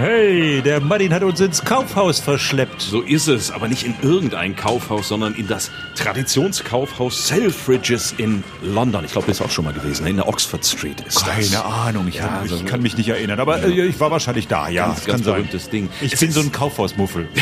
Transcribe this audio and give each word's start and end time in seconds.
Hey, 0.00 0.62
der 0.62 0.80
Martin 0.80 1.12
hat 1.14 1.22
uns 1.22 1.40
ins 1.40 1.64
Kaufhaus 1.64 2.20
verschleppt. 2.20 2.80
So 2.82 3.00
ist 3.02 3.28
es, 3.28 3.50
aber 3.50 3.68
nicht 3.68 3.84
in 3.84 3.94
irgendein 4.02 4.56
Kaufhaus, 4.56 5.08
sondern 5.08 5.34
in 5.34 5.46
das 5.46 5.70
Traditionskaufhaus 5.96 7.28
Selfridges 7.28 8.14
in 8.18 8.42
London. 8.62 9.04
Ich 9.04 9.12
glaube, 9.12 9.26
das 9.28 9.38
ist 9.40 9.46
auch 9.46 9.50
schon 9.50 9.64
mal 9.64 9.72
gewesen. 9.74 10.04
ne? 10.04 10.10
In 10.10 10.16
der 10.16 10.28
Oxford 10.28 10.64
Street 10.64 11.00
ist 11.06 11.24
das. 11.26 11.50
Keine 11.52 11.64
Ahnung, 11.64 12.08
ich, 12.08 12.16
Ja, 12.16 12.26
kann, 12.28 12.48
so- 12.48 12.56
ich 12.56 12.66
kann 12.66 12.82
mich 12.82 12.96
nicht 12.96 13.08
erinnern, 13.08 13.38
aber 13.40 13.62
äh, 13.62 13.86
ich 13.86 14.00
war 14.00 14.10
wahrscheinlich 14.10 14.48
da, 14.48 14.68
ja. 14.68 14.86
Ganz, 14.88 15.04
ganz 15.04 15.22
verrücktes 15.22 15.70
Ding. 15.70 15.88
Ich 16.00 16.14
Es 16.14 16.20
bin 16.20 16.32
so 16.32 16.40
ein 16.40 16.50
Kaufhausmuffel. 16.52 17.28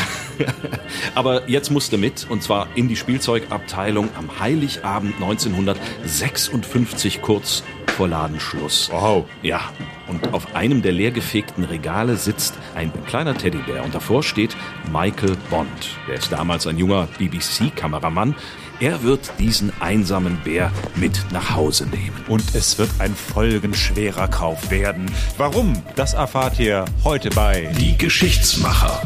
Aber 1.14 1.48
jetzt 1.48 1.70
musste 1.70 1.96
mit, 1.98 2.26
und 2.28 2.42
zwar 2.42 2.66
in 2.74 2.88
die 2.88 2.96
Spielzeugabteilung 2.96 4.08
am 4.18 4.40
Heiligabend 4.40 5.14
1956, 5.16 7.22
kurz 7.22 7.62
vor 7.92 8.08
Ladenschluss. 8.08 8.90
Wow. 8.92 9.26
Ja, 9.42 9.60
und 10.08 10.32
auf 10.34 10.54
einem 10.54 10.82
der 10.82 10.92
leergefegten 10.92 11.64
Regale 11.64 12.16
sitzt 12.16 12.54
ein 12.74 12.92
kleiner 13.06 13.36
Teddybär 13.36 13.84
und 13.84 13.94
davor 13.94 14.22
steht 14.22 14.56
Michael 14.92 15.36
Bond. 15.50 15.68
Der 16.08 16.16
ist 16.16 16.32
damals 16.32 16.66
ein 16.66 16.78
junger 16.78 17.08
BBC-Kameramann. 17.18 18.34
Er 18.80 19.02
wird 19.02 19.32
diesen 19.38 19.72
einsamen 19.80 20.38
Bär 20.42 20.72
mit 20.96 21.24
nach 21.30 21.54
Hause 21.54 21.86
nehmen. 21.86 22.24
Und 22.28 22.54
es 22.54 22.78
wird 22.78 22.90
ein 22.98 23.14
folgenschwerer 23.14 24.26
Kauf 24.26 24.70
werden. 24.70 25.06
Warum? 25.36 25.80
Das 25.94 26.14
erfahrt 26.14 26.58
ihr 26.58 26.84
heute 27.04 27.30
bei 27.30 27.72
Die 27.78 27.96
Geschichtsmacher. 27.96 29.02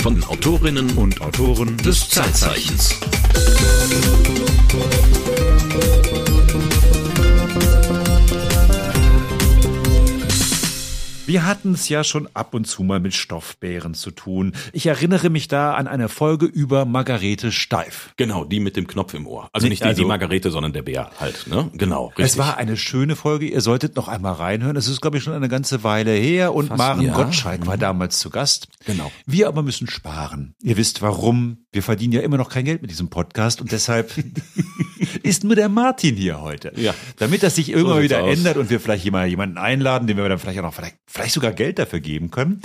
Von 0.00 0.14
den 0.14 0.24
Autorinnen 0.24 0.96
und 0.96 1.20
Autoren 1.20 1.76
Des 1.78 2.08
Zeitzeichens. 2.08 2.94
Wir 11.28 11.44
hatten 11.44 11.74
es 11.74 11.90
ja 11.90 12.04
schon 12.04 12.26
ab 12.32 12.54
und 12.54 12.64
zu 12.66 12.82
mal 12.82 13.00
mit 13.00 13.12
Stoffbären 13.12 13.92
zu 13.92 14.10
tun. 14.10 14.54
Ich 14.72 14.86
erinnere 14.86 15.28
mich 15.28 15.46
da 15.46 15.74
an 15.74 15.86
eine 15.86 16.08
Folge 16.08 16.46
über 16.46 16.86
Margarete 16.86 17.52
Steif. 17.52 18.14
Genau, 18.16 18.46
die 18.46 18.60
mit 18.60 18.76
dem 18.78 18.86
Knopf 18.86 19.12
im 19.12 19.26
Ohr. 19.26 19.50
Also 19.52 19.68
nicht 19.68 19.82
die, 19.84 19.88
also- 19.88 20.00
die 20.04 20.08
Margarete, 20.08 20.50
sondern 20.50 20.72
der 20.72 20.80
Bär 20.80 21.10
halt. 21.20 21.46
Ne? 21.46 21.68
Genau, 21.74 22.06
richtig. 22.06 22.24
Es 22.24 22.38
war 22.38 22.56
eine 22.56 22.78
schöne 22.78 23.14
Folge. 23.14 23.44
Ihr 23.46 23.60
solltet 23.60 23.94
noch 23.94 24.08
einmal 24.08 24.32
reinhören. 24.32 24.74
Es 24.76 24.88
ist, 24.88 25.02
glaube 25.02 25.18
ich, 25.18 25.22
schon 25.22 25.34
eine 25.34 25.50
ganze 25.50 25.84
Weile 25.84 26.12
her. 26.12 26.54
Und 26.54 26.68
Fast 26.68 26.78
Maren 26.78 27.02
Jahr. 27.02 27.14
Gottschalk 27.22 27.66
war 27.66 27.76
damals 27.76 28.20
zu 28.20 28.30
Gast. 28.30 28.68
Genau. 28.86 29.12
Wir 29.26 29.48
aber 29.48 29.62
müssen 29.62 29.86
sparen. 29.86 30.54
Ihr 30.62 30.78
wisst 30.78 31.02
warum. 31.02 31.58
Wir 31.78 31.84
verdienen 31.84 32.12
ja 32.12 32.22
immer 32.22 32.38
noch 32.38 32.48
kein 32.48 32.64
Geld 32.64 32.82
mit 32.82 32.90
diesem 32.90 33.08
Podcast. 33.08 33.60
Und 33.60 33.70
deshalb 33.70 34.12
ist 35.22 35.44
nur 35.44 35.54
der 35.54 35.68
Martin 35.68 36.16
hier 36.16 36.40
heute. 36.40 36.72
Ja. 36.74 36.92
Damit 37.18 37.44
das 37.44 37.54
sich 37.54 37.70
irgendwann 37.70 38.00
sieht's 38.02 38.14
wieder 38.14 38.24
aus. 38.24 38.36
ändert 38.36 38.56
und 38.56 38.68
wir 38.68 38.80
vielleicht 38.80 39.04
jemand- 39.04 39.30
jemanden 39.30 39.58
einladen, 39.58 40.08
den 40.08 40.16
wir 40.16 40.28
dann 40.28 40.40
vielleicht 40.40 40.58
auch 40.58 40.64
noch, 40.64 40.74
vielleicht, 40.74 40.96
vielleicht 41.06 41.34
sogar 41.34 41.52
Geld 41.52 41.78
dafür 41.78 42.00
geben 42.00 42.32
können 42.32 42.62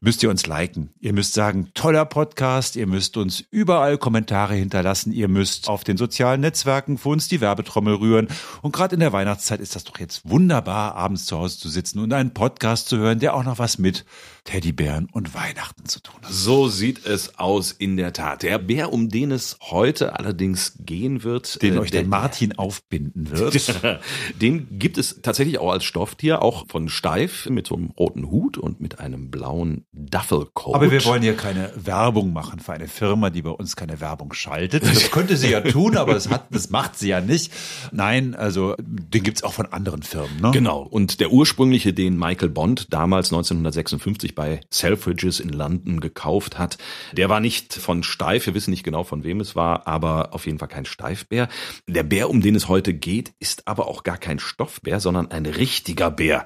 müsst 0.00 0.22
ihr 0.22 0.30
uns 0.30 0.46
liken. 0.46 0.90
Ihr 1.00 1.12
müsst 1.12 1.32
sagen, 1.32 1.70
toller 1.74 2.04
Podcast. 2.04 2.76
Ihr 2.76 2.86
müsst 2.86 3.16
uns 3.16 3.42
überall 3.50 3.96
Kommentare 3.98 4.54
hinterlassen. 4.54 5.10
Ihr 5.12 5.26
müsst 5.26 5.68
auf 5.68 5.84
den 5.84 5.96
sozialen 5.96 6.42
Netzwerken 6.42 6.98
für 6.98 7.08
uns 7.08 7.28
die 7.28 7.40
Werbetrommel 7.40 7.94
rühren. 7.94 8.28
Und 8.62 8.72
gerade 8.72 8.94
in 8.94 9.00
der 9.00 9.12
Weihnachtszeit 9.12 9.58
ist 9.58 9.74
das 9.74 9.84
doch 9.84 9.98
jetzt 9.98 10.28
wunderbar, 10.28 10.94
abends 10.94 11.24
zu 11.26 11.38
Hause 11.38 11.58
zu 11.58 11.68
sitzen 11.68 11.98
und 11.98 12.12
einen 12.12 12.34
Podcast 12.34 12.88
zu 12.88 12.98
hören, 12.98 13.18
der 13.20 13.34
auch 13.34 13.44
noch 13.44 13.58
was 13.58 13.78
mit 13.78 14.04
Teddybären 14.46 15.08
und 15.12 15.34
Weihnachten 15.34 15.84
zu 15.84 16.00
tun 16.00 16.14
hat. 16.22 16.32
So 16.32 16.68
sieht 16.68 17.04
es 17.04 17.38
aus 17.38 17.72
in 17.72 17.96
der 17.96 18.12
Tat. 18.12 18.42
Der 18.42 18.58
Bär, 18.58 18.92
um 18.92 19.10
den 19.10 19.32
es 19.32 19.58
heute 19.60 20.18
allerdings 20.18 20.76
gehen 20.78 21.24
wird, 21.24 21.60
Den 21.62 21.74
äh, 21.74 21.78
euch 21.78 21.90
der 21.90 22.06
Martin 22.06 22.56
aufbinden 22.56 23.30
wird. 23.30 24.00
den 24.40 24.78
gibt 24.78 24.96
es 24.96 25.20
tatsächlich 25.20 25.58
auch 25.58 25.72
als 25.72 25.84
Stofftier, 25.84 26.42
auch 26.42 26.66
von 26.68 26.88
Steif 26.88 27.48
mit 27.50 27.66
so 27.66 27.74
einem 27.74 27.90
roten 27.90 28.30
Hut 28.30 28.56
und 28.56 28.80
mit 28.80 29.00
einem 29.00 29.30
blauen 29.30 29.84
Duffelcoat. 29.92 30.76
Aber 30.76 30.90
wir 30.90 31.04
wollen 31.04 31.22
hier 31.22 31.36
keine 31.36 31.72
Werbung 31.76 32.32
machen 32.32 32.60
für 32.60 32.72
eine 32.72 32.88
Firma, 32.88 33.30
die 33.30 33.42
bei 33.42 33.50
uns 33.50 33.76
keine 33.76 34.00
Werbung 34.00 34.32
schaltet. 34.32 34.84
Das 34.84 35.10
könnte 35.10 35.36
sie 35.36 35.50
ja 35.50 35.60
tun, 35.60 35.96
aber 35.96 36.14
das, 36.14 36.30
hat, 36.30 36.46
das 36.50 36.70
macht 36.70 36.96
sie 36.96 37.08
ja 37.08 37.20
nicht. 37.20 37.52
Nein, 37.90 38.36
also 38.36 38.76
den 38.78 39.24
gibt's 39.24 39.42
auch 39.42 39.52
von 39.52 39.66
anderen 39.66 40.02
Firmen. 40.04 40.40
Ne? 40.40 40.52
Genau. 40.52 40.82
Und 40.82 41.18
der 41.18 41.32
ursprüngliche, 41.32 41.92
den 41.92 42.16
Michael 42.16 42.50
Bond 42.50 42.92
damals 42.92 43.32
1956 43.32 44.35
bei 44.36 44.60
Selfridges 44.70 45.40
in 45.40 45.48
London 45.48 45.98
gekauft 45.98 46.56
hat, 46.60 46.78
der 47.12 47.28
war 47.28 47.40
nicht 47.40 47.74
von 47.74 48.04
Steif. 48.04 48.46
Wir 48.46 48.54
wissen 48.54 48.70
nicht 48.70 48.84
genau, 48.84 49.02
von 49.02 49.24
wem 49.24 49.40
es 49.40 49.56
war, 49.56 49.88
aber 49.88 50.32
auf 50.32 50.46
jeden 50.46 50.60
Fall 50.60 50.68
kein 50.68 50.84
Steifbär. 50.84 51.48
Der 51.88 52.04
Bär, 52.04 52.30
um 52.30 52.40
den 52.40 52.54
es 52.54 52.68
heute 52.68 52.94
geht, 52.94 53.32
ist 53.40 53.66
aber 53.66 53.88
auch 53.88 54.04
gar 54.04 54.18
kein 54.18 54.38
Stoffbär, 54.38 55.00
sondern 55.00 55.32
ein 55.32 55.46
richtiger 55.46 56.12
Bär. 56.12 56.44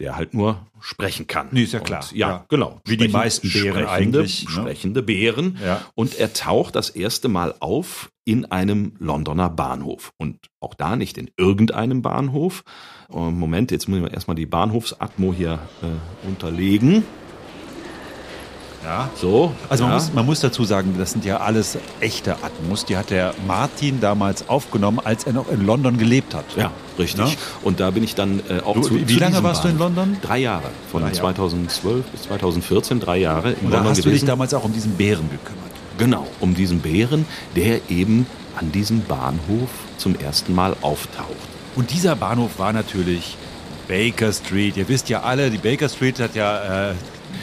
Der 0.00 0.16
halt 0.16 0.32
nur 0.34 0.66
sprechen 0.80 1.26
kann. 1.26 1.48
Nee, 1.52 1.64
ist 1.64 1.72
ja 1.72 1.80
klar. 1.80 2.00
Und, 2.02 2.12
ja, 2.16 2.28
Ja. 2.30 2.44
genau. 2.48 2.80
Wie 2.86 2.96
die 2.96 3.04
Sprechend- 3.04 3.12
meisten 3.12 3.50
Bären 3.52 3.68
sprechende, 3.84 3.90
eigentlich, 3.90 4.44
ne? 4.46 4.50
Sprechende 4.50 5.02
Bären. 5.02 5.58
Ja. 5.64 5.82
Und 5.94 6.18
er 6.18 6.32
taucht 6.32 6.74
das 6.74 6.88
erste 6.90 7.28
Mal 7.28 7.54
auf 7.60 8.10
in 8.24 8.46
einem 8.46 8.94
Londoner 8.98 9.50
Bahnhof. 9.50 10.12
Und 10.16 10.38
auch 10.58 10.74
da 10.74 10.96
nicht 10.96 11.18
in 11.18 11.30
irgendeinem 11.36 12.00
Bahnhof. 12.02 12.64
Äh, 13.12 13.18
Moment, 13.30 13.70
jetzt 13.70 13.88
muss 13.88 13.98
ich 14.00 14.12
erstmal 14.12 14.36
die 14.36 14.46
Bahnhofsatmo 14.46 15.34
hier 15.34 15.58
äh, 15.82 16.26
unterlegen. 16.28 17.04
Ja. 18.82 19.10
So. 19.14 19.52
Also 19.68 19.84
man, 19.84 19.92
ja. 19.92 19.98
muss, 19.98 20.12
man 20.14 20.26
muss 20.26 20.40
dazu 20.40 20.64
sagen, 20.64 20.94
das 20.98 21.10
sind 21.12 21.24
ja 21.24 21.36
alles 21.38 21.76
echte 22.00 22.36
Atmos. 22.42 22.86
Die 22.86 22.96
hat 22.96 23.10
der 23.10 23.34
Martin 23.46 24.00
damals 24.00 24.48
aufgenommen, 24.48 25.00
als 25.04 25.24
er 25.24 25.34
noch 25.34 25.50
in 25.50 25.66
London 25.66 25.98
gelebt 25.98 26.34
hat. 26.34 26.46
Ja, 26.56 26.70
richtig. 26.98 27.24
Ne? 27.26 27.32
Und 27.62 27.78
da 27.80 27.90
bin 27.90 28.02
ich 28.04 28.14
dann 28.14 28.40
äh, 28.48 28.60
auch 28.64 28.74
Du, 28.74 28.80
zu 28.82 28.94
wie- 28.96 29.06
wie 29.08 29.14
zu 29.14 29.20
lange 29.20 29.42
warst 29.42 29.64
du 29.64 29.68
in. 29.68 29.78
London? 29.78 30.16
Drei 30.22 30.38
Jahre. 30.38 30.70
Von 30.90 31.02
Drei 31.02 31.08
Jahre. 31.08 31.20
2012 31.20 32.04
bis 32.06 32.22
2014, 32.22 33.00
drei 33.00 33.18
Jahre 33.18 33.50
in 33.52 33.66
Und 33.66 33.70
da 33.70 33.76
London 33.76 33.90
hast 33.90 33.98
du 33.98 34.02
dich 34.04 34.12
gewesen. 34.12 34.26
damals 34.26 34.54
auch 34.54 34.64
um 34.64 34.72
diesen 34.72 34.92
Bären 34.92 35.28
gekümmert. 35.30 35.70
Genau, 35.98 36.26
um 36.40 36.54
diesen 36.54 36.80
Bären, 36.80 37.26
der 37.56 37.90
eben 37.90 38.26
an 38.58 38.72
diesem 38.72 39.02
Bahnhof 39.02 39.68
zum 39.98 40.16
ersten 40.18 40.54
Mal 40.54 40.74
auftaucht. 40.80 41.28
Und 41.76 41.90
dieser 41.90 42.16
Bahnhof 42.16 42.58
war 42.58 42.72
natürlich 42.72 43.36
Baker 43.88 44.32
Street. 44.32 44.78
Ihr 44.78 44.88
wisst 44.88 45.10
ja 45.10 45.20
alle, 45.20 45.50
die 45.50 45.58
Baker 45.58 45.88
Street 45.90 46.18
hat 46.18 46.34
ja... 46.34 46.90
Äh, 46.90 46.94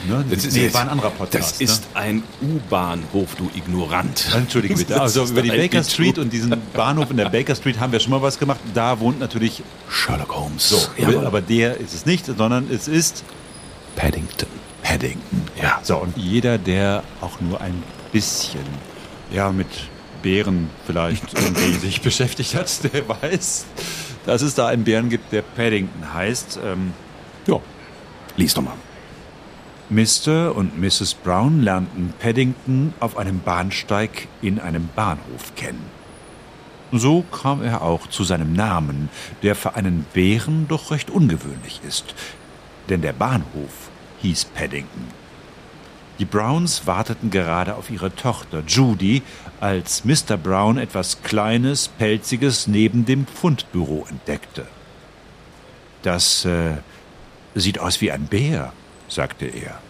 ne? 0.06 0.24
nee, 0.52 0.72
war 0.72 0.82
ein 0.82 0.88
anderer 0.90 1.10
Podcast. 1.10 1.52
Das 1.52 1.60
ist 1.60 1.88
ein 1.94 2.22
U-Bahnhof, 2.42 3.34
du 3.36 3.50
Ignorant. 3.54 4.28
Ne? 4.30 4.36
Entschuldige 4.38 4.74
bitte. 4.74 4.92
Das 4.94 5.00
Also 5.00 5.24
ist 5.24 5.30
über 5.30 5.42
die 5.42 5.50
Baker. 5.50 5.82
Street 5.82 6.18
und 6.18 6.32
diesen 6.32 6.54
Bahnhof 6.74 7.10
in 7.10 7.16
der 7.16 7.28
Baker 7.28 7.54
Street 7.54 7.80
haben 7.80 7.92
wir 7.92 8.00
schon 8.00 8.10
mal 8.10 8.22
was 8.22 8.38
gemacht. 8.38 8.60
Da 8.74 9.00
wohnt 9.00 9.18
natürlich 9.20 9.62
Sherlock 9.88 10.34
Holmes. 10.34 10.68
so, 10.68 10.78
Jawohl. 10.96 11.26
aber 11.26 11.40
der 11.40 11.78
ist 11.78 11.94
es 11.94 12.06
nicht, 12.06 12.26
sondern 12.26 12.70
es 12.70 12.88
ist 12.88 13.24
Paddington. 13.96 14.48
Paddington. 14.82 15.42
Ja. 15.60 15.80
So, 15.82 15.96
und 15.98 16.16
jeder, 16.16 16.58
der 16.58 17.02
auch 17.20 17.40
nur 17.40 17.60
ein 17.60 17.82
bisschen 18.12 18.60
ja, 19.30 19.50
mit 19.52 19.66
Bären 20.22 20.70
vielleicht 20.86 21.34
irgendwie 21.34 21.72
sich 21.74 22.00
beschäftigt 22.00 22.54
hat, 22.54 22.92
der 22.92 23.08
weiß, 23.08 23.66
dass 24.26 24.42
es 24.42 24.54
da 24.54 24.68
einen 24.68 24.84
Bären 24.84 25.08
gibt, 25.08 25.32
der 25.32 25.42
Paddington 25.42 26.12
heißt. 26.14 26.58
Ähm, 26.64 26.92
ja. 27.46 27.60
Lies 28.36 28.54
doch 28.54 28.62
mal. 28.62 28.74
Mr. 29.90 30.54
und 30.54 30.78
Mrs. 30.78 31.14
Brown 31.14 31.62
lernten 31.62 32.12
Paddington 32.18 32.92
auf 33.00 33.16
einem 33.16 33.40
Bahnsteig 33.40 34.28
in 34.42 34.60
einem 34.60 34.90
Bahnhof 34.94 35.54
kennen. 35.56 35.84
So 36.92 37.22
kam 37.22 37.62
er 37.62 37.80
auch 37.80 38.06
zu 38.06 38.22
seinem 38.22 38.52
Namen, 38.52 39.08
der 39.42 39.54
für 39.54 39.76
einen 39.76 40.04
Bären 40.12 40.68
doch 40.68 40.90
recht 40.90 41.10
ungewöhnlich 41.10 41.80
ist. 41.86 42.14
Denn 42.90 43.00
der 43.00 43.14
Bahnhof 43.14 43.90
hieß 44.20 44.46
Paddington. 44.46 45.08
Die 46.18 46.24
Browns 46.26 46.86
warteten 46.86 47.30
gerade 47.30 47.76
auf 47.76 47.90
ihre 47.90 48.14
Tochter 48.14 48.62
Judy, 48.66 49.22
als 49.60 50.04
Mr. 50.04 50.36
Brown 50.36 50.76
etwas 50.76 51.22
Kleines, 51.22 51.88
Pelziges 51.88 52.66
neben 52.66 53.06
dem 53.06 53.26
Fundbüro 53.26 54.06
entdeckte. 54.10 54.66
Das 56.02 56.44
äh, 56.44 56.76
sieht 57.54 57.78
aus 57.78 58.00
wie 58.00 58.10
ein 58.12 58.26
Bär, 58.26 58.72
sagte 59.08 59.46
er. 59.46 59.80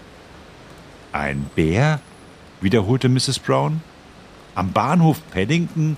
Ein 1.19 1.50
Bär? 1.56 1.99
wiederholte 2.61 3.09
Mrs. 3.09 3.41
Brown. 3.41 3.82
Am 4.55 4.70
Bahnhof 4.70 5.20
Paddington? 5.32 5.97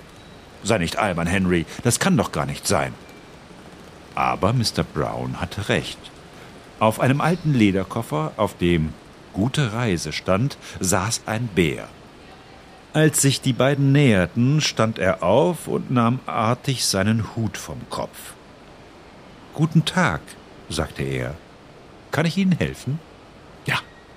Sei 0.63 0.79
nicht 0.79 0.97
albern, 0.97 1.27
Henry, 1.27 1.67
das 1.83 1.99
kann 1.99 2.17
doch 2.17 2.31
gar 2.31 2.47
nicht 2.47 2.65
sein. 2.65 2.95
Aber 4.15 4.51
Mr. 4.51 4.83
Brown 4.83 5.39
hatte 5.39 5.69
recht. 5.69 5.99
Auf 6.79 6.99
einem 6.99 7.21
alten 7.21 7.53
Lederkoffer, 7.53 8.31
auf 8.35 8.57
dem 8.57 8.95
Gute 9.31 9.73
Reise 9.73 10.11
stand, 10.11 10.57
saß 10.79 11.21
ein 11.27 11.47
Bär. 11.53 11.87
Als 12.93 13.21
sich 13.21 13.41
die 13.41 13.53
beiden 13.53 13.91
näherten, 13.91 14.59
stand 14.59 14.97
er 14.97 15.21
auf 15.21 15.67
und 15.67 15.91
nahm 15.91 16.19
artig 16.25 16.83
seinen 16.83 17.35
Hut 17.35 17.59
vom 17.59 17.77
Kopf. 17.91 18.33
Guten 19.53 19.85
Tag, 19.85 20.21
sagte 20.67 21.03
er. 21.03 21.35
Kann 22.09 22.25
ich 22.25 22.37
Ihnen 22.37 22.53
helfen? 22.53 22.99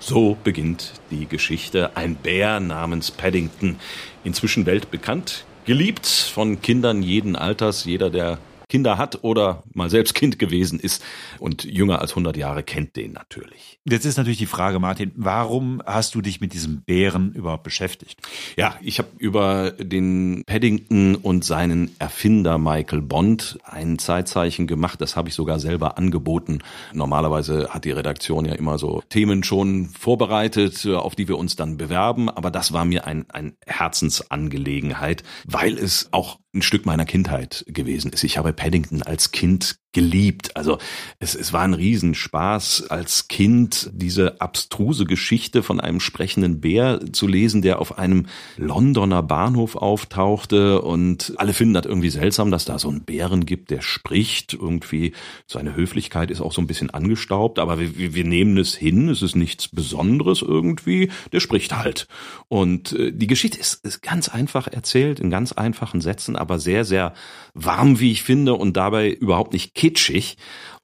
So 0.06 0.36
beginnt 0.44 0.92
die 1.10 1.24
Geschichte. 1.24 1.96
Ein 1.96 2.14
Bär 2.14 2.60
namens 2.60 3.10
Paddington, 3.10 3.76
inzwischen 4.22 4.66
weltbekannt, 4.66 5.46
geliebt 5.64 6.06
von 6.06 6.60
Kindern 6.60 7.02
jeden 7.02 7.36
Alters. 7.36 7.86
Jeder, 7.86 8.10
der 8.10 8.36
Kinder 8.74 8.98
hat 8.98 9.22
oder 9.22 9.62
mal 9.72 9.88
selbst 9.88 10.16
Kind 10.16 10.40
gewesen 10.40 10.80
ist 10.80 11.00
und 11.38 11.62
jünger 11.62 12.00
als 12.00 12.10
100 12.10 12.36
Jahre 12.36 12.64
kennt 12.64 12.96
den 12.96 13.12
natürlich. 13.12 13.78
Jetzt 13.84 14.04
ist 14.04 14.16
natürlich 14.16 14.38
die 14.38 14.46
Frage, 14.46 14.80
Martin, 14.80 15.12
warum 15.14 15.80
hast 15.86 16.16
du 16.16 16.20
dich 16.20 16.40
mit 16.40 16.54
diesem 16.54 16.82
Bären 16.82 17.32
überhaupt 17.34 17.62
beschäftigt? 17.62 18.20
Ja, 18.56 18.74
ich 18.82 18.98
habe 18.98 19.10
über 19.18 19.70
den 19.70 20.42
Paddington 20.44 21.14
und 21.14 21.44
seinen 21.44 21.94
Erfinder 22.00 22.58
Michael 22.58 23.02
Bond 23.02 23.60
ein 23.62 24.00
Zeitzeichen 24.00 24.66
gemacht. 24.66 25.00
Das 25.00 25.14
habe 25.14 25.28
ich 25.28 25.36
sogar 25.36 25.60
selber 25.60 25.96
angeboten. 25.96 26.58
Normalerweise 26.92 27.68
hat 27.70 27.84
die 27.84 27.92
Redaktion 27.92 28.44
ja 28.44 28.54
immer 28.54 28.78
so 28.78 29.04
Themen 29.08 29.44
schon 29.44 29.90
vorbereitet, 29.90 30.84
auf 30.84 31.14
die 31.14 31.28
wir 31.28 31.38
uns 31.38 31.54
dann 31.54 31.76
bewerben. 31.76 32.28
Aber 32.28 32.50
das 32.50 32.72
war 32.72 32.84
mir 32.84 33.06
ein, 33.06 33.30
ein 33.30 33.56
Herzensangelegenheit, 33.66 35.22
weil 35.46 35.78
es 35.78 36.08
auch 36.10 36.40
ein 36.54 36.62
Stück 36.62 36.86
meiner 36.86 37.04
Kindheit 37.04 37.64
gewesen 37.68 38.12
ist. 38.12 38.24
Ich 38.24 38.38
habe 38.38 38.52
Paddington 38.52 39.02
als 39.02 39.32
Kind 39.32 39.76
geliebt. 39.94 40.56
Also 40.56 40.78
es, 41.18 41.34
es 41.34 41.52
war 41.52 41.62
ein 41.62 41.74
Riesenspaß 41.74 42.88
als 42.90 43.28
Kind 43.28 43.90
diese 43.94 44.40
abstruse 44.40 45.06
Geschichte 45.06 45.62
von 45.62 45.80
einem 45.80 46.00
sprechenden 46.00 46.60
Bär 46.60 47.00
zu 47.12 47.26
lesen, 47.26 47.62
der 47.62 47.80
auf 47.80 47.98
einem 47.98 48.26
Londoner 48.58 49.22
Bahnhof 49.22 49.76
auftauchte 49.76 50.82
und 50.82 51.32
alle 51.36 51.54
finden 51.54 51.74
das 51.74 51.86
irgendwie 51.86 52.10
seltsam, 52.10 52.50
dass 52.50 52.64
da 52.64 52.78
so 52.78 52.88
einen 52.88 53.04
Bären 53.04 53.46
gibt, 53.46 53.70
der 53.70 53.80
spricht. 53.80 54.54
Irgendwie 54.54 55.12
seine 55.46 55.74
Höflichkeit 55.74 56.30
ist 56.30 56.40
auch 56.40 56.52
so 56.52 56.60
ein 56.60 56.66
bisschen 56.66 56.90
angestaubt, 56.90 57.58
aber 57.58 57.78
wir, 57.78 58.14
wir 58.14 58.24
nehmen 58.24 58.58
es 58.58 58.74
hin. 58.74 59.08
Es 59.08 59.22
ist 59.22 59.36
nichts 59.36 59.68
Besonderes 59.68 60.42
irgendwie. 60.42 61.10
Der 61.32 61.40
spricht 61.40 61.76
halt. 61.76 62.08
Und 62.48 62.92
äh, 62.92 63.12
die 63.12 63.26
Geschichte 63.26 63.58
ist, 63.58 63.84
ist 63.84 64.02
ganz 64.02 64.28
einfach 64.28 64.66
erzählt, 64.66 65.20
in 65.20 65.30
ganz 65.30 65.52
einfachen 65.52 66.00
Sätzen, 66.00 66.36
aber 66.36 66.58
sehr, 66.58 66.84
sehr 66.84 67.14
warm, 67.54 68.00
wie 68.00 68.12
ich 68.12 68.22
finde, 68.22 68.54
und 68.54 68.76
dabei 68.76 69.10
überhaupt 69.10 69.52
nicht 69.52 69.74
kitschig. 69.84 70.36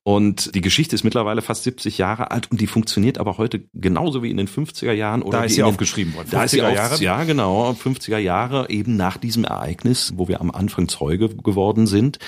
Und 0.02 0.54
die 0.54 0.62
Geschichte 0.62 0.94
ist 0.94 1.04
mittlerweile 1.04 1.42
fast 1.42 1.64
70 1.64 1.98
Jahre 1.98 2.30
alt 2.30 2.50
und 2.50 2.58
die 2.58 2.66
funktioniert 2.66 3.18
aber 3.18 3.36
heute 3.36 3.64
genauso 3.74 4.22
wie 4.22 4.30
in 4.30 4.38
den 4.38 4.48
50er 4.48 4.92
Jahren. 4.92 5.20
Oder 5.20 5.38
da 5.38 5.44
ist 5.44 5.56
sie 5.56 5.62
aufgeschrieben 5.62 6.14
worden. 6.14 6.28
Da 6.30 6.44
ist 6.44 6.52
sie 6.52 6.58
Jahre? 6.58 6.96
Ja, 7.02 7.24
genau, 7.24 7.72
50er 7.72 8.16
Jahre, 8.16 8.70
eben 8.70 8.96
nach 8.96 9.18
diesem 9.18 9.44
Ereignis, 9.44 10.14
wo 10.16 10.26
wir 10.26 10.40
am 10.40 10.50
Anfang 10.50 10.88
Zeuge 10.88 11.28
geworden 11.28 11.86
sind, 11.86 12.18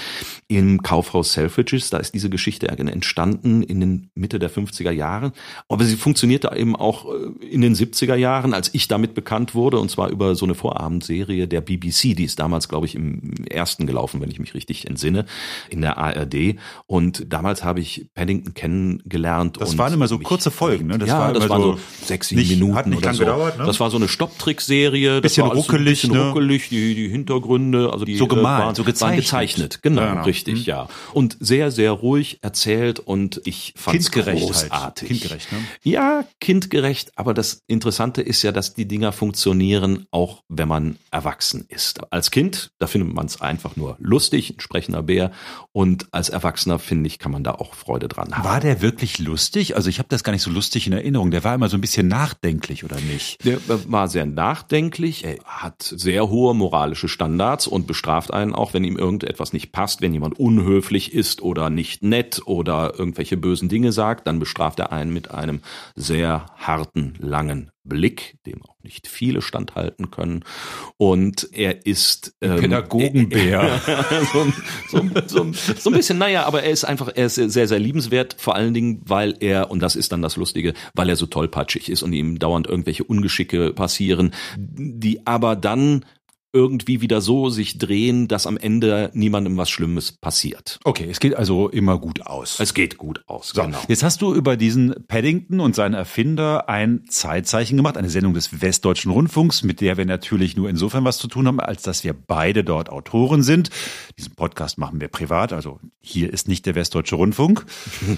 im 0.49 0.83
Kaufhaus 0.83 1.33
Selfridges. 1.33 1.89
Da 1.89 1.97
ist 1.97 2.13
diese 2.13 2.29
Geschichte 2.29 2.69
entstanden 2.69 3.63
in 3.63 3.81
den 3.81 4.11
Mitte 4.15 4.39
der 4.39 4.51
50er 4.51 4.91
Jahre. 4.91 5.33
Aber 5.67 5.85
sie 5.85 5.97
funktionierte 5.97 6.53
eben 6.55 6.77
auch 6.77 7.07
äh, 7.07 7.47
in 7.47 7.63
den 7.63 7.75
70er 7.75 8.17
Jahren, 8.17 8.53
als 8.53 8.75
ich 8.75 8.87
damit 8.87 9.15
bekannt 9.15 9.55
wurde, 9.55 9.79
und 9.79 9.91
zwar 9.91 10.11
über 10.11 10.35
so 10.35 10.45
eine 10.45 10.55
Vorabendserie 10.55 11.49
der 11.49 11.63
BBC. 11.63 12.15
Die 12.17 12.25
ist 12.25 12.39
damals, 12.39 12.69
glaube 12.69 12.85
ich, 12.85 12.95
im 12.95 13.33
ersten 13.49 13.87
gelaufen, 13.87 14.21
wenn 14.21 14.31
ich 14.31 14.39
mich 14.39 14.53
richtig 14.53 14.87
entsinne, 14.87 15.25
in 15.71 15.81
der 15.81 15.97
ARD. 15.97 16.57
Und 16.87 17.33
damals 17.33 17.62
habe 17.65 17.81
ich 17.81 18.09
Paddington 18.15 18.55
kennengelernt. 18.55 19.61
Das 19.61 19.79
waren 19.79 19.93
immer 19.93 20.09
so 20.09 20.19
kurze 20.19 20.51
Folgen, 20.51 20.87
ne? 20.87 20.99
Das 20.99 21.09
ja, 21.09 21.19
war 21.19 21.33
das 21.33 21.49
waren 21.49 21.63
so, 21.63 21.79
sechs, 22.05 22.29
sieben 22.29 22.49
Minuten 22.49 22.75
hat 22.75 22.87
nicht 22.87 22.99
oder 22.99 23.15
so. 23.15 23.21
Gedauert, 23.21 23.59
ne? 23.59 23.65
Das 23.65 23.81
war 23.81 23.91
so 23.91 23.97
eine 23.97 24.09
Stopptrickserie. 24.09 25.21
Bisschen 25.21 25.47
ruckelig, 25.47 26.03
bisschen 26.03 26.13
ne? 26.13 26.29
ruckelig, 26.29 26.69
die, 26.69 26.95
die 26.95 27.09
Hintergründe, 27.09 27.93
also 27.93 28.05
die 28.05 28.17
so 28.17 28.27
gemalt, 28.27 28.65
waren, 28.65 28.75
so 28.75 28.85
gezeichnet. 28.85 29.11
Waren 29.11 29.17
gezeichnet. 29.17 29.83
Genau, 29.83 30.03
ja, 30.03 30.11
genau. 30.11 30.25
richtig, 30.25 30.61
mhm. 30.61 30.65
ja. 30.65 30.89
Und 31.13 31.37
sehr, 31.41 31.71
sehr 31.71 31.93
ruhig 31.93 32.39
erzählt 32.43 32.99
und 32.99 33.41
ich 33.45 33.75
fand 33.77 34.01
es 34.01 34.11
halt. 34.15 34.39
großartig. 34.39 34.73
Halt. 34.73 34.97
Kindgerecht, 34.97 35.53
ne? 35.53 35.59
Ja, 35.83 36.25
kindgerecht, 36.41 37.13
aber 37.17 37.35
das 37.35 37.63
Interessante 37.67 38.23
ist 38.23 38.43
ja, 38.43 38.53
dass 38.53 38.75
die 38.75 38.87
Dinger 38.87 39.13
funktionieren, 39.13 40.07
auch 40.11 40.43
wenn 40.49 40.69
man 40.69 40.97
erwachsen 41.11 41.65
ist. 41.69 42.01
Als 42.13 42.31
Kind, 42.31 42.73
da 42.79 42.87
findet 42.87 43.15
man 43.15 43.27
es 43.27 43.41
einfach 43.41 43.77
nur 43.77 43.97
lustig, 43.99 44.57
ein 44.57 44.61
sprechender 44.61 45.03
Bär. 45.03 45.33
Und 45.73 46.07
als 46.13 46.29
Erwachsener, 46.29 46.79
finde 46.79 47.07
ich, 47.07 47.19
kann 47.19 47.33
man 47.33 47.45
da 47.45 47.52
auch 47.61 47.75
Freude 47.75 48.09
dran 48.09 48.33
haben. 48.33 48.45
War 48.45 48.61
der 48.61 48.81
wirklich 48.81 49.19
lustig? 49.19 49.77
Also 49.77 49.89
ich 49.89 49.99
habe 49.99 50.09
das 50.09 50.25
gar 50.25 50.33
nicht 50.33 50.43
so 50.43 50.51
lustig 50.51 50.87
in 50.87 50.93
Erinnerung. 50.93 51.31
Der 51.31 51.45
war 51.45 51.55
immer 51.55 51.69
so 51.69 51.77
ein 51.77 51.81
bisschen 51.81 52.09
nachdenklich, 52.09 52.85
oder 52.85 53.01
nicht? 53.01 53.45
Der 53.45 53.59
war 53.91 54.09
sehr 54.09 54.27
nachdenklich, 54.27 55.25
er 55.25 55.39
hat 55.45 55.83
sehr 55.83 56.29
hohe 56.29 56.55
moralische 56.55 57.09
Standards 57.09 57.67
und 57.67 57.87
bestraft 57.87 58.33
einen 58.33 58.55
auch, 58.55 58.75
wenn 58.75 58.85
ihm 58.85 58.97
irgendetwas 58.97 59.53
nicht 59.53 59.73
passt, 59.73 60.01
wenn 60.01 60.13
jemand 60.13 60.39
unhöflich 60.39 61.13
ist 61.13 61.43
oder 61.43 61.71
nicht 61.71 62.03
nett 62.03 62.43
oder 62.45 62.99
irgendwelche 62.99 63.37
bösen 63.37 63.69
Dinge 63.69 63.93
sagt, 63.93 64.27
dann 64.27 64.39
bestraft 64.39 64.79
er 64.79 64.93
einen 64.93 65.13
mit 65.13 65.31
einem 65.31 65.61
sehr 65.95 66.47
harten, 66.57 67.15
langen 67.19 67.71
Blick, 67.85 68.37
dem 68.47 68.63
auch 68.63 68.77
nicht 68.83 69.07
viele 69.07 69.43
standhalten 69.43 70.11
können. 70.11 70.45
Und 70.97 71.49
er 71.53 71.87
ist 71.87 72.35
ähm, 72.41 72.61
Pädagogenbär. 72.61 73.81
so, 74.33 74.47
so, 74.89 75.09
so, 75.27 75.53
so, 75.53 75.91
ein 75.91 75.97
bisschen, 75.97 76.19
naja, 76.19 76.45
aber 76.45 76.63
er 76.63 76.71
ist 76.71 76.85
einfach, 76.85 77.11
er 77.15 77.27
ist 77.27 77.37
sehr, 77.37 77.69
sehr 77.69 77.79
liebenswert, 77.79 78.37
vor 78.39 78.55
allen 78.55 78.75
Dingen, 78.75 79.03
weil 79.05 79.37
er, 79.41 79.71
und 79.71 79.81
das 79.81 79.97
ist 79.97 80.13
dann 80.13 80.23
das 80.23 80.37
Lustige, 80.37 80.75
weil 80.95 81.09
er 81.09 81.17
so 81.17 81.27
tollpatschig 81.27 81.89
ist 81.89 82.03
und 82.03 82.13
ihm 82.13 82.39
dauernd 82.39 82.67
irgendwelche 82.67 83.05
Ungeschicke 83.05 83.73
passieren, 83.73 84.33
die 84.57 85.27
aber 85.27 85.57
dann 85.57 86.05
irgendwie 86.53 87.01
wieder 87.01 87.21
so 87.21 87.49
sich 87.49 87.79
drehen, 87.79 88.29
dass 88.29 88.47
am 88.47 88.57
Ende 88.57 89.11
niemandem 89.15 89.57
was 89.57 89.71
Schlimmes 89.71 90.13
passiert. 90.13 90.79
Okay, 90.85 91.09
es 91.11 91.19
geht 91.19 91.35
also 91.35 91.69
immer 91.69 91.99
gut 91.99 92.27
aus. 92.27 92.61
Es 92.61 92.75
geht 92.75 92.99
gut 92.99 93.23
aus, 93.27 93.51
so, 93.51 93.63
genau. 93.63 93.79
Jetzt 93.89 94.03
hast 94.03 94.21
du 94.21 94.35
über 94.35 94.57
diesen 94.57 94.95
Paddington 95.09 95.61
und 95.61 95.75
seinen 95.75 95.95
Erfinder 95.95 96.69
ein 96.69 97.05
Zeitzeichen 97.09 97.77
gemacht, 97.77 97.97
eine 97.97 98.11
Sendung 98.11 98.35
des 98.35 98.61
Westdeutschen 98.61 99.11
Rundfunks, 99.11 99.63
mit 99.63 99.81
der 99.81 99.97
wir 99.97 100.05
natürlich 100.05 100.57
nur 100.57 100.69
insofern 100.69 101.05
was 101.05 101.19
zu 101.19 101.27
tun 101.27 101.47
haben, 101.47 101.59
als 101.59 101.83
dass 101.83 102.05
wir 102.05 102.13
beide 102.13 102.65
dort 102.65 102.91
Autoren 102.91 103.43
sind. 103.43 103.71
Diesen 104.19 104.35
Podcast 104.35 104.77
machen 104.77 105.01
wir 105.01 105.09
privat, 105.09 105.53
also 105.53 105.81
hier 106.01 106.33
ist 106.33 106.49
nicht 106.49 106.67
der 106.67 106.75
Westdeutsche 106.75 107.17
Rundfunk. 107.17 107.65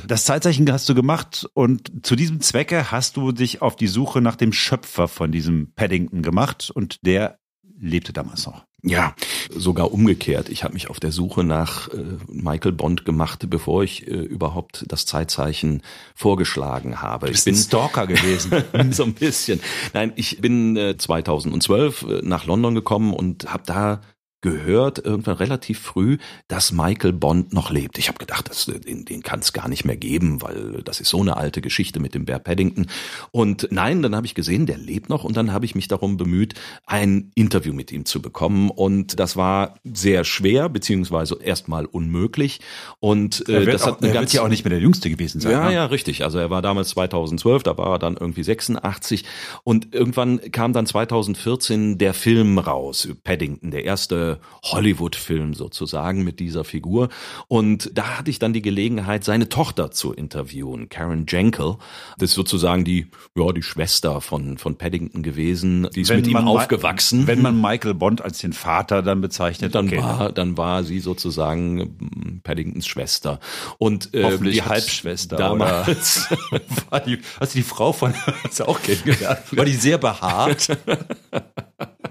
Das 0.07 0.25
Zeitzeichen 0.25 0.71
hast 0.71 0.89
du 0.89 0.95
gemacht 0.95 1.49
und 1.55 2.05
zu 2.07 2.15
diesem 2.17 2.41
Zwecke 2.41 2.91
hast 2.91 3.17
du 3.17 3.33
dich 3.33 3.63
auf 3.63 3.77
die 3.77 3.87
Suche 3.87 4.21
nach 4.21 4.37
dem 4.37 4.53
Schöpfer 4.53 5.09
von 5.09 5.33
diesem 5.33 5.73
Paddington 5.75 6.23
gemacht 6.23 6.71
und 6.75 7.05
der 7.07 7.39
lebte 7.85 8.13
damals 8.13 8.47
noch. 8.47 8.65
Ja, 8.87 9.15
sogar 9.51 9.93
umgekehrt. 9.93 10.51
Ich 10.51 10.63
habe 10.63 10.75
mich 10.75 10.91
auf 10.91 11.01
der 11.01 11.11
Suche 11.11 11.43
nach 11.43 11.89
äh, 11.89 12.03
Michael 12.29 12.73
Bond 12.73 13.07
gemacht, 13.07 13.49
bevor 13.49 13.83
ich 13.83 14.07
äh, 14.07 14.11
überhaupt 14.11 14.85
das 14.89 15.07
Zeitzeichen 15.07 15.83
vorgeschlagen 16.15 17.01
habe. 17.01 17.31
Ich 17.31 17.43
bin 17.45 17.55
Stalker 17.55 18.07
gewesen. 18.07 18.53
so 18.91 19.05
ein 19.05 19.15
bisschen. 19.15 19.61
Nein, 19.95 20.13
ich 20.17 20.41
bin 20.43 20.77
äh, 20.77 20.99
2012 20.99 22.03
äh, 22.03 22.21
nach 22.23 22.45
London 22.45 22.75
gekommen 22.75 23.15
und 23.15 23.51
habe 23.51 23.63
da 23.65 24.01
gehört, 24.45 25.03
irgendwann 25.03 25.37
relativ 25.37 25.81
früh, 25.81 26.19
dass 26.49 26.71
Michael 26.71 27.15
Bond 27.15 27.55
noch 27.55 27.71
lebt. 27.71 27.97
Ich 27.97 28.09
habe 28.09 28.19
gedacht, 28.19 28.51
das, 28.51 28.67
den, 28.67 29.07
den 29.07 29.23
kann 29.23 29.41
es 29.41 29.55
gar 29.55 29.69
nicht 29.69 29.87
mehr 29.87 29.97
geben, 29.97 30.43
weil 30.43 30.83
das 30.85 31.01
ist 31.01 31.09
so 31.09 31.23
eine 31.23 31.39
alte 31.39 31.63
Geschichte 31.63 31.99
mit 31.99 32.15
dem 32.15 32.27
Bear 32.27 32.41
Paddington. 32.41 32.89
Und 33.31 33.69
nein, 33.71 34.03
dann 34.03 34.15
habe 34.15 34.27
ich 34.27 34.35
gesehen, 34.35 34.67
der 34.67 34.77
lebt 34.77 35.09
noch 35.09 35.25
und 35.25 35.39
dann 35.39 35.51
habe 35.51 35.65
ich 35.65 35.75
mich 35.75 35.89
darum 35.89 36.19
bemüht, 36.19 36.53
ein 36.85 37.31
Interview 37.35 37.73
mit 37.73 37.91
ihm 37.91 38.05
zu 38.05 38.21
bekommen. 38.21 38.69
Und 38.69 39.19
das 39.19 39.35
war 39.35 39.77
sehr 39.83 40.25
schwer, 40.25 40.69
beziehungsweise 40.69 41.39
erstmal 41.43 41.87
unmöglich. 41.87 42.61
Und 43.01 43.49
äh, 43.49 43.65
das 43.65 43.87
hat 43.87 44.03
eine 44.03 44.09
er 44.09 44.13
ganz, 44.13 44.25
wird 44.25 44.33
ja 44.35 44.43
auch 44.43 44.51
nicht 44.51 44.65
mehr 44.65 44.71
der 44.73 44.81
Jüngste 44.81 45.09
gewesen 45.09 45.41
sein. 45.41 45.53
Ja, 45.53 45.69
ne? 45.69 45.75
ja, 45.75 45.87
richtig. 45.87 46.23
Also 46.23 46.39
er 46.39 46.51
war 46.51 46.61
damals 46.61 46.91
2012, 46.91 47.63
da 47.63 47.79
war 47.79 47.93
er 47.93 47.99
dann 47.99 48.19
irgendwie 48.19 48.43
86. 48.43 49.25
Und 49.63 49.95
irgendwann 49.95 50.39
kam 50.53 50.75
dann 50.75 50.85
2014 50.85 51.97
der 51.97 52.13
Film 52.13 52.59
raus, 52.59 53.09
Paddington, 53.25 53.71
der 53.71 53.85
erste 53.85 54.34
Hollywood-Film 54.63 55.55
sozusagen 55.55 56.25
mit 56.25 56.41
dieser 56.41 56.65
Figur. 56.65 57.09
Und 57.49 57.91
da 57.95 58.19
hatte 58.19 58.31
ich 58.31 58.39
dann 58.39 58.53
die 58.53 58.63
Gelegenheit, 58.63 59.25
seine 59.25 59.49
Tochter 59.49 59.91
zu 59.91 60.13
interviewen, 60.13 60.89
Karen 60.89 61.27
Jenkel. 61.29 61.77
Das 62.19 62.31
ist 62.31 62.37
sozusagen 62.37 62.85
die, 62.85 63.07
ja, 63.37 63.53
die 63.53 63.63
Schwester 63.63 64.21
von, 64.21 64.59
von 64.59 64.77
Paddington 64.77 65.23
gewesen. 65.23 65.89
Die 65.95 66.03
ist 66.03 66.11
wenn 66.11 66.17
mit 66.17 66.27
ihm 66.27 66.37
aufgewachsen. 66.37 67.27
Wenn 67.27 67.43
man 67.43 67.61
Michael 67.61 67.95
Bond 67.95 68.23
als 68.23 68.39
den 68.39 68.53
Vater 68.53 69.03
dann 69.03 69.21
bezeichnet, 69.21 69.75
dann 69.75 69.87
okay. 69.87 69.99
war, 69.99 70.33
dann 70.33 70.57
war 70.57 70.85
sie 70.85 71.01
sozusagen 71.01 71.77
mm, 71.77 72.41
Paddingtons 72.43 72.87
Schwester. 72.87 73.41
Und 73.79 74.15
äh, 74.15 74.39
die 74.39 74.63
Halbschwester. 74.63 75.37
Damals 75.37 76.29
war 76.91 77.01
die, 77.01 77.19
hast 77.41 77.55
du 77.55 77.59
die 77.59 77.65
Frau 77.65 77.93
von, 77.93 78.15
hast 78.45 78.61
du 78.61 78.69
auch 78.69 78.81
kennengelernt? 78.81 79.41
War 79.53 79.65
die 79.65 79.75
sehr 79.75 79.99
behaart? 79.99 80.69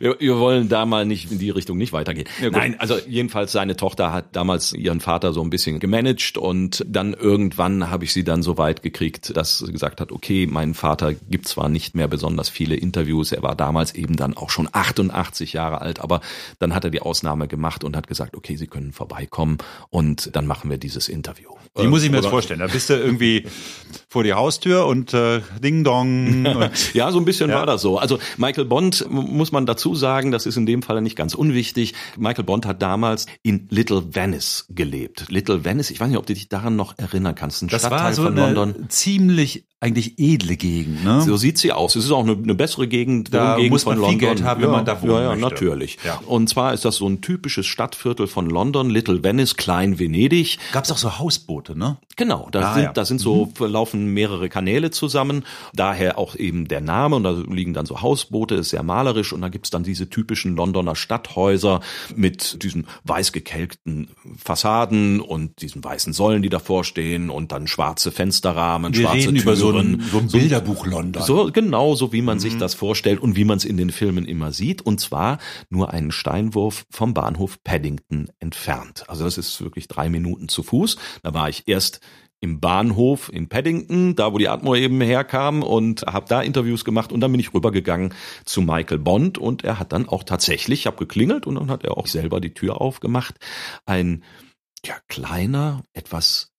wir, 0.00 0.16
wir 0.18 0.38
wollen 0.38 0.68
da 0.68 0.86
mal 0.86 1.06
nicht 1.06 1.30
in 1.30 1.38
die 1.38 1.50
Richtung 1.50 1.78
nicht 1.78 1.92
weitergehen. 1.92 2.26
Ja, 2.40 2.50
Nein, 2.50 2.78
also 2.78 2.98
jedenfalls 3.06 3.52
seine 3.52 3.76
Tochter 3.76 4.12
hat 4.12 4.34
damals 4.34 4.72
ihren 4.72 5.00
Vater 5.00 5.32
so 5.32 5.42
ein 5.42 5.50
bisschen 5.50 5.78
gemanagt 5.78 6.36
und 6.36 6.84
dann 6.88 7.14
irgendwann 7.14 7.90
habe 7.90 8.04
ich 8.04 8.12
sie 8.12 8.24
dann 8.24 8.42
so 8.42 8.58
weit 8.58 8.82
gekriegt, 8.82 9.36
dass 9.36 9.58
sie 9.58 9.72
gesagt 9.72 10.00
hat, 10.00 10.10
okay, 10.10 10.46
mein 10.46 10.74
Vater 10.74 11.14
gibt 11.14 11.46
zwar 11.46 11.68
nicht 11.68 11.94
mehr 11.94 12.08
besonders 12.08 12.48
viele 12.48 12.74
Interviews, 12.74 13.32
er 13.32 13.42
war 13.42 13.54
damals 13.54 13.94
eben 13.94 14.16
dann 14.16 14.36
auch 14.36 14.50
schon 14.50 14.68
88 14.70 15.52
Jahre 15.52 15.80
alt, 15.80 16.00
aber 16.00 16.20
dann 16.58 16.74
hat 16.74 16.84
er 16.84 16.90
die 16.90 17.02
Ausnahme 17.02 17.46
gemacht 17.46 17.84
und 17.84 17.96
hat 17.96 18.08
gesagt, 18.08 18.36
okay, 18.36 18.56
Sie 18.56 18.66
können 18.66 18.92
vorbeikommen 18.92 19.58
und 19.90 20.34
dann 20.34 20.46
machen 20.46 20.70
wir 20.70 20.78
dieses 20.78 21.08
Interview. 21.08 21.50
Wie 21.78 21.86
muss 21.88 22.02
ich 22.02 22.10
mir 22.10 22.18
das 22.18 22.26
vorstellen? 22.26 22.60
Da 22.60 22.66
bist 22.66 22.90
du 22.90 22.94
irgendwie 22.94 23.44
vor 24.08 24.24
die 24.24 24.34
Haustür 24.34 24.86
und 24.86 25.12
äh, 25.14 25.40
Ding 25.62 25.84
Dong. 25.84 26.46
ja, 26.94 27.10
so 27.12 27.18
ein 27.18 27.24
bisschen 27.24 27.50
ja. 27.50 27.56
war 27.56 27.66
das 27.66 27.82
so. 27.82 27.98
Also 27.98 28.18
Michael 28.36 28.64
Bond 28.64 29.06
muss 29.10 29.52
man 29.52 29.66
dazu 29.66 29.94
sagen, 29.94 30.30
das 30.30 30.46
ist 30.46 30.56
in 30.56 30.66
dem 30.66 30.82
Fall 30.82 31.00
nicht 31.02 31.16
ganz 31.16 31.34
unwichtig. 31.34 31.94
Michael 32.16 32.44
Bond 32.44 32.66
hat 32.66 32.82
damals 32.82 33.26
in 33.42 33.66
Little 33.70 34.14
Venice 34.14 34.66
gelebt. 34.70 35.26
Little 35.28 35.64
Venice, 35.64 35.90
ich 35.90 36.00
weiß 36.00 36.08
nicht, 36.08 36.18
ob 36.18 36.26
du 36.26 36.34
dich 36.34 36.48
daran 36.48 36.76
noch 36.76 36.96
erinnern 36.98 37.34
kannst. 37.34 37.62
Ein 37.62 37.68
Das 37.68 37.82
Stadtteil 37.82 38.04
war 38.04 38.12
so 38.14 38.22
von 38.24 38.38
eine 38.38 38.52
London. 38.52 38.88
ziemlich 38.88 39.64
eigentlich 39.78 40.18
edle 40.18 40.56
Gegend, 40.56 41.04
ne? 41.04 41.20
So 41.20 41.36
sieht 41.36 41.58
sie 41.58 41.70
aus. 41.70 41.96
Es 41.96 42.06
ist 42.06 42.10
auch 42.10 42.24
eine, 42.24 42.32
eine 42.32 42.54
bessere 42.54 42.88
Gegend, 42.88 43.34
Da 43.34 43.52
Wohngegend 43.52 43.70
muss 43.70 43.84
man 43.84 43.96
viel 43.96 44.02
London. 44.02 44.18
Geld 44.18 44.42
haben, 44.42 44.62
wenn 44.62 44.70
ja, 44.70 44.76
man 44.76 44.84
da 44.86 45.02
wohnen 45.02 45.12
Ja, 45.12 45.22
ja, 45.22 45.28
möchte. 45.28 45.42
natürlich. 45.42 45.98
Ja. 46.02 46.20
Und 46.26 46.48
zwar 46.48 46.72
ist 46.72 46.86
das 46.86 46.96
so 46.96 47.06
ein 47.06 47.20
typisches 47.20 47.66
Stadtviertel 47.66 48.26
von 48.26 48.48
London, 48.48 48.88
Little 48.88 49.22
Venice, 49.22 49.56
Klein 49.56 49.98
Venedig. 49.98 50.58
Gab's 50.72 50.90
auch 50.90 50.96
so 50.96 51.18
Hausboote, 51.18 51.65
ne? 51.74 51.98
Genau, 52.16 52.48
da 52.52 52.60
Ah, 52.70 52.74
sind, 52.74 52.82
ja. 52.84 52.92
da 52.92 53.04
sind 53.04 53.20
so 53.20 53.52
laufen 53.58 54.06
mehrere 54.14 54.48
Kanäle 54.48 54.90
zusammen, 54.90 55.44
daher 55.74 56.18
auch 56.18 56.34
eben 56.36 56.68
der 56.68 56.80
Name 56.80 57.16
und 57.16 57.24
da 57.24 57.30
liegen 57.32 57.74
dann 57.74 57.86
so 57.86 58.00
Hausboote, 58.02 58.54
ist 58.54 58.70
sehr 58.70 58.82
malerisch 58.82 59.32
und 59.32 59.40
da 59.42 59.48
gibt's 59.48 59.70
dann 59.70 59.82
diese 59.82 60.08
typischen 60.08 60.56
Londoner 60.56 60.96
Stadthäuser 60.96 61.80
mit 62.14 62.62
diesen 62.62 62.86
weiß 63.04 63.32
gekelkten 63.32 64.08
Fassaden 64.38 65.20
und 65.20 65.60
diesen 65.60 65.82
weißen 65.82 66.12
Säulen, 66.12 66.42
die 66.42 66.48
davor 66.48 66.84
stehen 66.84 67.30
und 67.30 67.52
dann 67.52 67.66
schwarze 67.66 68.12
Fensterrahmen, 68.12 68.94
Wir 68.94 69.02
schwarze 69.02 69.16
reden 69.18 69.34
Türen. 69.34 69.42
über 69.42 69.56
so 69.56 69.70
ein, 69.72 70.02
so 70.10 70.18
ein 70.18 70.28
Bilderbuch 70.28 70.86
London. 70.86 71.22
So, 71.22 71.50
genau, 71.52 71.94
so 71.94 72.12
wie 72.12 72.22
man 72.22 72.38
sich 72.38 72.56
das 72.58 72.74
vorstellt 72.74 73.20
und 73.20 73.36
wie 73.36 73.44
man 73.44 73.56
es 73.58 73.64
in 73.64 73.76
den 73.76 73.90
Filmen 73.90 74.24
immer 74.24 74.52
sieht. 74.52 74.82
Und 74.82 75.00
zwar 75.00 75.38
nur 75.70 75.90
einen 75.92 76.12
Steinwurf 76.12 76.86
vom 76.90 77.12
Bahnhof 77.14 77.62
Paddington 77.64 78.28
entfernt. 78.38 79.04
Also 79.08 79.24
das 79.24 79.36
ist 79.38 79.60
wirklich 79.62 79.88
drei 79.88 80.08
Minuten 80.08 80.48
zu 80.48 80.62
Fuß. 80.62 80.96
Da 81.22 81.34
war 81.34 81.45
ich 81.48 81.66
erst 81.66 82.00
im 82.40 82.60
Bahnhof 82.60 83.30
in 83.32 83.48
Paddington, 83.48 84.14
da 84.14 84.32
wo 84.32 84.38
die 84.38 84.48
Atmo 84.48 84.74
eben 84.74 85.00
herkam 85.00 85.62
und 85.62 86.02
habe 86.02 86.26
da 86.28 86.42
Interviews 86.42 86.84
gemacht 86.84 87.12
und 87.12 87.20
dann 87.20 87.32
bin 87.32 87.40
ich 87.40 87.54
rübergegangen 87.54 88.14
zu 88.44 88.60
Michael 88.60 88.98
Bond 88.98 89.38
und 89.38 89.64
er 89.64 89.78
hat 89.78 89.92
dann 89.92 90.08
auch 90.08 90.22
tatsächlich, 90.22 90.80
ich 90.80 90.86
habe 90.86 90.98
geklingelt 90.98 91.46
und 91.46 91.54
dann 91.54 91.70
hat 91.70 91.84
er 91.84 91.96
auch 91.96 92.06
selber 92.06 92.40
die 92.40 92.52
Tür 92.52 92.80
aufgemacht, 92.80 93.36
ein 93.86 94.22
ja, 94.84 94.96
kleiner, 95.08 95.82
etwas 95.94 96.52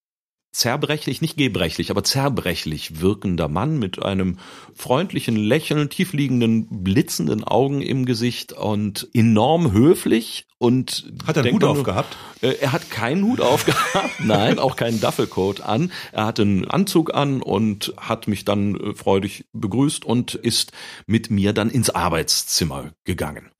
zerbrechlich, 0.52 1.20
nicht 1.20 1.36
gebrechlich, 1.36 1.90
aber 1.90 2.04
zerbrechlich 2.04 3.00
wirkender 3.00 3.48
Mann 3.48 3.78
mit 3.78 4.02
einem 4.02 4.38
freundlichen 4.74 5.36
Lächeln, 5.36 5.90
tiefliegenden, 5.90 6.82
blitzenden 6.82 7.44
Augen 7.44 7.82
im 7.82 8.06
Gesicht 8.06 8.52
und 8.52 9.08
enorm 9.12 9.72
höflich 9.72 10.46
und 10.58 11.12
Hat 11.26 11.36
er 11.36 11.44
einen 11.44 11.54
Hut 11.54 11.64
aufgehabt? 11.64 12.16
Äh, 12.40 12.54
Er 12.60 12.72
hat 12.72 12.90
keinen 12.90 13.24
Hut 13.24 13.40
aufgehabt, 13.40 14.20
nein, 14.24 14.58
auch 14.58 14.74
keinen 14.74 15.00
Duffelcoat 15.00 15.60
an. 15.60 15.92
Er 16.12 16.26
hatte 16.26 16.42
einen 16.42 16.66
Anzug 16.66 17.14
an 17.14 17.42
und 17.42 17.94
hat 17.96 18.26
mich 18.26 18.44
dann 18.44 18.74
äh, 18.74 18.94
freudig 18.94 19.44
begrüßt 19.52 20.04
und 20.04 20.34
ist 20.34 20.72
mit 21.06 21.30
mir 21.30 21.52
dann 21.52 21.70
ins 21.70 21.90
Arbeitszimmer 21.90 22.92
gegangen. 23.04 23.50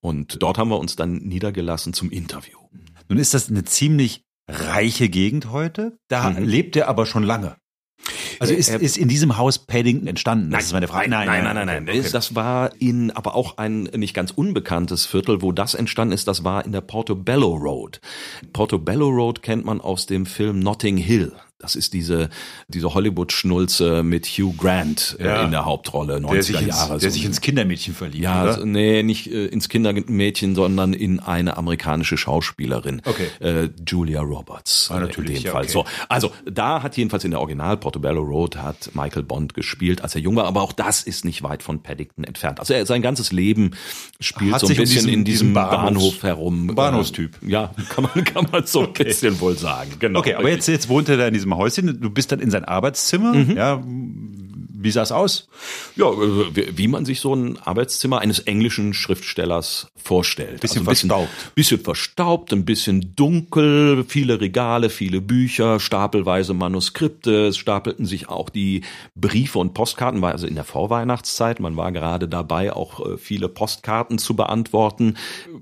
Und 0.00 0.42
dort 0.42 0.58
haben 0.58 0.70
wir 0.70 0.78
uns 0.78 0.96
dann 0.96 1.18
niedergelassen 1.18 1.92
zum 1.92 2.10
Interview. 2.10 2.58
Nun 3.08 3.18
ist 3.18 3.34
das 3.34 3.48
eine 3.48 3.64
ziemlich 3.64 4.24
reiche 4.48 5.08
Gegend 5.08 5.50
heute. 5.50 5.98
Da 6.08 6.30
Mhm. 6.30 6.44
lebt 6.44 6.76
er 6.76 6.88
aber 6.88 7.06
schon 7.06 7.22
lange. 7.22 7.56
Also 8.40 8.54
ist, 8.54 8.68
Er- 8.68 8.80
ist 8.80 8.96
in 8.96 9.08
diesem 9.08 9.36
Haus 9.36 9.58
Paddington 9.58 10.06
entstanden? 10.06 10.50
Das 10.50 10.66
ist 10.66 10.72
meine 10.72 10.86
Frage. 10.86 11.10
Nein, 11.10 11.26
nein, 11.26 11.42
nein, 11.54 11.66
nein. 11.66 11.82
okay. 11.88 12.04
Das 12.12 12.34
war 12.36 12.70
in, 12.80 13.10
aber 13.10 13.34
auch 13.34 13.58
ein 13.58 13.82
nicht 13.82 14.14
ganz 14.14 14.30
unbekanntes 14.30 15.06
Viertel, 15.06 15.42
wo 15.42 15.50
das 15.50 15.74
entstanden 15.74 16.14
ist. 16.14 16.28
Das 16.28 16.44
war 16.44 16.64
in 16.64 16.70
der 16.72 16.80
Portobello 16.80 17.54
Road. 17.54 18.00
Portobello 18.52 19.08
Road 19.08 19.42
kennt 19.42 19.64
man 19.64 19.80
aus 19.80 20.06
dem 20.06 20.24
Film 20.24 20.60
Notting 20.60 20.96
Hill. 20.96 21.32
Das 21.60 21.74
ist 21.74 21.92
diese, 21.92 22.28
diese 22.68 22.94
Hollywood-Schnulze 22.94 24.04
mit 24.04 24.26
Hugh 24.26 24.54
Grant 24.56 25.16
äh, 25.18 25.26
Ja. 25.26 25.44
in 25.44 25.50
der 25.50 25.64
Hauptrolle, 25.64 26.18
90er 26.18 26.32
der 26.32 26.42
sich, 26.44 26.56
ins, 26.62 26.66
Jahre. 26.68 26.98
der 26.98 27.10
sich 27.10 27.24
ins 27.24 27.40
Kindermädchen 27.40 27.94
verliebt, 27.94 28.22
ja, 28.22 28.44
oder? 28.44 28.64
nee, 28.64 29.02
nicht 29.02 29.26
äh, 29.26 29.46
ins 29.46 29.68
Kindermädchen, 29.68 30.54
sondern 30.54 30.92
in 30.92 31.18
eine 31.18 31.56
amerikanische 31.56 32.16
Schauspielerin. 32.16 33.02
Okay. 33.04 33.26
Äh, 33.40 33.70
Julia 33.86 34.20
Roberts. 34.20 34.88
Ah, 34.92 34.98
äh, 34.98 35.00
natürlich, 35.00 35.38
In 35.38 35.42
dem 35.42 35.46
ja, 35.46 35.50
Fall. 35.52 35.62
okay. 35.64 35.72
So, 35.72 35.84
also 36.08 36.30
da 36.48 36.82
hat 36.84 36.96
jedenfalls 36.96 37.24
in 37.24 37.32
der 37.32 37.40
Original 37.40 37.76
Portobello 37.76 38.22
Road 38.22 38.56
hat 38.56 38.90
Michael 38.94 39.24
Bond 39.24 39.54
gespielt, 39.54 40.00
als 40.02 40.14
er 40.14 40.20
jung 40.20 40.36
war, 40.36 40.44
aber 40.44 40.62
auch 40.62 40.72
das 40.72 41.02
ist 41.02 41.24
nicht 41.24 41.42
weit 41.42 41.64
von 41.64 41.82
Paddington 41.82 42.22
entfernt. 42.22 42.60
Also 42.60 42.72
er, 42.74 42.86
sein 42.86 43.02
ganzes 43.02 43.32
Leben 43.32 43.72
spielt 44.20 44.52
Hat 44.52 44.60
so 44.60 44.68
ein 44.68 44.76
bisschen 44.76 44.86
diesen- 45.06 45.08
in 45.08 45.24
diesem 45.24 45.48
diesen 45.48 45.56
Bahnhofs- 45.56 45.84
Bahnhof 45.84 46.22
herum. 46.22 46.66
Bahnhofstyp. 46.68 47.36
Ja, 47.44 47.72
kann 47.88 48.04
man, 48.14 48.22
kann 48.24 48.46
man 48.52 48.64
so 48.64 48.86
ein 48.86 48.92
bisschen 48.92 49.40
wohl 49.40 49.58
sagen. 49.58 49.90
Genau. 49.98 50.20
Okay, 50.20 50.34
aber 50.34 50.50
jetzt, 50.50 50.68
jetzt 50.68 50.88
wohnt 50.88 51.08
er 51.08 51.16
da 51.16 51.26
in 51.26 51.34
diesem 51.34 51.47
Häuschen. 51.56 52.00
Du 52.00 52.10
bist 52.10 52.32
dann 52.32 52.40
in 52.40 52.50
sein 52.50 52.64
Arbeitszimmer. 52.64 53.34
Mhm. 53.34 53.56
Ja, 53.56 53.82
wie 54.80 54.92
sah 54.92 55.02
es 55.02 55.10
aus? 55.10 55.48
Ja, 55.96 56.10
äh, 56.10 56.76
wie 56.76 56.86
man 56.86 57.04
sich 57.04 57.20
so 57.20 57.34
ein 57.34 57.58
Arbeitszimmer 57.58 58.20
eines 58.20 58.38
englischen 58.38 58.94
Schriftstellers 58.94 59.88
vorstellt. 59.96 60.60
Bisschen 60.60 60.86
Also 60.86 60.90
ein 60.90 60.94
verstaubt. 60.94 61.54
Bisschen 61.56 61.80
verstaubt, 61.80 62.52
ein 62.52 62.64
bisschen 62.64 63.16
dunkel, 63.16 64.04
viele 64.06 64.40
Regale, 64.40 64.88
viele 64.88 65.20
Bücher, 65.20 65.80
stapelweise 65.80 66.54
Manuskripte. 66.54 67.48
Es 67.48 67.58
stapelten 67.58 68.06
sich 68.06 68.28
auch 68.28 68.50
die 68.50 68.82
Briefe 69.16 69.58
und 69.58 69.74
Postkarten, 69.74 70.22
war 70.22 70.30
also 70.30 70.46
in 70.46 70.54
der 70.54 70.64
Vorweihnachtszeit. 70.64 71.58
Man 71.58 71.76
war 71.76 71.90
gerade 71.90 72.28
dabei, 72.28 72.72
auch 72.72 73.04
äh, 73.04 73.18
viele 73.18 73.48
Postkarten 73.48 74.18
zu 74.18 74.36
beantworten. 74.36 75.16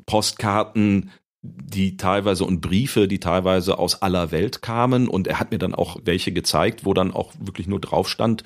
Postkarten 0.05 1.11
die 1.47 1.97
teilweise 1.97 2.45
und 2.45 2.61
Briefe, 2.61 3.09
die 3.09 3.21
teilweise 3.21 3.79
aus 3.79 4.03
aller 4.03 4.31
Welt 4.31 4.63
kamen 4.63 5.09
und 5.09 5.27
er 5.27 5.41
hat 5.41 5.51
mir 5.51 5.59
dann 5.59 5.75
auch 5.75 5.97
welche 6.05 6.33
gezeigt, 6.33 6.85
wo 6.85 6.95
dann 6.95 7.13
auch 7.13 7.33
wirklich 7.39 7.67
nur 7.67 7.81
drauf 7.81 8.09
stand 8.09 8.45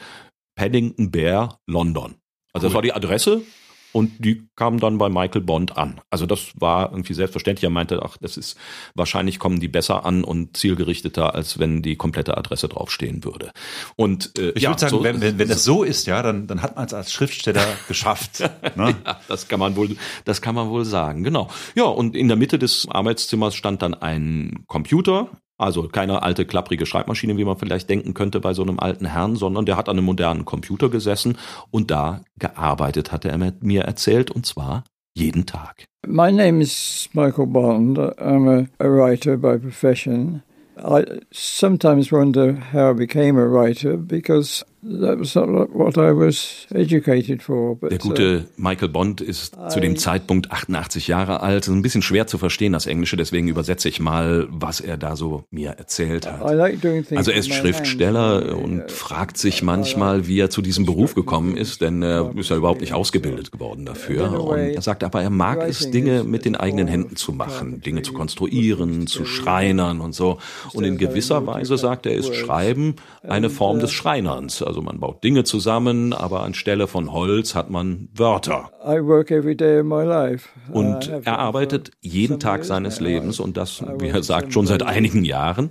Paddington 0.57 1.11
Bear 1.11 1.61
London. 1.66 2.16
Also 2.52 2.66
das 2.66 2.71
Cool. 2.71 2.75
war 2.75 2.83
die 2.83 2.92
Adresse 2.92 3.42
und 3.93 4.25
die 4.25 4.47
kam 4.57 4.79
dann 4.79 4.99
bei 4.99 5.09
Michael 5.09 5.41
Bond 5.41 5.77
an. 5.77 6.01
Also 6.11 6.27
das 6.27 6.53
war 6.55 6.91
irgendwie 6.93 7.15
selbstverständlich. 7.15 7.65
Er 7.65 7.71
meinte, 7.71 8.03
ach, 8.05 8.17
das 8.21 8.37
ist 8.37 8.57
wahrscheinlich 8.95 9.39
kommen 9.39 9.59
die 9.61 9.69
besser 9.69 10.05
an 10.05 10.23
und 10.25 10.57
zielgerichteter, 10.57 11.35
als 11.35 11.59
wenn 11.59 11.83
die 11.83 11.97
komplette 11.97 12.37
Adresse 12.37 12.69
draufstehen 12.69 13.25
würde. 13.25 13.51
Und 13.97 14.39
äh, 14.39 14.51
Ich 14.55 14.63
ja, 14.63 14.71
würde 14.71 14.81
sagen, 14.81 14.91
so- 14.91 15.03
wenn, 15.03 15.21
wenn, 15.21 15.39
wenn 15.39 15.49
das 15.49 15.65
so 15.65 15.83
ist, 15.83 16.07
ja, 16.07 16.23
dann, 16.23 16.47
dann 16.47 16.63
hat 16.63 16.77
man 16.77 16.87
es 16.87 16.95
als 16.95 17.13
Schriftsteller 17.13 17.67
geschafft. 17.89 18.41
Ne? 18.77 18.95
Ja, 19.05 19.21
das 19.29 19.49
kann 19.49 19.59
man 19.61 19.77
wohl, 19.77 19.97
das 20.25 20.41
kann 20.43 20.55
man 20.55 20.69
wohl 20.71 20.85
sagen, 20.85 21.25
genau. 21.25 21.49
Ja, 21.75 21.85
und 21.85 22.15
in 22.17 22.29
der 22.29 22.37
Mitte 22.37 22.59
des 22.59 22.87
Arbeitszimmers 22.91 23.55
stand 23.55 23.83
dann 23.83 23.95
ein 23.95 24.65
Computer, 24.67 25.31
also 25.61 25.88
keine 25.88 26.23
alte 26.23 26.45
klapprige 26.45 26.87
Schreibmaschine, 26.87 27.37
wie 27.37 27.45
man 27.45 27.59
vielleicht 27.59 27.88
denken 27.88 28.14
könnte 28.14 28.40
bei 28.40 28.55
so 28.55 28.62
einem 28.62 28.79
alten 28.79 29.07
Herrn, 29.07 29.37
sondern 29.37 29.67
der 29.67 29.76
hat 29.76 29.88
an 29.88 29.97
einem 29.97 30.07
modernen 30.07 30.45
Computer 30.45 30.88
gesessen 30.88 31.37
und 31.71 31.90
da 31.90 32.23
gearbeitet, 32.38 33.12
hatte 33.12 33.29
er 33.29 33.38
mir 33.61 33.83
erzählt, 33.83 34.31
und 34.31 34.47
zwar 34.47 34.85
jeden 35.14 35.47
Tag. 35.47 35.85
My 36.07 36.33
name 36.33 36.62
is 36.62 37.09
Michael 37.12 37.47
Bond. 37.47 37.99
I'm 37.99 38.49
a, 38.49 38.67
a 38.79 38.88
writer 38.88 39.37
by 39.37 39.59
profession. 39.59 40.43
I 40.79 41.05
sometimes 41.31 42.11
wonder 42.11 42.57
how 42.73 42.93
I 42.93 42.95
became 42.95 43.38
a 43.38 43.45
writer 43.45 43.99
because 43.99 44.64
for. 47.43 47.77
But 47.77 47.91
Der 47.91 47.99
gute 47.99 48.47
Michael 48.57 48.89
Bond 48.89 49.21
ist 49.21 49.57
zu 49.69 49.79
dem 49.79 49.97
Zeitpunkt 49.97 50.51
88 50.51 51.07
Jahre 51.07 51.43
alt. 51.43 51.65
Ist 51.65 51.69
ein 51.69 51.83
bisschen 51.83 52.01
schwer 52.01 52.27
zu 52.27 52.39
verstehen, 52.39 52.73
das 52.73 52.87
Englische, 52.87 53.19
deswegen 53.19 53.49
übersetze 53.49 53.91
ich 53.91 54.01
mal, 54.01 54.47
was 54.51 54.81
er 54.81 54.97
da 54.97 55.17
so 55.17 55.45
mir 55.51 55.73
erzählt 55.73 56.27
hat. 56.27 56.41
uh, 56.43 56.55
like 56.55 56.81
Also 57.15 57.31
er 57.31 57.37
ist 57.37 57.53
Schriftsteller 57.53 58.57
und 58.57 58.91
fragt 58.91 59.37
sich 59.37 59.63
manchmal, 59.63 60.27
wie 60.27 60.41
er 60.41 60.49
zu 60.49 60.63
diesem 60.63 60.87
Beruf 60.87 61.15
gekommen 61.15 61.59
ist, 61.59 61.83
denn 61.83 62.03
er 62.03 62.33
ist 62.35 62.49
ja 62.49 62.57
überhaupt 62.57 62.81
nicht 62.81 62.95
ausgebildet 62.95 63.53
geworden 63.53 63.85
dafür. 63.85 64.43
Und 64.43 64.59
er 64.59 64.83
sagt 64.83 65.05
aber, 65.05 65.23
er 65.23 65.31
mag 65.31 65.63
es, 65.63 65.91
Dinge 65.91 66.25
mit 66.25 66.47
den 66.47 66.57
eigenen 66.57 66.89
Händen 66.89 67.17
zu 67.17 67.33
machen, 67.33 67.83
Dinge 67.83 68.01
zu 68.01 68.15
konstruieren, 68.15 69.07
zu 69.07 69.27
schreinern 69.27 70.01
und 70.01 70.15
so. 70.15 70.39
Und 70.73 70.85
in 70.85 70.97
gewisser 70.97 71.47
Weise 71.47 71.77
sagt 71.77 72.07
er, 72.07 72.15
ist 72.15 72.35
Schreiben 72.35 72.97
eine 73.23 73.51
Form 73.51 73.81
des 73.81 73.93
Schreinerns. 73.93 74.63
Also 74.71 74.83
man 74.83 75.00
baut 75.00 75.25
Dinge 75.25 75.43
zusammen, 75.43 76.12
aber 76.12 76.45
anstelle 76.45 76.87
von 76.87 77.12
Holz 77.12 77.57
hat 77.57 77.71
man 77.71 78.09
Wörter. 78.15 78.71
I 78.87 79.05
work 79.05 79.33
every 79.33 79.57
day 79.57 79.81
of 79.81 79.85
my 79.85 80.05
life. 80.05 80.49
Und 80.71 81.09
er 81.09 81.41
arbeitet 81.41 81.91
jeden 82.00 82.39
Tag 82.39 82.65
seines 82.65 83.00
Lebens 83.00 83.41
und 83.41 83.57
das, 83.57 83.83
wie 83.99 84.07
er 84.07 84.23
sagt, 84.23 84.53
schon 84.53 84.69
seit 84.69 84.85
einigen 84.85 85.25
Jahren. 85.25 85.71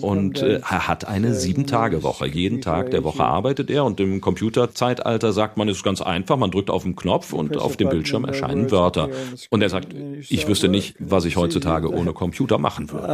Und 0.00 0.42
äh, 0.42 0.54
er 0.56 0.88
hat 0.88 1.06
eine 1.06 1.34
Sieben-Tage-Woche. 1.34 2.26
Jeden 2.26 2.60
Tag 2.60 2.90
der 2.90 3.04
Woche 3.04 3.22
arbeitet 3.22 3.70
er 3.70 3.84
und 3.84 4.00
im 4.00 4.20
Computerzeitalter 4.20 5.32
sagt 5.32 5.56
man, 5.56 5.68
es 5.68 5.76
ist 5.76 5.84
ganz 5.84 6.02
einfach, 6.02 6.36
man 6.36 6.50
drückt 6.50 6.68
auf 6.68 6.82
den 6.82 6.96
Knopf 6.96 7.32
und 7.32 7.56
auf 7.56 7.76
dem 7.76 7.90
Bildschirm 7.90 8.24
erscheinen 8.24 8.72
Wörter. 8.72 9.08
Und 9.50 9.62
er 9.62 9.68
sagt, 9.68 9.94
ich 10.28 10.48
wüsste 10.48 10.68
nicht, 10.68 10.96
was 10.98 11.26
ich 11.26 11.36
heutzutage 11.36 11.88
ohne 11.88 12.12
Computer 12.12 12.58
machen 12.58 12.90
würde. 12.90 13.06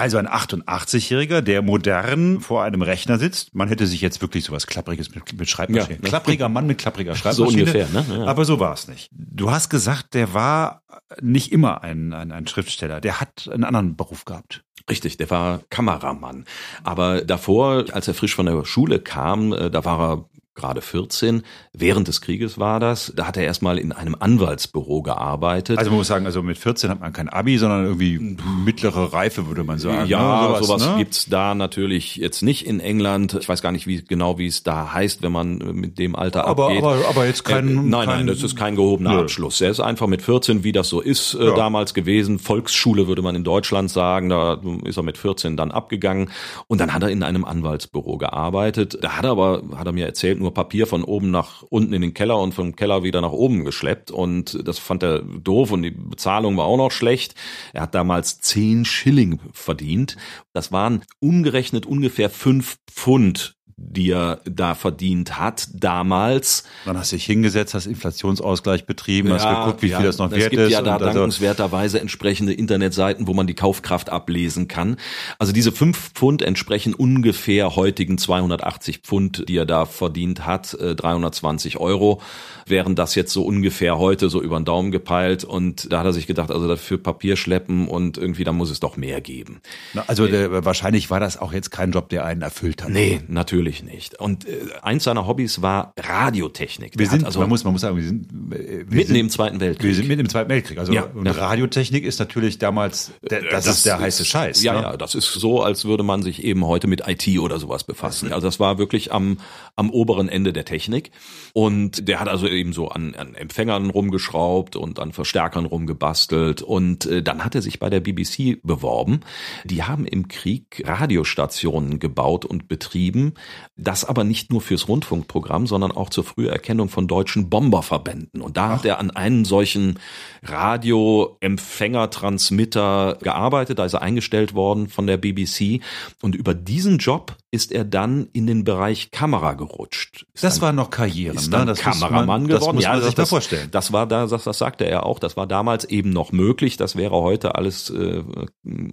Also 0.00 0.16
ein 0.16 0.26
88-Jähriger, 0.26 1.42
der 1.42 1.60
modern 1.60 2.40
vor 2.40 2.62
einem 2.62 2.80
Rechner 2.80 3.18
sitzt. 3.18 3.54
Man 3.54 3.68
hätte 3.68 3.86
sich 3.86 4.00
jetzt 4.00 4.22
wirklich 4.22 4.44
sowas 4.44 4.66
Klappriges 4.66 5.14
mit, 5.14 5.38
mit 5.38 5.50
Schreibmaschine. 5.50 5.96
Ja, 5.96 6.02
ne? 6.02 6.08
Klappriger 6.08 6.48
Mann 6.48 6.66
mit 6.66 6.78
klappriger 6.78 7.14
So 7.14 7.18
Schreibmaschine. 7.20 7.62
ungefähr, 7.64 7.88
ne? 7.90 8.06
Ja. 8.08 8.24
Aber 8.24 8.46
so 8.46 8.58
war 8.58 8.72
es 8.72 8.88
nicht. 8.88 9.10
Du 9.12 9.50
hast 9.50 9.68
gesagt, 9.68 10.14
der 10.14 10.32
war 10.32 10.84
nicht 11.20 11.52
immer 11.52 11.82
ein, 11.82 12.14
ein, 12.14 12.32
ein 12.32 12.46
Schriftsteller. 12.46 13.02
Der 13.02 13.20
hat 13.20 13.46
einen 13.52 13.64
anderen 13.64 13.94
Beruf 13.94 14.24
gehabt. 14.24 14.64
Richtig, 14.88 15.18
der 15.18 15.28
war 15.28 15.60
Kameramann. 15.68 16.46
Aber 16.82 17.20
davor, 17.20 17.84
als 17.92 18.08
er 18.08 18.14
frisch 18.14 18.34
von 18.34 18.46
der 18.46 18.64
Schule 18.64 19.00
kam, 19.00 19.52
äh, 19.52 19.70
da 19.70 19.84
war 19.84 20.00
er 20.00 20.24
gerade 20.54 20.82
14. 20.82 21.42
Während 21.72 22.08
des 22.08 22.20
Krieges 22.20 22.58
war 22.58 22.80
das. 22.80 23.12
Da 23.14 23.26
hat 23.26 23.36
er 23.36 23.44
erstmal 23.44 23.78
in 23.78 23.92
einem 23.92 24.16
Anwaltsbüro 24.18 25.02
gearbeitet. 25.02 25.78
Also 25.78 25.90
man 25.90 25.98
muss 25.98 26.08
sagen, 26.08 26.26
also 26.26 26.42
mit 26.42 26.58
14 26.58 26.90
hat 26.90 27.00
man 27.00 27.12
kein 27.12 27.28
Abi, 27.28 27.56
sondern 27.56 27.84
irgendwie 27.84 28.18
mittlere 28.64 29.12
Reife, 29.12 29.46
würde 29.46 29.64
man 29.64 29.78
sagen. 29.78 30.08
Ja, 30.08 30.42
ne? 30.42 30.48
sowas, 30.48 30.66
sowas 30.66 30.86
ne? 30.86 30.94
gibt's 30.98 31.26
da 31.26 31.54
natürlich 31.54 32.16
jetzt 32.16 32.42
nicht 32.42 32.66
in 32.66 32.80
England. 32.80 33.34
Ich 33.40 33.48
weiß 33.48 33.62
gar 33.62 33.72
nicht 33.72 33.86
wie 33.86 34.02
genau, 34.02 34.38
wie 34.38 34.48
es 34.48 34.62
da 34.62 34.92
heißt, 34.92 35.22
wenn 35.22 35.32
man 35.32 35.58
mit 35.58 35.98
dem 35.98 36.16
Alter 36.16 36.46
aber, 36.46 36.66
abgeht. 36.66 36.82
Aber, 36.82 37.08
aber 37.08 37.26
jetzt 37.26 37.44
kein... 37.44 37.68
Äh, 37.68 37.72
nein, 37.72 37.90
kein, 37.90 38.06
nein, 38.06 38.26
das 38.26 38.42
ist 38.42 38.56
kein 38.56 38.74
gehobener 38.74 39.14
Nö. 39.14 39.20
Abschluss. 39.20 39.60
Er 39.60 39.70
ist 39.70 39.80
einfach 39.80 40.08
mit 40.08 40.22
14, 40.22 40.64
wie 40.64 40.72
das 40.72 40.88
so 40.88 41.00
ist, 41.00 41.34
äh, 41.34 41.46
Ja. 41.46 41.54
damals 41.54 41.94
gewesen. 41.94 42.38
Volksschule 42.38 43.06
würde 43.06 43.22
man 43.22 43.36
in 43.36 43.44
Deutschland 43.44 43.90
sagen. 43.90 44.28
Da 44.28 44.60
ist 44.84 44.96
er 44.96 45.02
mit 45.04 45.16
14 45.16 45.56
dann 45.56 45.70
abgegangen. 45.70 46.30
Und 46.66 46.80
dann 46.80 46.92
hat 46.92 47.02
er 47.02 47.10
in 47.10 47.22
einem 47.22 47.44
Anwaltsbüro 47.44 48.18
gearbeitet. 48.18 48.98
Da 49.00 49.16
hat 49.16 49.24
er 49.24 49.30
aber, 49.30 49.62
hat 49.76 49.86
er 49.86 49.92
mir 49.92 50.06
erzählt, 50.06 50.39
nur 50.40 50.52
Papier 50.52 50.86
von 50.86 51.04
oben 51.04 51.30
nach 51.30 51.62
unten 51.62 51.92
in 51.92 52.02
den 52.02 52.14
Keller 52.14 52.38
und 52.40 52.52
vom 52.52 52.74
Keller 52.74 53.02
wieder 53.04 53.20
nach 53.20 53.32
oben 53.32 53.64
geschleppt. 53.64 54.10
Und 54.10 54.66
das 54.66 54.78
fand 54.78 55.02
er 55.02 55.20
doof 55.20 55.70
und 55.70 55.82
die 55.82 55.92
Bezahlung 55.92 56.56
war 56.56 56.64
auch 56.64 56.76
noch 56.76 56.90
schlecht. 56.90 57.34
Er 57.72 57.82
hat 57.82 57.94
damals 57.94 58.40
10 58.40 58.84
Schilling 58.84 59.40
verdient. 59.52 60.16
Das 60.52 60.72
waren 60.72 61.04
umgerechnet 61.20 61.86
ungefähr 61.86 62.30
5 62.30 62.78
Pfund 62.90 63.59
die 63.82 64.10
er 64.10 64.40
da 64.44 64.74
verdient 64.74 65.38
hat 65.38 65.68
damals. 65.72 66.64
Dann 66.84 66.98
hast 66.98 67.12
du 67.12 67.16
dich 67.16 67.24
hingesetzt, 67.24 67.72
hast 67.72 67.86
Inflationsausgleich 67.86 68.84
betrieben, 68.84 69.32
hast 69.32 69.48
geguckt, 69.48 69.82
wie 69.82 69.88
ja, 69.88 69.96
viel 69.96 70.06
das 70.06 70.18
noch 70.18 70.30
es 70.30 70.38
wert 70.38 70.50
gibt 70.50 70.62
ist. 70.64 70.72
ja 70.72 70.82
da 70.82 70.96
also- 70.96 71.06
dankenswerterweise 71.06 71.98
entsprechende 71.98 72.52
Internetseiten, 72.52 73.26
wo 73.26 73.32
man 73.32 73.46
die 73.46 73.54
Kaufkraft 73.54 74.10
ablesen 74.10 74.68
kann. 74.68 74.96
Also 75.38 75.52
diese 75.52 75.72
fünf 75.72 76.12
Pfund 76.12 76.42
entsprechen 76.42 76.94
ungefähr 76.94 77.74
heutigen 77.74 78.18
280 78.18 78.98
Pfund, 78.98 79.48
die 79.48 79.56
er 79.56 79.66
da 79.66 79.86
verdient 79.86 80.46
hat, 80.46 80.74
äh, 80.74 80.94
320 80.94 81.78
Euro, 81.78 82.20
wären 82.66 82.94
das 82.94 83.14
jetzt 83.14 83.32
so 83.32 83.42
ungefähr 83.44 83.98
heute 83.98 84.28
so 84.28 84.42
über 84.42 84.60
den 84.60 84.66
Daumen 84.66 84.90
gepeilt. 84.92 85.42
Und 85.42 85.90
da 85.90 86.00
hat 86.00 86.06
er 86.06 86.12
sich 86.12 86.26
gedacht, 86.26 86.50
also 86.50 86.68
dafür 86.68 86.98
Papier 86.98 87.36
schleppen 87.36 87.88
und 87.88 88.18
irgendwie, 88.18 88.44
da 88.44 88.52
muss 88.52 88.70
es 88.70 88.78
doch 88.78 88.98
mehr 88.98 89.20
geben. 89.22 89.62
Na, 89.94 90.04
also 90.06 90.26
der, 90.26 90.64
wahrscheinlich 90.64 91.10
war 91.10 91.18
das 91.18 91.38
auch 91.38 91.52
jetzt 91.52 91.70
kein 91.70 91.92
Job, 91.92 92.10
der 92.10 92.26
einen 92.26 92.42
erfüllt 92.42 92.82
hat. 92.82 92.90
Nee, 92.90 93.22
natürlich 93.26 93.69
nicht. 93.82 94.18
Und 94.20 94.46
äh, 94.46 94.58
eins 94.82 95.04
seiner 95.04 95.26
Hobbys 95.26 95.62
war 95.62 95.92
Radiotechnik. 95.96 96.92
Wir 96.92 97.06
Der 97.06 97.10
sind, 97.10 97.24
also 97.24 97.40
man 97.40 97.48
muss, 97.48 97.64
man 97.64 97.72
muss 97.72 97.82
sagen, 97.82 97.96
wir 97.96 98.04
sind, 98.04 98.30
äh, 98.52 98.84
wir 98.86 98.96
mitten 98.96 99.08
sind, 99.08 99.16
im 99.16 99.30
Zweiten 99.30 99.60
Weltkrieg. 99.60 99.88
wir 99.88 99.94
sind 99.94 100.08
mitten 100.08 100.20
im 100.20 100.28
Zweiten 100.28 100.50
Weltkrieg. 100.50 100.78
Also 100.78 100.92
Ja, 100.92 101.04
und 101.04 101.26
ja. 101.26 101.32
Radiotechnik 101.32 102.04
ist 102.04 102.18
natürlich 102.18 102.58
damals, 102.58 103.12
der, 103.28 103.42
das, 103.42 103.66
ist 103.66 103.86
der 103.86 103.98
heiße 103.98 104.24
Scheiß. 104.24 104.62
Ja, 104.62 104.74
ne? 104.74 104.82
ja, 104.82 104.96
das 104.96 105.14
ist 105.14 105.32
so, 105.32 105.62
als 105.62 105.84
würde 105.84 106.02
man 106.02 106.22
sich 106.22 106.44
eben 106.44 106.66
heute 106.66 106.86
mit 106.86 107.06
IT 107.06 107.38
oder 107.38 107.58
sowas 107.58 107.84
befassen. 107.84 108.32
Also 108.32 108.46
das 108.46 108.60
war 108.60 108.78
wirklich 108.78 109.12
am, 109.12 109.38
am 109.76 109.90
oberen 109.90 110.28
Ende 110.28 110.52
der 110.52 110.64
Technik. 110.64 111.10
Und 111.52 112.08
der 112.08 112.20
hat 112.20 112.28
also 112.28 112.46
eben 112.48 112.72
so 112.72 112.88
an, 112.88 113.14
an 113.14 113.34
Empfängern 113.34 113.90
rumgeschraubt 113.90 114.76
und 114.76 114.98
an 114.98 115.12
Verstärkern 115.12 115.66
rumgebastelt. 115.66 116.62
Und 116.62 117.06
äh, 117.06 117.22
dann 117.22 117.44
hat 117.44 117.54
er 117.54 117.62
sich 117.62 117.78
bei 117.78 117.90
der 117.90 118.00
BBC 118.00 118.60
beworben. 118.62 119.20
Die 119.64 119.82
haben 119.82 120.06
im 120.06 120.28
Krieg 120.28 120.82
Radiostationen 120.86 121.98
gebaut 121.98 122.44
und 122.44 122.68
betrieben. 122.68 123.34
Das 123.76 124.04
aber 124.04 124.24
nicht 124.24 124.50
nur 124.50 124.60
fürs 124.60 124.88
Rundfunkprogramm, 124.88 125.66
sondern 125.66 125.92
auch 125.92 126.10
zur 126.10 126.24
Früherkennung 126.24 126.88
von 126.88 127.06
deutschen 127.08 127.48
Bomberverbänden. 127.50 128.40
Und 128.42 128.56
da 128.56 128.70
hat 128.70 128.84
er 128.84 128.98
an 128.98 129.10
einen 129.10 129.44
solchen 129.44 129.98
Radioempfängertransmitter 130.42 133.18
gearbeitet. 133.22 133.78
Da 133.78 133.84
ist 133.84 133.94
er 133.94 134.02
eingestellt 134.02 134.54
worden 134.54 134.88
von 134.88 135.06
der 135.06 135.16
BBC. 135.16 135.80
Und 136.22 136.34
über 136.34 136.54
diesen 136.54 136.98
Job 136.98 137.36
ist 137.52 137.72
er 137.72 137.84
dann 137.84 138.28
in 138.32 138.46
den 138.46 138.64
Bereich 138.64 139.10
Kamera 139.10 139.54
gerutscht. 139.54 140.24
Ist 140.34 140.44
Das 140.44 140.54
dann- 140.54 140.62
war 140.62 140.72
noch 140.72 140.90
Karriere. 140.90 141.34
ist 141.34 141.50
ne? 141.50 141.58
dann 141.58 141.66
Das 141.66 141.84
muss 141.84 142.00
Kameramann 142.00 142.26
man, 142.26 142.46
geworden. 142.46 142.60
Das 142.60 142.74
muss 142.74 142.84
man 142.84 142.96
das, 142.96 143.04
sich 143.06 143.14
das, 143.14 143.28
vorstellen. 143.28 143.68
Das 143.72 143.92
war 143.92 144.06
da, 144.06 144.26
das, 144.26 144.44
das 144.44 144.58
sagte 144.58 144.84
er 144.84 145.04
auch. 145.06 145.18
Das 145.18 145.36
war 145.36 145.46
damals 145.46 145.84
eben 145.84 146.10
noch 146.10 146.32
möglich. 146.32 146.76
Das 146.76 146.96
wäre 146.96 147.12
heute 147.14 147.54
alles, 147.56 147.90
äh, 147.90 148.22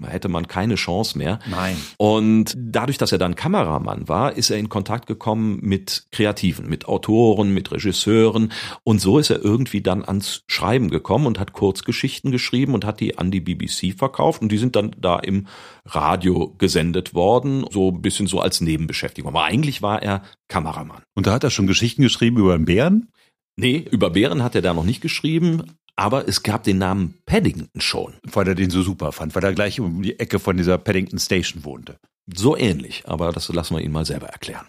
hätte 0.08 0.28
man 0.30 0.48
keine 0.48 0.76
Chance 0.76 1.18
mehr. 1.18 1.40
Nein. 1.50 1.78
Und 1.98 2.54
dadurch, 2.58 2.98
dass 2.98 3.12
er 3.12 3.18
dann 3.20 3.36
Kameramann 3.36 4.08
war, 4.08 4.34
ist 4.34 4.50
er 4.50 4.57
in 4.58 4.70
Kontakt 4.70 5.08
gekommen 5.08 5.60
mit 5.62 6.08
Kreativen, 6.12 6.68
mit 6.68 6.88
Autoren, 6.88 7.54
mit 7.54 7.72
Regisseuren. 7.72 8.52
Und 8.84 9.00
so 9.00 9.20
ist 9.20 9.30
er 9.30 9.44
irgendwie 9.44 9.82
dann 9.82 10.04
ans 10.04 10.44
Schreiben 10.48 10.90
gekommen 10.90 11.26
und 11.26 11.40
hat 11.40 11.54
Kurzgeschichten 11.54 12.32
geschrieben 12.32 12.74
und 12.74 12.86
hat 12.86 13.00
die 13.00 13.18
an 13.18 13.32
die 13.32 13.42
BBC 13.42 13.98
verkauft. 13.98 14.42
Und 14.42 14.52
die 14.52 14.58
sind 14.58 14.76
dann 14.76 14.96
da 15.00 15.20
im 15.20 15.48
Radio 15.86 16.54
gesendet 16.58 17.14
worden, 17.14 17.66
so 17.72 17.90
ein 17.92 18.02
bisschen 18.02 18.28
so 18.28 18.40
als 18.40 18.62
Nebenbeschäftigung. 18.62 19.30
Aber 19.30 19.44
eigentlich 19.44 19.82
war 19.82 20.02
er 20.02 20.24
Kameramann. 20.48 21.04
Und 21.16 21.28
da 21.28 21.34
hat 21.34 21.44
er 21.44 21.50
schon 21.50 21.68
Geschichten 21.68 22.02
geschrieben 22.02 22.38
über 22.38 22.54
einen 22.54 22.66
Bären? 22.66 23.10
Nee, 23.56 23.86
über 23.92 24.12
Bären 24.12 24.44
hat 24.44 24.56
er 24.56 24.62
da 24.62 24.74
noch 24.74 24.84
nicht 24.84 25.02
geschrieben, 25.02 25.64
aber 25.96 26.28
es 26.28 26.44
gab 26.44 26.64
den 26.64 26.78
Namen 26.78 27.16
Paddington 27.26 27.82
schon. 27.82 28.14
Weil 28.24 28.48
er 28.48 28.56
den 28.56 28.70
so 28.70 28.84
super 28.84 29.12
fand, 29.12 29.36
weil 29.36 29.44
er 29.44 29.54
gleich 29.54 29.80
um 29.80 30.04
die 30.04 30.20
Ecke 30.20 30.40
von 30.40 30.56
dieser 30.56 30.78
Paddington 30.78 31.20
Station 31.20 31.66
wohnte. 31.66 31.98
So 32.34 32.58
ähnlich, 32.58 33.04
aber 33.06 33.32
das 33.32 33.48
lassen 33.50 33.76
wir 33.76 33.84
ihn 33.84 33.92
mal 33.92 34.06
selber 34.06 34.28
erklären. 34.28 34.68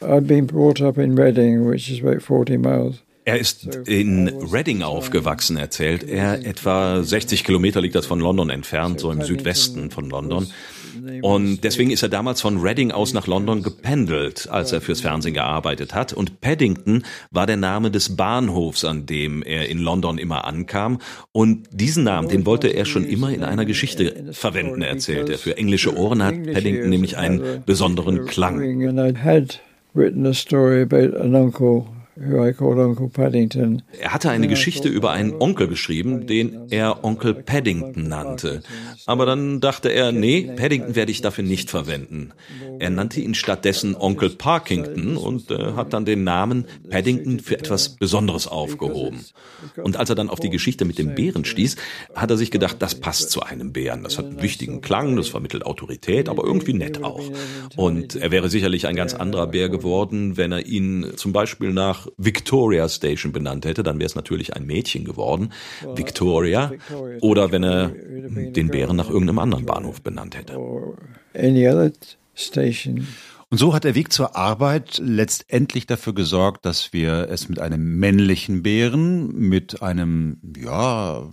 I'd 0.00 0.26
been 0.26 0.46
brought 0.46 0.80
up 0.80 0.98
in 0.98 1.18
Reading, 1.18 1.68
which 1.68 1.90
is 1.90 2.00
about 2.00 2.20
40 2.20 2.58
miles. 2.58 3.02
Er 3.24 3.40
ist 3.40 3.64
in 3.88 4.28
Reading 4.28 4.82
aufgewachsen, 4.82 5.56
erzählt 5.56 6.04
er. 6.04 6.46
Etwa 6.46 7.02
60 7.02 7.42
Kilometer 7.42 7.80
liegt 7.80 7.96
das 7.96 8.06
von 8.06 8.20
London 8.20 8.50
entfernt, 8.50 9.00
so 9.00 9.10
im 9.10 9.22
Südwesten 9.22 9.90
von 9.90 10.08
London. 10.08 10.46
Und 11.22 11.64
deswegen 11.64 11.90
ist 11.90 12.02
er 12.02 12.08
damals 12.08 12.40
von 12.40 12.58
Reading 12.58 12.90
aus 12.92 13.12
nach 13.12 13.26
London 13.26 13.62
gependelt, 13.62 14.48
als 14.50 14.72
er 14.72 14.80
fürs 14.80 15.00
Fernsehen 15.00 15.34
gearbeitet 15.34 15.94
hat. 15.94 16.12
Und 16.12 16.40
Paddington 16.40 17.04
war 17.30 17.46
der 17.46 17.56
Name 17.56 17.90
des 17.90 18.16
Bahnhofs, 18.16 18.84
an 18.84 19.06
dem 19.06 19.42
er 19.42 19.68
in 19.68 19.78
London 19.78 20.18
immer 20.18 20.44
ankam. 20.44 20.98
Und 21.32 21.68
diesen 21.72 22.04
Namen, 22.04 22.28
den 22.28 22.46
wollte 22.46 22.68
er 22.68 22.84
schon 22.84 23.04
immer 23.04 23.32
in 23.32 23.42
einer 23.42 23.64
Geschichte 23.64 24.32
verwenden, 24.32 24.82
erzählt 24.82 25.28
er. 25.28 25.38
Für 25.38 25.56
englische 25.56 25.96
Ohren 25.96 26.22
hat 26.22 26.34
Paddington 26.34 26.90
nämlich 26.90 27.16
einen 27.16 27.62
besonderen 27.64 28.26
Klang. 28.26 28.60
Er 34.00 34.14
hatte 34.14 34.30
eine 34.30 34.48
Geschichte 34.48 34.88
über 34.88 35.10
einen 35.10 35.34
Onkel 35.34 35.68
geschrieben, 35.68 36.26
den 36.26 36.70
er 36.70 37.04
Onkel 37.04 37.34
Paddington 37.34 38.08
nannte. 38.08 38.62
Aber 39.04 39.26
dann 39.26 39.60
dachte 39.60 39.90
er, 39.90 40.12
nee, 40.12 40.50
Paddington 40.56 40.96
werde 40.96 41.12
ich 41.12 41.20
dafür 41.20 41.44
nicht 41.44 41.70
verwenden. 41.70 42.32
Er 42.78 42.88
nannte 42.88 43.20
ihn 43.20 43.34
stattdessen 43.34 43.94
Onkel 43.94 44.30
Parkington 44.30 45.18
und 45.18 45.50
äh, 45.50 45.72
hat 45.72 45.92
dann 45.92 46.06
den 46.06 46.24
Namen 46.24 46.64
Paddington 46.88 47.40
für 47.40 47.58
etwas 47.58 47.90
Besonderes 47.90 48.46
aufgehoben. 48.46 49.20
Und 49.76 49.96
als 49.98 50.08
er 50.08 50.16
dann 50.16 50.30
auf 50.30 50.40
die 50.40 50.50
Geschichte 50.50 50.86
mit 50.86 50.98
dem 50.98 51.14
Bären 51.14 51.44
stieß, 51.44 51.76
hat 52.14 52.30
er 52.30 52.38
sich 52.38 52.50
gedacht, 52.50 52.76
das 52.80 52.94
passt 52.94 53.30
zu 53.30 53.42
einem 53.42 53.72
Bären. 53.72 54.02
Das 54.02 54.16
hat 54.16 54.26
einen 54.26 54.42
wichtigen 54.42 54.80
Klang, 54.80 55.16
das 55.16 55.28
vermittelt 55.28 55.66
Autorität, 55.66 56.28
aber 56.30 56.44
irgendwie 56.44 56.72
nett 56.72 57.02
auch. 57.02 57.22
Und 57.76 58.16
er 58.16 58.30
wäre 58.30 58.48
sicherlich 58.48 58.86
ein 58.86 58.96
ganz 58.96 59.12
anderer 59.12 59.48
Bär 59.48 59.68
geworden, 59.68 60.36
wenn 60.36 60.52
er 60.52 60.64
ihn 60.64 61.12
zum 61.16 61.32
Beispiel 61.32 61.72
nach 61.72 62.05
Victoria 62.16 62.88
Station 62.88 63.32
benannt 63.32 63.64
hätte, 63.64 63.82
dann 63.82 63.98
wäre 63.98 64.06
es 64.06 64.14
natürlich 64.14 64.54
ein 64.54 64.66
Mädchen 64.66 65.04
geworden, 65.04 65.52
Victoria, 65.94 66.72
oder 67.20 67.52
wenn 67.52 67.62
er 67.62 67.88
den 67.88 68.68
Bären 68.68 68.96
nach 68.96 69.08
irgendeinem 69.08 69.38
anderen 69.38 69.66
Bahnhof 69.66 70.02
benannt 70.02 70.36
hätte. 70.36 70.58
Und 73.48 73.58
so 73.58 73.74
hat 73.74 73.84
der 73.84 73.94
Weg 73.94 74.12
zur 74.12 74.34
Arbeit 74.34 75.00
letztendlich 75.02 75.86
dafür 75.86 76.14
gesorgt, 76.14 76.66
dass 76.66 76.92
wir 76.92 77.28
es 77.30 77.48
mit 77.48 77.60
einem 77.60 77.98
männlichen 77.98 78.62
Bären, 78.62 79.32
mit 79.36 79.82
einem, 79.82 80.40
ja, 80.56 81.30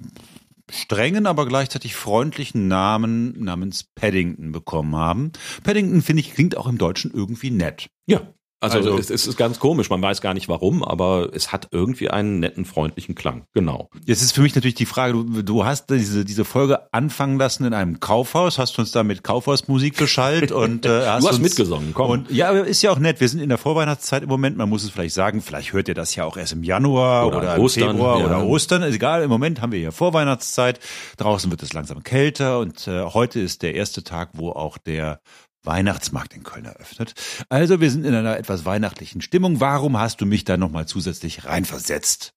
strengen, 0.72 1.26
aber 1.26 1.46
gleichzeitig 1.48 1.96
freundlichen 1.96 2.68
Namen 2.68 3.44
namens 3.44 3.84
Paddington 3.96 4.52
bekommen 4.52 4.96
haben. 4.96 5.32
Paddington, 5.64 6.02
finde 6.02 6.22
ich, 6.22 6.34
klingt 6.34 6.56
auch 6.58 6.68
im 6.68 6.78
Deutschen 6.78 7.12
irgendwie 7.12 7.52
nett. 7.52 7.90
Ja. 8.06 8.22
Also, 8.63 8.78
Also- 8.78 8.97
es, 8.97 9.10
es 9.10 9.28
ist 9.28 9.38
ganz 9.38 9.60
komisch, 9.60 9.89
man 9.89 10.02
weiß 10.02 10.21
gar 10.21 10.34
nicht 10.34 10.47
warum, 10.47 10.84
aber 10.84 11.30
es 11.34 11.52
hat 11.52 11.67
irgendwie 11.71 12.10
einen 12.10 12.39
netten, 12.39 12.65
freundlichen 12.65 13.13
Klang. 13.13 13.45
Genau. 13.54 13.89
Jetzt 14.06 14.21
ist 14.21 14.32
für 14.32 14.41
mich 14.41 14.56
natürlich 14.56 14.76
die 14.76 14.86
Frage, 14.86 15.13
du, 15.13 15.41
du 15.41 15.65
hast 15.65 15.89
diese, 15.89 16.23
diese 16.23 16.45
Folge 16.45 16.93
anfangen 16.93 17.38
lassen 17.38 17.65
in 17.65 17.73
einem 17.73 17.99
Kaufhaus, 17.99 18.58
hast 18.58 18.80
uns 18.80 18.91
da 18.91 19.04
mit 19.04 19.23
Kaufhausmusik 19.23 19.97
beschallt 19.97 20.52
und 20.52 20.86
äh, 20.86 20.89
hast 21.08 21.23
Du 21.23 21.28
hast 21.28 21.36
uns, 21.36 21.43
mitgesungen, 21.43 21.93
komm. 21.93 22.10
Und 22.12 22.32
ja, 22.32 22.52
ist 22.52 22.82
ja 22.82 22.91
auch 22.91 22.99
nett. 22.99 23.19
Wir 23.19 23.28
sind 23.28 23.41
in 23.41 23.49
der 23.49 23.58
Vorweihnachtszeit 23.58 24.23
im 24.23 24.30
Moment. 24.30 24.58
Man 24.58 24.69
muss 24.69 24.84
es 24.84 24.91
vielleicht 24.91 25.13
sagen. 25.13 25.41
Vielleicht 25.41 25.73
hört 25.73 25.88
ihr 25.89 25.93
das 25.93 26.15
ja 26.15 26.23
auch 26.23 26.38
erst 26.38 26.54
im 26.54 26.63
Januar 26.63 27.28
Oder 27.28 27.38
oder, 27.38 27.56
im 27.56 27.62
Ostern, 27.62 27.91
Februar 27.91 28.19
ja. 28.19 28.26
oder 28.26 28.45
Ostern. 28.45 28.84
Ist 28.84 28.95
egal. 28.95 29.23
Im 29.23 29.30
Moment 29.30 29.62
haben 29.62 29.71
wir 29.71 29.80
hier 29.80 29.91
Vorweihnachtszeit. 29.91 30.80
Draußen 31.17 31.52
wird 31.52 31.62
es 31.63 31.73
langsam 31.73 32.04
kälter 32.04 32.60
und 32.60 32.88
äh, 32.88 33.04
heute 33.04 33.39
ist 33.39 33.62
der 33.62 33.76
erste 33.76 34.04
Tag, 34.04 34.30
wo 34.34 34.52
auch 34.52 34.78
der 34.78 35.19
Weihnachtsmarkt 35.63 36.34
in 36.36 36.43
Köln 36.43 36.65
eröffnet. 36.65 37.13
Also 37.49 37.80
wir 37.80 37.89
sind 37.89 38.06
in 38.06 38.13
einer 38.13 38.38
etwas 38.38 38.65
weihnachtlichen 38.65 39.21
Stimmung. 39.21 39.60
Warum 39.60 39.99
hast 39.99 40.21
du 40.21 40.26
mich 40.26 40.43
da 40.43 40.58
nochmal 40.58 40.88
zusätzlich 40.88 41.45
reinversetzt? 41.45 42.34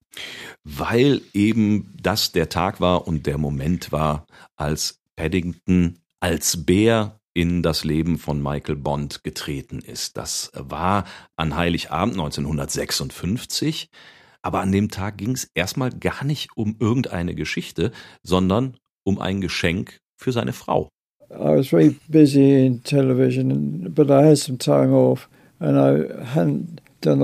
Weil 0.64 1.20
eben 1.34 1.94
das 2.00 2.32
der 2.32 2.48
Tag 2.48 2.80
war 2.80 3.06
und 3.06 3.26
der 3.26 3.38
Moment 3.38 3.92
war, 3.92 4.26
als 4.56 5.00
Paddington 5.16 5.98
als 6.20 6.64
Bär 6.64 7.20
in 7.34 7.62
das 7.62 7.84
Leben 7.84 8.18
von 8.18 8.42
Michael 8.42 8.76
Bond 8.76 9.22
getreten 9.22 9.80
ist. 9.80 10.16
Das 10.16 10.50
war 10.54 11.04
an 11.36 11.54
Heiligabend 11.54 12.14
1956. 12.14 13.90
Aber 14.40 14.60
an 14.60 14.72
dem 14.72 14.90
Tag 14.90 15.18
ging 15.18 15.32
es 15.32 15.50
erstmal 15.54 15.90
gar 15.90 16.24
nicht 16.24 16.56
um 16.56 16.76
irgendeine 16.78 17.34
Geschichte, 17.34 17.92
sondern 18.22 18.78
um 19.02 19.18
ein 19.18 19.40
Geschenk 19.40 20.00
für 20.16 20.32
seine 20.32 20.52
Frau. 20.52 20.88
I 21.30 21.56
was 21.56 21.68
very 21.68 21.96
busy 22.08 22.66
in 22.66 22.82
television, 22.82 23.92
but 23.94 24.10
I 24.10 24.28
had 24.28 24.38
some 24.38 24.58
time 24.58 24.92
off, 24.92 25.28
and 25.58 25.76
I 25.76 26.24
hadn't 26.24 26.80
er 27.06 27.16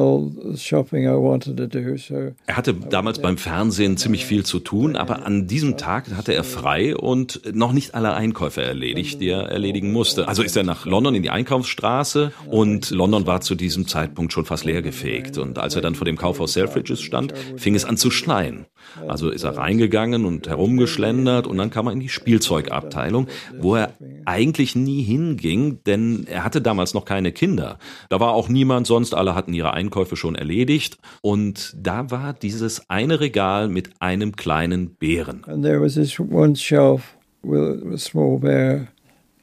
hatte 2.56 2.74
damals 2.74 3.18
beim 3.18 3.36
Fernsehen 3.36 3.96
ziemlich 3.96 4.26
viel 4.26 4.44
zu 4.44 4.60
tun, 4.60 4.96
aber 4.96 5.26
an 5.26 5.46
diesem 5.48 5.76
Tag 5.76 6.14
hatte 6.14 6.34
er 6.34 6.44
frei 6.44 6.96
und 6.96 7.42
noch 7.52 7.72
nicht 7.72 7.94
alle 7.94 8.14
Einkäufe 8.14 8.62
erledigt, 8.62 9.20
die 9.20 9.28
er 9.28 9.48
erledigen 9.48 9.92
musste. 9.92 10.28
Also 10.28 10.42
ist 10.42 10.56
er 10.56 10.62
nach 10.62 10.86
London 10.86 11.16
in 11.16 11.22
die 11.22 11.30
Einkaufsstraße 11.30 12.32
und 12.48 12.90
London 12.90 13.26
war 13.26 13.40
zu 13.40 13.54
diesem 13.54 13.88
Zeitpunkt 13.88 14.32
schon 14.32 14.44
fast 14.44 14.64
leergefegt. 14.64 15.38
Und 15.38 15.58
als 15.58 15.74
er 15.74 15.82
dann 15.82 15.94
vor 15.94 16.04
dem 16.04 16.16
Kaufhaus 16.16 16.52
Selfridges 16.52 17.00
stand, 17.00 17.34
fing 17.56 17.74
es 17.74 17.84
an 17.84 17.96
zu 17.96 18.10
schneien. 18.10 18.66
Also 19.06 19.30
ist 19.30 19.44
er 19.44 19.56
reingegangen 19.56 20.24
und 20.24 20.48
herumgeschlendert 20.48 21.46
und 21.46 21.58
dann 21.58 21.70
kam 21.70 21.86
er 21.86 21.92
in 21.92 22.00
die 22.00 22.08
Spielzeugabteilung, 22.08 23.28
wo 23.58 23.76
er 23.76 23.94
eigentlich 24.24 24.76
nie 24.76 25.02
hinging, 25.02 25.82
denn 25.84 26.26
er 26.28 26.44
hatte 26.44 26.60
damals 26.60 26.94
noch 26.94 27.04
keine 27.04 27.32
Kinder. 27.32 27.78
Da 28.08 28.20
war 28.20 28.32
auch 28.32 28.48
niemand 28.48 28.86
sonst, 28.86 29.14
alle 29.14 29.34
hatten 29.34 29.54
ihre 29.54 29.72
Einkäufe 29.72 30.16
schon 30.16 30.34
erledigt 30.34 30.98
und 31.20 31.74
da 31.76 32.10
war 32.10 32.32
dieses 32.32 32.88
eine 32.90 33.20
Regal 33.20 33.68
mit 33.68 33.90
einem 34.00 34.36
kleinen 34.36 34.94
Bären. 34.94 35.44
And 35.46 35.62
there 35.62 35.80
was 35.80 35.94
this 35.94 36.18
one 36.18 36.56
shelf 36.56 37.16
with 37.42 37.82
a 37.92 37.98
small 37.98 38.38
bear. 38.38 38.88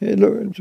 Und 0.02 0.58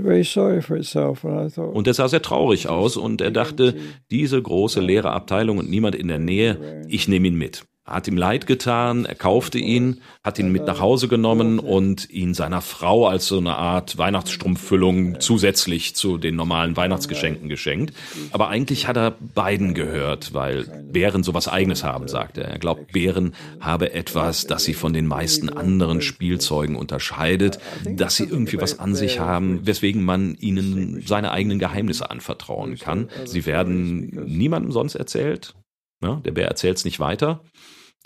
er 1.87 1.95
sah 1.95 2.09
sehr 2.09 2.23
traurig 2.23 2.69
aus 2.69 2.97
und 2.97 3.21
er 3.21 3.31
dachte, 3.31 3.77
diese 4.11 4.43
große 4.43 4.81
leere 4.81 5.13
Abteilung 5.13 5.59
und 5.59 5.71
niemand 5.71 5.95
in 5.95 6.09
der 6.09 6.19
Nähe, 6.19 6.83
ich 6.89 7.07
nehme 7.07 7.29
ihn 7.29 7.37
mit 7.37 7.65
hat 7.89 8.09
ihm 8.09 8.17
leid 8.17 8.47
getan, 8.47 9.05
er 9.05 9.15
kaufte 9.15 9.59
ihn, 9.59 10.01
hat 10.23 10.39
ihn 10.39 10.53
mit 10.53 10.67
nach 10.67 10.81
Hause 10.81 11.09
genommen 11.09 11.59
und 11.59 12.11
ihn 12.11 12.35
seiner 12.35 12.61
Frau 12.61 13.07
als 13.07 13.27
so 13.27 13.39
eine 13.39 13.57
Art 13.57 13.99
Weihnachtsstrumpffüllung 13.99 15.21
zusätzlich 15.21 15.95
zu 15.97 16.19
den 16.19 16.37
normalen 16.37 16.77
Weihnachtsgeschenken 16.77 17.49
geschenkt. 17.49 17.95
Aber 18.33 18.49
eigentlich 18.49 18.87
hat 18.87 18.97
er 18.97 19.13
beiden 19.35 19.75
gehört, 19.75 20.35
weil 20.35 20.65
Bären 20.93 21.23
sowas 21.23 21.49
eigenes 21.49 21.85
haben, 21.85 22.09
sagte 22.09 22.43
er. 22.43 22.51
Er 22.51 22.59
glaubt, 22.59 22.93
Bären 22.93 23.35
habe 23.61 23.93
etwas, 23.93 24.47
das 24.47 24.65
sie 24.65 24.75
von 24.75 24.93
den 24.93 25.07
meisten 25.07 25.49
anderen 25.49 26.03
Spielzeugen 26.03 26.77
unterscheidet, 26.77 27.59
dass 27.85 28.17
sie 28.17 28.25
irgendwie 28.25 28.61
was 28.61 28.79
an 28.79 28.95
sich 28.95 29.19
haben, 29.19 29.67
weswegen 29.67 30.05
man 30.05 30.35
ihnen 30.35 31.03
seine 31.07 31.33
eigenen 31.33 31.59
Geheimnisse 31.59 32.11
anvertrauen 32.11 32.77
kann. 32.77 33.09
Sie 33.25 33.47
werden 33.47 34.27
niemandem 34.27 34.73
sonst 34.73 34.95
erzählt. 34.95 35.55
Ja, 36.01 36.21
der 36.25 36.31
Bär 36.31 36.47
erzählt 36.47 36.77
es 36.77 36.85
nicht 36.85 37.01
weiter. 37.01 37.43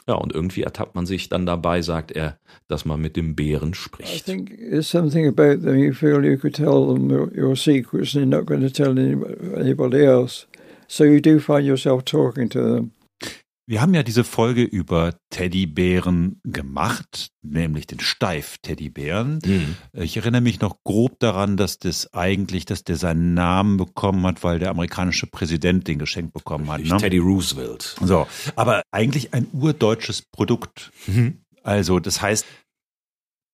Ja, 0.09 0.15
und 0.15 0.35
irgendwie 0.35 0.63
ertappt 0.63 0.95
man 0.95 1.07
sich 1.07 1.29
dann 1.29 1.47
dabei, 1.47 1.81
sagt 1.81 2.11
er, 2.11 2.39
dass 2.67 2.85
man 2.85 3.01
mit 3.01 3.17
dem 3.17 3.37
Bären 3.37 3.73
spricht. 3.73 4.15
I 4.15 4.21
think 4.21 4.51
there's 4.59 4.91
something 4.91 5.29
about 5.29 5.63
them 5.63 5.77
you 5.77 5.93
feel 5.93 6.25
you 6.25 6.37
could 6.37 6.55
tell 6.55 6.87
them 6.87 7.09
your 7.37 7.55
secrets 7.55 8.17
and 8.17 8.25
they're 8.25 8.39
not 8.39 8.47
going 8.47 8.63
to 8.63 8.71
tell 8.71 8.91
anybody 8.99 10.05
else. 10.05 10.47
So 10.89 11.05
you 11.05 11.21
do 11.21 11.39
find 11.39 11.65
yourself 11.65 12.05
talking 12.05 12.49
to 12.51 12.61
them. 12.61 12.91
Wir 13.67 13.81
haben 13.81 13.95
ja 13.95 14.03
diese 14.03 14.25
Folge 14.25 14.65
über 14.65 15.15
Teddybären 15.31 16.41
gemacht, 16.43 17.31
nämlich 17.43 17.87
den 17.87 18.01
Steif-Teddybären. 18.01 19.39
Mhm. 19.45 19.77
Ich 19.93 20.17
erinnere 20.17 20.41
mich 20.41 20.61
noch 20.61 20.83
grob 20.83 21.21
daran, 21.21 21.57
dass 21.57 21.79
das 21.79 22.13
eigentlich, 22.13 22.65
dass 22.65 22.83
der 22.83 22.97
seinen 22.97 23.35
Namen 23.35 23.77
bekommen 23.77 24.27
hat, 24.27 24.43
weil 24.43 24.59
der 24.59 24.71
amerikanische 24.71 25.29
Präsident 25.29 25.87
den 25.87 25.99
geschenkt 25.99 26.33
bekommen 26.33 26.71
hat. 26.71 26.83
Ne? 26.83 26.97
Teddy 26.97 27.19
Roosevelt. 27.19 27.97
So, 28.01 28.27
aber 28.57 28.83
eigentlich 28.91 29.33
ein 29.33 29.47
urdeutsches 29.53 30.23
Produkt. 30.23 30.91
Mhm. 31.07 31.45
Also, 31.63 32.01
das 32.01 32.21
heißt, 32.21 32.45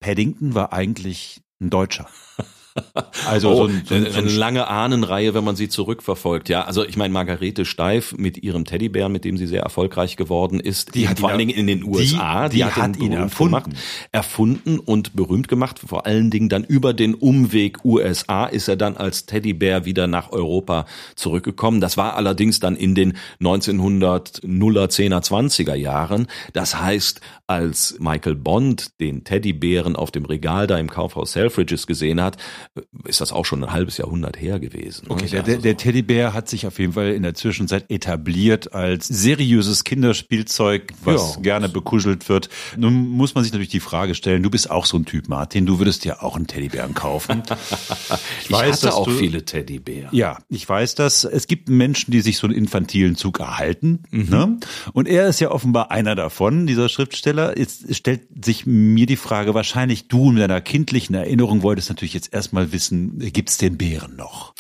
Paddington 0.01 0.55
war 0.55 0.73
eigentlich 0.73 1.43
ein 1.61 1.69
Deutscher. 1.69 2.09
Also 3.27 3.51
oh, 3.51 3.55
so, 3.55 3.65
ein, 3.67 3.83
so, 3.85 3.95
ein, 3.95 4.07
eine 4.07 4.31
lange 4.31 4.69
Ahnenreihe, 4.69 5.35
wenn 5.35 5.45
man 5.45 5.57
sie 5.57 5.69
zurückverfolgt. 5.69 6.49
Ja, 6.49 6.63
also 6.63 6.85
ich 6.85 6.97
meine 6.97 7.13
Margarete 7.13 7.65
Steif 7.65 8.15
mit 8.17 8.43
ihrem 8.43 8.65
Teddybären, 8.65 9.13
mit 9.13 9.25
dem 9.25 9.37
sie 9.37 9.47
sehr 9.47 9.63
erfolgreich 9.63 10.17
geworden 10.17 10.61
ist, 10.61 10.95
die 10.95 11.09
hat 11.09 11.21
vor 11.21 11.29
allen 11.31 11.39
Dingen 11.39 11.51
in 11.51 11.67
den 11.67 11.85
USA, 11.85 12.49
die, 12.49 12.53
die, 12.53 12.57
die 12.59 12.65
hat, 12.65 12.77
hat 12.77 12.97
ihn, 12.97 13.05
ihn 13.05 13.13
erfunden. 13.13 13.55
Gemacht, 13.55 13.71
erfunden 14.13 14.79
und 14.79 15.15
berühmt 15.15 15.49
gemacht. 15.49 15.81
Vor 15.87 16.07
allen 16.07 16.31
Dingen 16.31 16.49
dann 16.49 16.65
über 16.65 16.95
den 16.95 17.15
Umweg 17.15 17.85
USA 17.85 18.47
ist 18.47 18.69
er 18.69 18.77
dann 18.77 18.97
als 18.97 19.27
Teddybär 19.27 19.85
wieder 19.85 20.07
nach 20.07 20.33
Europa 20.33 20.87
zurückgekommen. 21.17 21.81
Das 21.81 21.97
war 21.97 22.15
allerdings 22.15 22.61
dann 22.61 22.77
in 22.77 22.95
den 22.95 23.15
1900er, 23.41 24.43
10er, 24.45 25.23
20er 25.23 25.75
Jahren. 25.75 26.27
Das 26.53 26.81
heißt, 26.81 27.21
als 27.47 27.97
Michael 27.99 28.35
Bond 28.35 29.01
den 29.01 29.25
Teddybären 29.25 29.97
auf 29.97 30.11
dem 30.11 30.25
Regal 30.25 30.67
da 30.67 30.79
im 30.79 30.91
Kaufhaus 30.91 31.33
Selfridges 31.33 31.87
gesehen 31.87 32.21
hat, 32.21 32.37
ist 33.05 33.21
das 33.21 33.33
auch 33.33 33.45
schon 33.45 33.65
ein 33.65 33.73
halbes 33.73 33.97
Jahrhundert 33.97 34.41
her 34.41 34.59
gewesen. 34.61 35.07
Okay, 35.09 35.29
der, 35.29 35.43
der, 35.43 35.59
der 35.59 35.77
Teddybär 35.77 36.35
hat 36.35 36.49
sich 36.49 36.67
auf 36.67 36.79
jeden 36.79 36.93
Fall 36.93 37.13
in 37.13 37.23
der 37.23 37.35
Zwischenzeit 37.35 37.91
etabliert 37.91 38.75
als 38.75 39.07
seriöses 39.07 39.85
Kinderspielzeug, 39.85 40.93
was 41.05 41.37
ja. 41.37 41.41
gerne 41.43 41.69
bekuschelt 41.69 42.29
wird. 42.29 42.49
Nun 42.77 43.09
muss 43.09 43.35
man 43.35 43.45
sich 43.45 43.53
natürlich 43.53 43.71
die 43.71 43.81
Frage 43.81 44.15
stellen, 44.15 44.43
du 44.43 44.51
bist 44.51 44.71
auch 44.71 44.87
so 44.87 44.97
ein 44.97 45.05
Typ, 45.05 45.29
Martin, 45.29 45.67
du 45.67 45.79
würdest 45.79 46.05
ja 46.05 46.23
auch 46.23 46.37
einen 46.37 46.47
Teddybären 46.47 46.95
kaufen. 46.95 47.43
ich, 48.41 48.47
ich 48.47 48.51
weiß, 48.51 48.83
hatte 48.83 48.95
auch 48.95 49.07
du, 49.07 49.13
viele 49.13 49.45
Teddybären. 49.45 50.15
Ja, 50.15 50.39
ich 50.49 50.69
weiß 50.69 50.95
das. 50.95 51.25
Es 51.25 51.47
gibt 51.47 51.69
Menschen, 51.69 52.11
die 52.11 52.21
sich 52.21 52.39
so 52.39 52.47
einen 52.47 52.57
infantilen 52.57 53.17
Zug 53.17 53.41
erhalten. 53.41 54.03
Mhm. 54.11 54.29
Ne? 54.29 54.59
Und 54.93 55.09
er 55.09 55.29
ist 55.29 55.41
ja 55.41 55.51
offenbar 55.51 55.91
einer 55.91 56.15
davon, 56.15 56.67
dieser 56.67 56.89
Schriftsteller. 56.89 57.59
Jetzt 57.59 57.95
stellt 57.95 58.23
sich 58.45 58.67
mir 58.67 59.07
die 59.07 59.17
Frage, 59.17 59.55
wahrscheinlich 59.55 60.09
du 60.09 60.31
in 60.31 60.37
deiner 60.37 60.61
kindlichen 60.61 61.15
Erinnerung 61.15 61.63
wolltest 61.63 61.89
natürlich 61.89 62.15
jetzt 62.15 62.33
erstmal 62.33 62.58
mal 62.59 62.73
wissen, 62.73 63.19
gibt's 63.19 63.59
den 63.59 63.77
Bären 63.77 64.17
noch? 64.17 64.55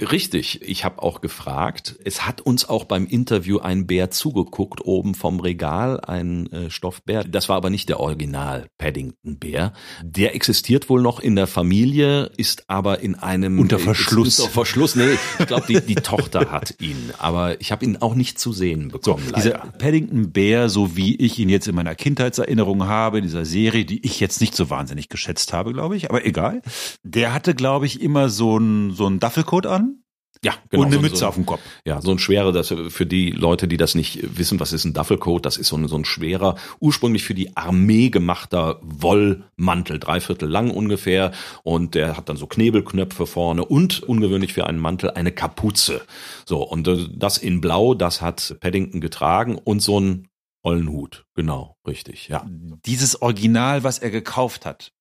Richtig, 0.00 0.60
ich 0.62 0.84
habe 0.84 1.02
auch 1.02 1.20
gefragt. 1.20 1.96
Es 2.04 2.26
hat 2.26 2.40
uns 2.40 2.68
auch 2.68 2.84
beim 2.84 3.06
Interview 3.06 3.58
ein 3.58 3.86
Bär 3.86 4.10
zugeguckt, 4.10 4.84
oben 4.84 5.14
vom 5.14 5.40
Regal, 5.40 6.00
ein 6.00 6.50
äh, 6.52 6.70
Stoffbär. 6.70 7.24
Das 7.24 7.48
war 7.48 7.56
aber 7.56 7.70
nicht 7.70 7.88
der 7.88 8.00
Original 8.00 8.66
Paddington-Bär. 8.78 9.72
Der 10.02 10.34
existiert 10.34 10.88
wohl 10.88 11.00
noch 11.00 11.20
in 11.20 11.36
der 11.36 11.46
Familie, 11.46 12.30
ist 12.36 12.68
aber 12.68 13.00
in 13.00 13.14
einem... 13.14 13.58
Unter 13.58 13.78
Verschluss. 13.78 14.40
Unter 14.40 14.52
Verschluss, 14.52 14.96
nee, 14.96 15.16
ich 15.38 15.46
glaube, 15.46 15.66
die, 15.68 15.80
die 15.80 15.94
Tochter 15.94 16.50
hat 16.50 16.80
ihn. 16.80 17.12
Aber 17.18 17.60
ich 17.60 17.70
habe 17.70 17.84
ihn 17.84 17.98
auch 17.98 18.14
nicht 18.14 18.38
zu 18.38 18.52
sehen 18.52 18.88
bekommen. 18.88 19.24
So, 19.28 19.34
dieser 19.34 19.58
Paddington-Bär, 19.78 20.68
so 20.68 20.96
wie 20.96 21.14
ich 21.16 21.38
ihn 21.38 21.48
jetzt 21.48 21.68
in 21.68 21.74
meiner 21.74 21.94
Kindheitserinnerung 21.94 22.86
habe, 22.86 23.18
in 23.18 23.24
dieser 23.24 23.44
Serie, 23.44 23.84
die 23.84 24.04
ich 24.04 24.18
jetzt 24.18 24.40
nicht 24.40 24.56
so 24.56 24.70
wahnsinnig 24.70 25.08
geschätzt 25.08 25.52
habe, 25.52 25.72
glaube 25.72 25.96
ich, 25.96 26.10
aber 26.10 26.26
egal, 26.26 26.62
der 27.02 27.33
hat 27.34 27.44
hatte, 27.44 27.54
glaube 27.54 27.84
ich, 27.84 28.00
immer 28.00 28.30
so 28.30 28.56
ein, 28.56 28.92
so 28.92 29.06
ein 29.06 29.20
Duffelcoat 29.20 29.66
an. 29.66 30.00
Ja, 30.42 30.54
genau. 30.68 30.82
Und 30.82 30.92
eine 30.92 31.00
Mütze 31.00 31.18
so, 31.18 31.26
auf 31.26 31.36
dem 31.36 31.46
Kopf. 31.46 31.60
Ja, 31.86 32.02
so 32.02 32.10
ein 32.10 32.18
schwerer, 32.18 32.52
das 32.52 32.74
für 32.88 33.06
die 33.06 33.30
Leute, 33.30 33.66
die 33.66 33.76
das 33.76 33.94
nicht 33.94 34.38
wissen, 34.38 34.60
was 34.60 34.72
ist 34.72 34.84
ein 34.84 34.92
Duffelcoat, 34.92 35.46
das 35.46 35.56
ist 35.56 35.68
so 35.68 35.76
ein, 35.76 35.88
so 35.88 35.96
ein 35.96 36.04
schwerer, 36.04 36.56
ursprünglich 36.80 37.24
für 37.24 37.34
die 37.34 37.56
Armee 37.56 38.10
gemachter 38.10 38.78
Wollmantel, 38.82 39.98
dreiviertel 39.98 40.48
lang 40.48 40.70
ungefähr. 40.70 41.32
Und 41.62 41.94
der 41.94 42.16
hat 42.16 42.28
dann 42.28 42.36
so 42.36 42.46
Knebelknöpfe 42.46 43.26
vorne 43.26 43.64
und 43.64 44.02
ungewöhnlich 44.02 44.52
für 44.52 44.66
einen 44.66 44.78
Mantel 44.78 45.10
eine 45.10 45.32
Kapuze. 45.32 46.02
So, 46.46 46.62
und 46.62 46.88
äh, 46.88 47.08
das 47.10 47.38
in 47.38 47.60
Blau, 47.60 47.94
das 47.94 48.20
hat 48.20 48.56
Paddington 48.60 49.00
getragen 49.00 49.56
und 49.56 49.80
so 49.80 50.00
ein 50.00 50.28
Ollenhut. 50.62 51.26
Genau, 51.34 51.76
richtig, 51.86 52.28
ja. 52.28 52.44
Dieses 52.86 53.20
Original, 53.22 53.82
was 53.84 53.98
er 53.98 54.10
gekauft 54.10 54.66
hat, 54.66 54.92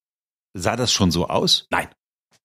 sah 0.54 0.76
das 0.76 0.92
schon 0.92 1.12
so 1.12 1.28
aus? 1.28 1.68
Nein. 1.70 1.88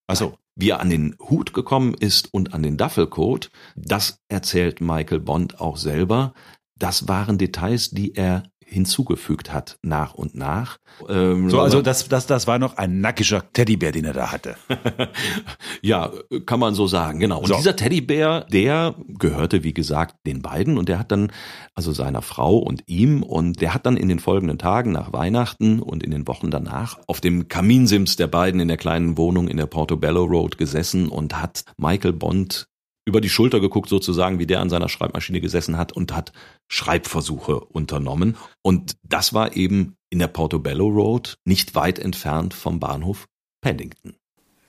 Also, 0.09 0.39
wie 0.57 0.71
er 0.71 0.81
an 0.81 0.91
den 0.91 1.15
Hut 1.21 1.53
gekommen 1.53 1.95
ist 1.95 2.35
und 2.35 2.53
an 2.55 2.65
den 2.65 2.77
Duffelcoat, 2.77 3.51
das 3.77 4.21
erzählt 4.29 4.81
Michael 4.81 5.21
Bond 5.21 5.61
auch 5.61 5.77
selber. 5.77 6.35
Das 6.77 7.07
waren 7.07 7.39
Details, 7.39 7.91
die 7.91 8.15
er 8.15 8.51
hinzugefügt 8.69 9.53
hat, 9.53 9.79
nach 9.83 10.15
und 10.15 10.35
nach. 10.35 10.79
Ähm, 11.09 11.49
so, 11.49 11.61
also 11.61 11.81
das, 11.81 12.09
das, 12.09 12.27
das 12.27 12.47
war 12.47 12.59
noch 12.59 12.77
ein 12.77 13.01
nackiger 13.01 13.43
Teddybär, 13.53 13.93
den 13.93 14.05
er 14.05 14.13
da 14.13 14.31
hatte. 14.31 14.57
ja, 15.83 16.13
kann 16.45 16.61
man 16.61 16.75
so 16.75 16.87
sagen, 16.87 17.19
genau. 17.19 17.39
Und 17.39 17.49
so. 17.49 17.57
dieser 17.57 17.77
Teddybär, 17.77 18.47
der 18.53 18.95
gehörte, 19.09 19.65
wie 19.65 19.73
gesagt, 19.73 20.17
den 20.27 20.43
beiden 20.43 20.77
und 20.77 20.89
der 20.89 20.99
hat 20.99 21.11
dann, 21.11 21.33
also 21.75 21.93
seiner 21.93 22.23
Frau 22.23 22.59
und 22.59 22.83
ihm, 22.87 23.23
und 23.23 23.61
der 23.61 23.73
hat 23.73 23.87
dann 23.87 23.97
in 23.97 24.09
den 24.09 24.19
folgenden 24.19 24.59
Tagen 24.59 24.93
nach 24.93 25.13
Weihnachten 25.13 25.81
und 25.81 26.03
in 26.03 26.11
den 26.11 26.29
Wochen 26.29 26.51
danach 26.51 26.99
auf 27.07 27.21
dem 27.21 27.49
Kaminsims 27.49 28.17
der 28.17 28.27
beiden 28.27 28.61
in 28.61 28.69
der 28.69 28.77
kleinen 28.77 29.17
Wohnung 29.17 29.49
in 29.49 29.57
der 29.57 29.67
Portobello 29.67 30.25
Road 30.25 30.59
gesessen 30.59 31.09
und 31.09 31.41
hat 31.41 31.65
Michael 31.79 32.13
Bond 32.13 32.69
über 33.09 33.23
die 33.23 33.31
Schulter 33.31 33.59
geguckt 33.59 33.89
sozusagen, 33.89 34.39
wie 34.39 34.47
der 34.47 34.61
an 34.61 34.69
seiner 34.69 34.91
Schreibmaschine 34.91 35.41
gesessen 35.41 35.79
hat 35.79 35.93
und 35.93 36.15
hat 36.15 36.33
Schreibversuche 36.69 37.59
unternommen. 37.59 38.37
Und 38.63 38.97
das 39.03 39.33
war 39.33 39.57
eben 39.57 39.97
in 40.11 40.19
der 40.19 40.29
Portobello 40.29 40.87
Road, 40.87 41.39
nicht 41.45 41.75
weit 41.75 41.99
entfernt 41.99 42.53
vom 42.53 42.79
Bahnhof 42.79 43.27
Paddington. 43.63 44.15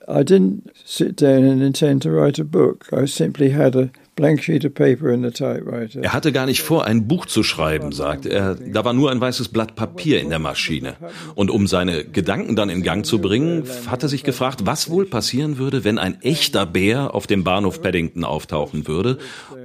I 0.08 0.24
didn't 0.24 0.70
sit 0.84 1.20
down 1.20 1.44
and 1.44 1.62
intend 1.62 2.02
to 2.02 2.10
write 2.10 2.40
a 2.40 2.44
book. 2.44 2.88
I 2.92 3.06
simply 3.06 3.52
had 3.52 3.76
a 3.76 3.90
Er 4.18 6.12
hatte 6.12 6.32
gar 6.32 6.46
nicht 6.46 6.62
vor, 6.62 6.84
ein 6.84 7.08
Buch 7.08 7.26
zu 7.26 7.42
schreiben, 7.42 7.92
sagt 7.92 8.26
er. 8.26 8.54
Da 8.54 8.84
war 8.84 8.92
nur 8.92 9.10
ein 9.10 9.20
weißes 9.20 9.48
Blatt 9.48 9.76
Papier 9.76 10.20
in 10.20 10.28
der 10.28 10.38
Maschine. 10.38 10.96
Und 11.34 11.50
um 11.50 11.66
seine 11.66 12.04
Gedanken 12.04 12.54
dann 12.54 12.68
in 12.68 12.82
Gang 12.82 13.06
zu 13.06 13.20
bringen, 13.20 13.64
hat 13.86 14.02
er 14.02 14.08
sich 14.10 14.22
gefragt, 14.22 14.66
was 14.66 14.90
wohl 14.90 15.06
passieren 15.06 15.56
würde, 15.56 15.84
wenn 15.84 15.98
ein 15.98 16.20
echter 16.20 16.66
Bär 16.66 17.14
auf 17.14 17.26
dem 17.26 17.44
Bahnhof 17.44 17.80
Paddington 17.80 18.24
auftauchen 18.24 18.86
würde. 18.86 19.18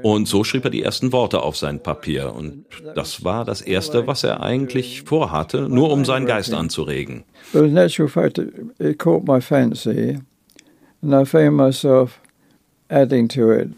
Und 0.03 0.27
so 0.27 0.43
schrieb 0.43 0.63
er 0.63 0.71
die 0.71 0.84
ersten 0.84 1.12
Worte 1.12 1.41
auf 1.41 1.58
sein 1.58 1.84
Papier. 1.84 2.34
Und 2.34 2.65
das 2.95 3.23
war 3.25 3.43
das 3.43 3.62
Erste, 3.62 4.08
was 4.08 4.23
er 4.23 4.41
eigentlich 4.41 5.01
vorhatte, 5.01 5.67
nur 5.67 5.91
um 5.91 6.05
seinen 6.05 6.27
Geist 6.27 6.53
anzuregen. 6.53 7.23
But 7.51 7.65
in 7.65 7.77
actual 7.77 8.08
fact, 8.08 8.38
it, 8.38 8.53
it 8.79 8.99
caught 8.99 9.27
my 9.27 9.41
fancy, 9.41 10.19
and 11.01 11.13
I 11.13 11.25
found 11.25 11.58
myself 11.58 12.19
adding 12.89 13.27
to 13.29 13.51
it. 13.51 13.69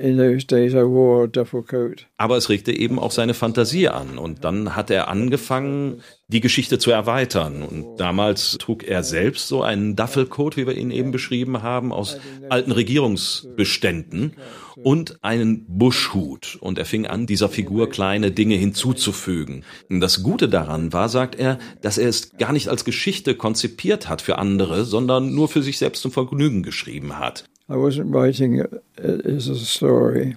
In 0.00 0.16
those 0.16 0.46
days, 0.46 0.74
I 0.74 0.84
wore 0.86 1.24
a 1.24 1.26
duffel 1.26 1.64
coat. 1.64 2.06
Aber 2.18 2.36
es 2.36 2.48
regte 2.48 2.70
eben 2.70 3.00
auch 3.00 3.10
seine 3.10 3.34
Fantasie 3.34 3.88
an. 3.88 4.16
Und 4.16 4.44
dann 4.44 4.76
hat 4.76 4.90
er 4.90 5.08
angefangen, 5.08 6.02
die 6.28 6.40
Geschichte 6.40 6.78
zu 6.78 6.92
erweitern. 6.92 7.64
Und 7.64 7.96
damals 7.96 8.58
trug 8.60 8.84
er 8.84 9.02
selbst 9.02 9.48
so 9.48 9.62
einen 9.64 9.96
Duffelcoat, 9.96 10.56
wie 10.56 10.68
wir 10.68 10.76
ihn 10.76 10.92
eben 10.92 11.10
beschrieben 11.10 11.62
haben, 11.62 11.92
aus 11.92 12.18
alten 12.48 12.70
Regierungsbeständen 12.70 14.34
und 14.76 15.18
einen 15.24 15.64
Buschhut. 15.66 16.58
Und 16.60 16.78
er 16.78 16.84
fing 16.84 17.08
an, 17.08 17.26
dieser 17.26 17.48
Figur 17.48 17.90
kleine 17.90 18.30
Dinge 18.30 18.54
hinzuzufügen. 18.54 19.64
Das 19.90 20.22
Gute 20.22 20.48
daran 20.48 20.92
war, 20.92 21.08
sagt 21.08 21.34
er, 21.34 21.58
dass 21.82 21.98
er 21.98 22.08
es 22.08 22.36
gar 22.36 22.52
nicht 22.52 22.68
als 22.68 22.84
Geschichte 22.84 23.34
konzipiert 23.34 24.08
hat 24.08 24.22
für 24.22 24.38
andere, 24.38 24.84
sondern 24.84 25.34
nur 25.34 25.48
für 25.48 25.62
sich 25.62 25.78
selbst 25.78 26.02
zum 26.02 26.12
Vergnügen 26.12 26.62
geschrieben 26.62 27.18
hat. 27.18 27.48
I 27.68 27.76
wasn't 27.76 28.14
writing 28.14 28.58
it 28.58 28.82
as 28.98 29.48
a 29.48 29.58
story. 29.58 30.36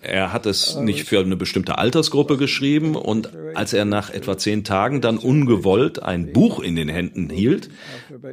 Er 0.00 0.32
hat 0.32 0.46
es 0.46 0.76
nicht 0.76 1.08
für 1.08 1.18
eine 1.18 1.34
bestimmte 1.34 1.76
Altersgruppe 1.76 2.36
geschrieben 2.36 2.94
und 2.94 3.32
als 3.54 3.72
er 3.72 3.84
nach 3.84 4.10
etwa 4.10 4.38
zehn 4.38 4.62
Tagen 4.62 5.00
dann 5.00 5.18
ungewollt 5.18 6.00
ein 6.00 6.32
Buch 6.32 6.60
in 6.60 6.76
den 6.76 6.88
Händen 6.88 7.28
hielt, 7.28 7.68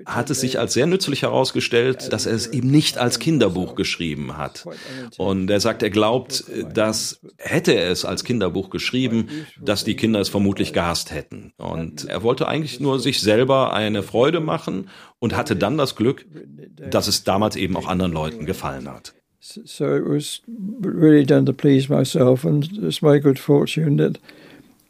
hat 0.05 0.29
es 0.29 0.41
sich 0.41 0.59
als 0.59 0.73
sehr 0.73 0.85
nützlich 0.85 1.23
herausgestellt, 1.23 2.13
dass 2.13 2.27
er 2.27 2.35
es 2.35 2.45
eben 2.45 2.69
nicht 2.69 2.99
als 2.99 3.17
Kinderbuch 3.17 3.73
geschrieben 3.73 4.37
hat. 4.37 4.65
Und 5.17 5.49
er 5.49 5.59
sagt, 5.59 5.81
er 5.81 5.89
glaubt, 5.89 6.43
dass 6.71 7.19
hätte 7.37 7.73
er 7.73 7.89
es 7.89 8.05
als 8.05 8.23
Kinderbuch 8.23 8.69
geschrieben, 8.69 9.27
dass 9.59 9.83
die 9.83 9.95
Kinder 9.95 10.19
es 10.19 10.29
vermutlich 10.29 10.71
gehasst 10.71 11.11
hätten. 11.11 11.51
Und 11.57 12.05
er 12.05 12.21
wollte 12.21 12.47
eigentlich 12.47 12.79
nur 12.79 12.99
sich 12.99 13.21
selber 13.21 13.73
eine 13.73 14.03
Freude 14.03 14.39
machen 14.39 14.89
und 15.17 15.35
hatte 15.35 15.55
dann 15.55 15.79
das 15.79 15.95
Glück, 15.95 16.27
dass 16.91 17.07
es 17.07 17.23
damals 17.23 17.55
eben 17.55 17.75
auch 17.75 17.87
anderen 17.87 18.11
Leuten 18.11 18.45
gefallen 18.45 18.87
hat. 18.87 19.16
So 19.65 19.95
it 19.95 20.05
was 20.05 20.41
really 20.81 21.25
done 21.25 21.45
to 21.45 21.53
please 21.53 21.89
myself, 21.89 22.43
and 22.43 22.67
it's 22.83 23.01
my 23.01 23.19
good 23.19 23.39
fortune 23.39 23.97
that 23.97 24.19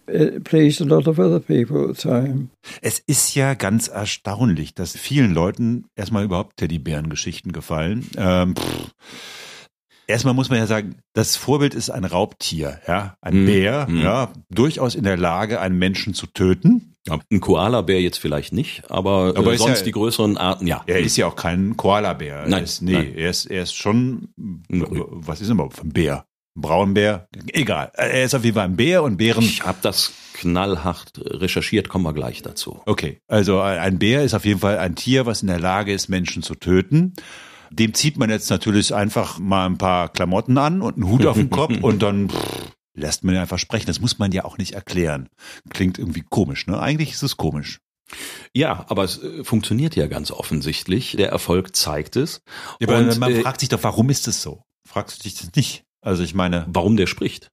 it 0.07 0.43
pleased 0.43 0.81
a 0.81 0.85
lot 0.85 1.07
of 1.07 1.19
other 1.19 1.39
people 1.39 1.89
at 1.89 1.97
the 1.97 2.01
time. 2.01 2.49
Es 2.81 2.99
ist 2.99 3.35
ja 3.35 3.53
ganz 3.53 3.87
erstaunlich, 3.87 4.73
dass 4.73 4.97
vielen 4.97 5.33
Leuten 5.33 5.85
erstmal 5.95 6.23
überhaupt 6.23 6.57
Teddybären-Geschichten 6.57 7.51
gefallen. 7.51 8.09
Ähm, 8.17 8.55
pff. 8.55 8.91
Erstmal 10.07 10.33
muss 10.33 10.49
man 10.49 10.57
ja 10.59 10.67
sagen, 10.67 10.95
das 11.13 11.35
Vorbild 11.35 11.73
ist 11.75 11.89
ein 11.89 12.05
Raubtier, 12.05 12.79
ja, 12.87 13.17
ein 13.21 13.41
Mhm. 13.41 13.45
Bär, 13.45 13.87
Mhm. 13.89 14.01
ja, 14.01 14.31
durchaus 14.49 14.95
in 14.95 15.03
der 15.03 15.17
Lage, 15.17 15.59
einen 15.59 15.77
Menschen 15.77 16.13
zu 16.13 16.27
töten. 16.27 16.93
Ja, 17.05 17.19
ein 17.31 17.39
Koala-Bär 17.41 18.01
jetzt 18.01 18.17
vielleicht 18.17 18.51
nicht, 18.53 18.89
aber, 18.89 19.33
Aber 19.35 19.53
äh, 19.53 19.57
sonst 19.57 19.79
ja- 19.79 19.83
die 19.85 19.91
größeren 19.91 20.37
Arten, 20.37 20.65
ja. 20.67 20.83
Er 20.87 20.99
ist 20.99 21.15
ja 21.17 21.27
auch 21.27 21.35
kein 21.35 21.75
Koalabär. 21.77 22.35
Er 22.37 22.47
Nein, 22.49 22.63
ist, 22.63 22.81
nee, 22.81 22.93
nein. 22.93 23.15
er 23.15 23.29
ist, 23.29 23.45
er 23.45 23.63
ist 23.63 23.73
schon, 23.75 24.29
was 24.69 25.41
ist 25.41 25.47
er 25.49 25.53
überhaupt 25.53 25.81
ein 25.83 25.91
Bär? 25.93 26.25
Ein 26.55 26.61
Braunbär? 26.61 27.27
Egal. 27.53 27.91
Er 27.93 28.23
ist 28.23 28.33
auf 28.33 28.43
jeden 28.43 28.55
Fall 28.55 28.65
ein 28.65 28.75
Bär 28.77 29.03
und 29.03 29.17
Bären. 29.17 29.43
Ich 29.43 29.63
habe 29.65 29.77
das 29.81 30.11
knallhart 30.33 31.13
recherchiert, 31.25 31.89
kommen 31.89 32.03
wir 32.05 32.13
gleich 32.13 32.41
dazu. 32.41 32.81
Okay, 32.85 33.19
also 33.27 33.59
ein 33.61 33.99
Bär 33.99 34.23
ist 34.23 34.33
auf 34.33 34.45
jeden 34.45 34.59
Fall 34.59 34.77
ein 34.77 34.95
Tier, 34.95 35.25
was 35.25 35.41
in 35.41 35.47
der 35.47 35.59
Lage 35.59 35.93
ist, 35.93 36.07
Menschen 36.09 36.43
zu 36.43 36.55
töten. 36.55 37.13
Dem 37.71 37.93
zieht 37.93 38.17
man 38.17 38.29
jetzt 38.29 38.49
natürlich 38.49 38.93
einfach 38.93 39.39
mal 39.39 39.65
ein 39.65 39.77
paar 39.77 40.09
Klamotten 40.09 40.57
an 40.57 40.81
und 40.81 40.95
einen 40.95 41.09
Hut 41.09 41.25
auf 41.25 41.37
den 41.37 41.49
Kopf 41.49 41.75
und 41.81 42.01
dann 42.01 42.29
pff, 42.29 42.71
lässt 42.93 43.23
man 43.23 43.35
ihn 43.35 43.41
einfach 43.41 43.59
sprechen. 43.59 43.87
Das 43.87 44.01
muss 44.01 44.19
man 44.19 44.31
ja 44.31 44.45
auch 44.45 44.57
nicht 44.57 44.73
erklären. 44.73 45.29
Klingt 45.69 45.97
irgendwie 45.97 46.23
komisch, 46.27 46.67
ne? 46.67 46.79
Eigentlich 46.79 47.11
ist 47.11 47.23
es 47.23 47.37
komisch. 47.37 47.79
Ja, 48.53 48.85
aber 48.87 49.03
es 49.03 49.21
äh, 49.21 49.43
funktioniert 49.43 49.95
ja 49.95 50.07
ganz 50.07 50.31
offensichtlich. 50.31 51.15
Der 51.17 51.29
Erfolg 51.29 51.75
zeigt 51.75 52.15
es. 52.15 52.41
Ja, 52.79 52.87
aber 52.87 52.99
Und, 52.99 53.19
man 53.19 53.31
äh, 53.31 53.41
fragt 53.41 53.59
sich 53.59 53.69
doch, 53.69 53.83
warum 53.83 54.09
ist 54.09 54.27
es 54.27 54.41
so? 54.41 54.63
Fragst 54.87 55.19
du 55.19 55.23
dich 55.23 55.35
das 55.35 55.51
nicht? 55.55 55.83
Also 56.01 56.23
ich 56.23 56.33
meine, 56.33 56.65
warum 56.67 56.95
der 56.95 57.07
spricht? 57.07 57.49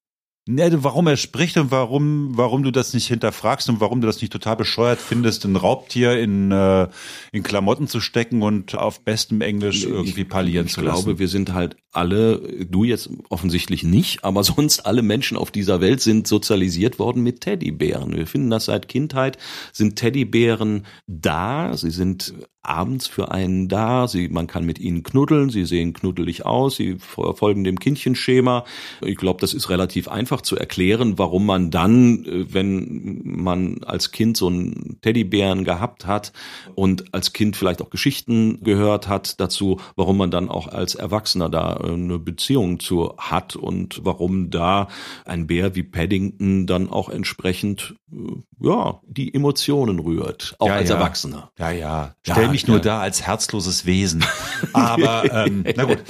Ne, 0.47 0.85
warum 0.85 1.07
er 1.07 1.17
spricht 1.17 1.57
und 1.57 1.71
warum, 1.71 2.37
warum 2.37 2.63
du 2.63 2.71
das 2.71 2.93
nicht 2.93 3.07
hinterfragst 3.07 3.69
und 3.69 3.81
warum 3.81 4.01
du 4.01 4.07
das 4.07 4.21
nicht 4.21 4.33
total 4.33 4.57
bescheuert 4.57 5.01
findest, 5.01 5.45
ein 5.45 5.57
Raubtier 5.57 6.19
in, 6.19 6.51
äh, 6.51 6.89
in 7.33 7.43
Klamotten 7.43 7.89
zu 7.89 8.01
stecken 8.01 8.43
und 8.43 8.75
auf 8.75 9.01
bestem 9.01 9.41
Englisch 9.41 9.85
irgendwie 9.85 10.25
parlieren 10.25 10.67
ich 10.67 10.73
zu 10.73 10.83
glaube, 10.83 11.11
lassen. 11.11 11.19
wir 11.19 11.29
sind 11.29 11.55
halt 11.55 11.77
alle, 11.93 12.39
du 12.69 12.85
jetzt 12.85 13.09
offensichtlich 13.31 13.83
nicht, 13.85 14.25
aber 14.25 14.45
sonst 14.45 14.81
alle 14.81 15.03
Menschen 15.03 15.37
auf 15.37 15.51
dieser 15.51 15.81
Welt 15.81 16.01
sind 16.01 16.27
sozialisiert 16.27 16.99
worden 16.99 17.23
mit 17.23 17.41
Teddybären. 17.41 18.17
Wir 18.17 18.27
finden 18.27 18.51
das 18.51 18.67
seit 18.67 18.89
Kindheit, 18.89 19.39
sind 19.73 19.97
Teddybären 19.97 20.85
da, 21.07 21.77
sie 21.77 21.91
sind 21.91 22.35
abends 22.65 23.07
für 23.07 23.31
einen 23.31 23.69
da, 23.69 24.09
sie, 24.09 24.29
man 24.29 24.47
kann 24.47 24.65
mit 24.65 24.79
ihnen 24.79 25.03
knuddeln, 25.03 25.51
sie 25.51 25.65
sehen 25.65 25.93
knuddelig 25.93 26.47
aus, 26.47 26.77
sie 26.77 26.97
folgen 26.99 27.65
dem 27.65 27.79
Kindchenschema. 27.79 28.65
Ich 29.03 29.17
glaube, 29.17 29.41
das 29.41 29.55
ist 29.55 29.71
relativ 29.71 30.09
einfach 30.09 30.41
zu 30.41 30.57
erklären, 30.57 31.19
warum 31.19 31.47
man 31.47 31.71
dann, 31.71 32.25
äh, 32.25 32.53
wenn 32.53 33.23
man 33.25 33.85
als 33.85 34.13
Kind 34.13 34.37
so 34.37 34.49
einen 34.49 34.99
Teddybären 35.03 35.65
gehabt 35.65 36.07
hat 36.07 36.33
und 36.75 37.15
als 37.15 37.33
Kind 37.33 37.57
vielleicht 37.57 37.83
auch 37.83 37.91
Geschichten 37.91 38.63
gehört 38.63 39.09
hat 39.09 39.41
dazu, 39.41 39.81
warum 39.97 40.17
man 40.17 40.31
dann 40.31 40.49
auch 40.49 40.69
als 40.69 40.95
Erwachsener 40.95 41.49
da 41.49 41.77
äh, 41.77 41.93
eine 41.93 42.19
Beziehung 42.19 42.81
zu 42.81 43.15
hat 43.19 43.57
und 43.57 44.01
warum 44.05 44.51
da 44.51 44.89
ein 45.25 45.47
Bär 45.47 45.75
wie 45.75 45.83
Paddington 45.83 46.67
dann 46.67 46.89
auch 46.89 47.09
entsprechend 47.09 47.95
äh, 48.13 48.17
ja 48.65 49.01
die 49.07 49.35
Emotionen 49.35 49.99
rührt, 49.99 50.57
auch 50.59 50.69
Ja, 50.69 50.75
als 50.75 50.89
ja. 50.89 50.97
Erwachsener. 50.97 51.53
Ja, 51.59 51.71
ja. 51.71 52.15
Ja, 52.27 52.35
Stell 52.35 52.49
mich 52.49 52.67
nur 52.67 52.79
ja. 52.79 52.83
da 52.83 53.01
als 53.01 53.23
herzloses 53.23 53.87
Wesen. 53.87 54.25
Aber 54.73 55.47
ähm, 55.47 55.65
na 55.77 55.85
gut. 55.85 56.03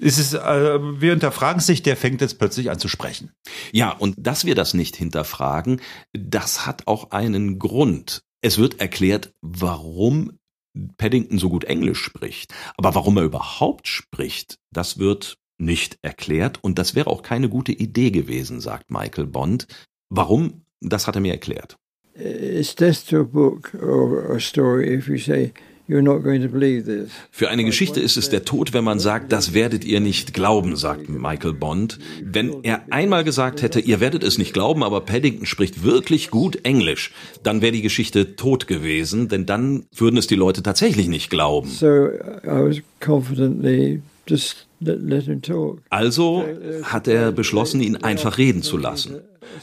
Es 0.00 0.18
ist, 0.18 0.34
äh, 0.34 1.00
wir 1.00 1.10
hinterfragen 1.10 1.60
es 1.60 1.68
nicht, 1.68 1.86
der 1.86 1.96
fängt 1.96 2.20
jetzt 2.20 2.38
plötzlich 2.38 2.70
an 2.70 2.78
zu 2.78 2.88
sprechen. 2.88 3.30
Ja, 3.72 3.90
und 3.90 4.16
dass 4.18 4.44
wir 4.44 4.54
das 4.54 4.74
nicht 4.74 4.96
hinterfragen, 4.96 5.80
das 6.12 6.66
hat 6.66 6.86
auch 6.86 7.10
einen 7.10 7.58
Grund. 7.58 8.22
Es 8.40 8.58
wird 8.58 8.80
erklärt, 8.80 9.32
warum 9.40 10.38
Paddington 10.96 11.38
so 11.38 11.48
gut 11.48 11.64
Englisch 11.64 12.02
spricht. 12.02 12.52
Aber 12.76 12.94
warum 12.94 13.16
er 13.16 13.24
überhaupt 13.24 13.88
spricht, 13.88 14.58
das 14.70 14.98
wird 14.98 15.38
nicht 15.58 15.98
erklärt. 16.02 16.62
Und 16.62 16.78
das 16.78 16.94
wäre 16.94 17.08
auch 17.08 17.22
keine 17.22 17.48
gute 17.48 17.72
Idee 17.72 18.10
gewesen, 18.10 18.60
sagt 18.60 18.90
Michael 18.90 19.26
Bond. 19.26 19.66
Warum? 20.08 20.61
Das 20.82 21.06
hat 21.06 21.14
er 21.14 21.20
mir 21.20 21.32
erklärt. 21.32 21.76
This. 26.82 27.10
Für 27.30 27.48
eine 27.50 27.64
Geschichte 27.64 28.00
ist 28.00 28.16
es 28.16 28.30
der 28.30 28.44
Tod, 28.44 28.72
wenn 28.72 28.84
man 28.84 28.98
sagt, 28.98 29.32
das 29.32 29.52
werdet 29.52 29.84
ihr 29.84 30.00
nicht 30.00 30.32
glauben, 30.32 30.76
sagt 30.76 31.08
Michael 31.08 31.54
Bond. 31.54 31.98
Wenn 32.22 32.62
er 32.62 32.82
einmal 32.90 33.24
gesagt 33.24 33.62
hätte, 33.62 33.80
ihr 33.80 34.00
werdet 34.00 34.22
es 34.22 34.38
nicht 34.38 34.52
glauben, 34.52 34.82
aber 34.84 35.00
Paddington 35.00 35.46
spricht 35.46 35.82
wirklich 35.82 36.30
gut 36.30 36.64
Englisch, 36.64 37.12
dann 37.42 37.62
wäre 37.62 37.72
die 37.72 37.82
Geschichte 37.82 38.36
tot 38.36 38.66
gewesen, 38.66 39.28
denn 39.28 39.44
dann 39.44 39.84
würden 39.94 40.16
es 40.16 40.26
die 40.26 40.36
Leute 40.36 40.62
tatsächlich 40.62 41.08
nicht 41.08 41.30
glauben. 41.30 41.68
So 41.68 41.86
I 41.86 42.62
was 42.62 42.76
confidently 43.00 44.02
just 44.26 44.66
Also 45.90 46.44
hat 46.82 47.08
er 47.08 47.32
beschlossen, 47.32 47.80
ihn 47.80 47.96
einfach 47.96 48.38
reden 48.38 48.62
zu 48.62 48.76
lassen. 48.76 49.20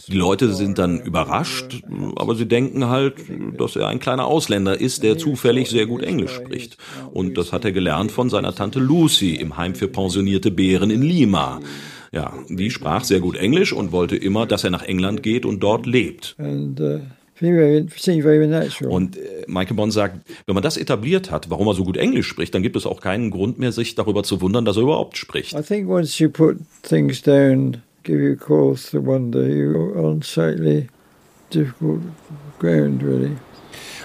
Die 0.08 0.17
Leute 0.17 0.53
sind 0.53 0.77
dann 0.77 0.99
überrascht, 1.01 1.84
aber 2.15 2.36
sie 2.36 2.47
denken 2.47 2.88
halt, 2.88 3.15
dass 3.58 3.75
er 3.75 3.88
ein 3.88 3.99
kleiner 3.99 4.25
Ausländer 4.25 4.79
ist, 4.79 5.03
der 5.03 5.17
zufällig 5.17 5.69
sehr 5.69 5.86
gut 5.86 6.03
Englisch 6.03 6.34
spricht. 6.34 6.77
Und 7.12 7.38
das 7.38 7.53
hat 7.53 7.65
er 7.65 7.71
gelernt 7.71 8.12
von 8.12 8.29
seiner 8.29 8.53
Tante 8.53 8.79
Lucy 8.79 9.36
im 9.36 9.58
Heim 9.58 9.75
für 9.75 9.88
pensionierte 9.88 10.51
Bären 10.51 10.91
in 10.91 11.01
Lima. 11.01 11.60
Ja, 12.12 12.34
die 12.49 12.71
sprach 12.71 13.03
sehr 13.03 13.19
gut 13.19 13.38
Englisch 13.38 13.71
und 13.71 13.91
wollte 13.91 14.15
immer, 14.15 14.47
dass 14.47 14.63
er 14.63 14.71
nach 14.71 14.84
England 14.84 15.21
geht 15.21 15.45
und 15.45 15.62
dort 15.62 15.86
lebt. 15.86 16.36
And 16.39 16.79
uh, 16.79 16.99
very, 17.39 17.88
very. 18.21 18.69
Und 18.88 19.17
äh, 19.17 19.21
Michael 19.47 19.75
Bond 19.75 19.93
sagt, 19.93 20.19
wenn 20.45 20.54
man 20.54 20.63
das 20.63 20.78
etabliert 20.78 21.32
hat, 21.32 21.49
warum 21.49 21.67
er 21.67 21.73
so 21.73 21.84
gut 21.84 21.97
Englisch 21.97 22.28
spricht, 22.28 22.54
dann 22.54 22.63
gibt 22.63 22.75
es 22.75 22.86
auch 22.86 23.02
keinen 23.02 23.32
Grund 23.32 23.60
mehr, 23.60 23.71
sich 23.71 23.95
darüber 23.95 24.23
zu 24.23 24.41
wundern, 24.41 24.65
dass 24.65 24.78
er 24.78 24.84
überhaupt 24.84 25.17
spricht. 25.17 25.54
I 25.54 25.62
think 25.62 25.89
once 25.89 26.19
you 26.19 26.30
put 26.30 26.58
things 26.84 27.21
down, 27.21 27.78
give 28.04 28.21
you 28.21 28.36
cause 28.36 28.91
to 28.91 29.06
wonder, 29.06 29.41
you're 29.41 29.95
on 29.95 30.21
slightly 30.21 30.88
difficult 31.54 32.02
ground, 32.60 33.04
really. 33.04 33.32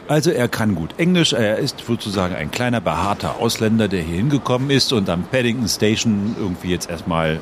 Also 0.07 0.31
er 0.31 0.49
kann 0.49 0.75
gut 0.75 0.90
Englisch, 0.99 1.33
er 1.33 1.59
ist 1.59 1.81
sozusagen 1.87 2.35
ein 2.35 2.51
kleiner 2.51 2.83
behaarter 2.83 3.40
Ausländer, 3.40 3.88
der 3.88 4.03
hier 4.03 4.16
hingekommen 4.16 4.68
ist 4.70 4.92
und 4.92 5.09
am 5.09 5.25
Paddington 5.25 5.66
Station 5.66 6.37
irgendwie 6.38 6.68
jetzt 6.68 6.90
erstmal 6.90 7.40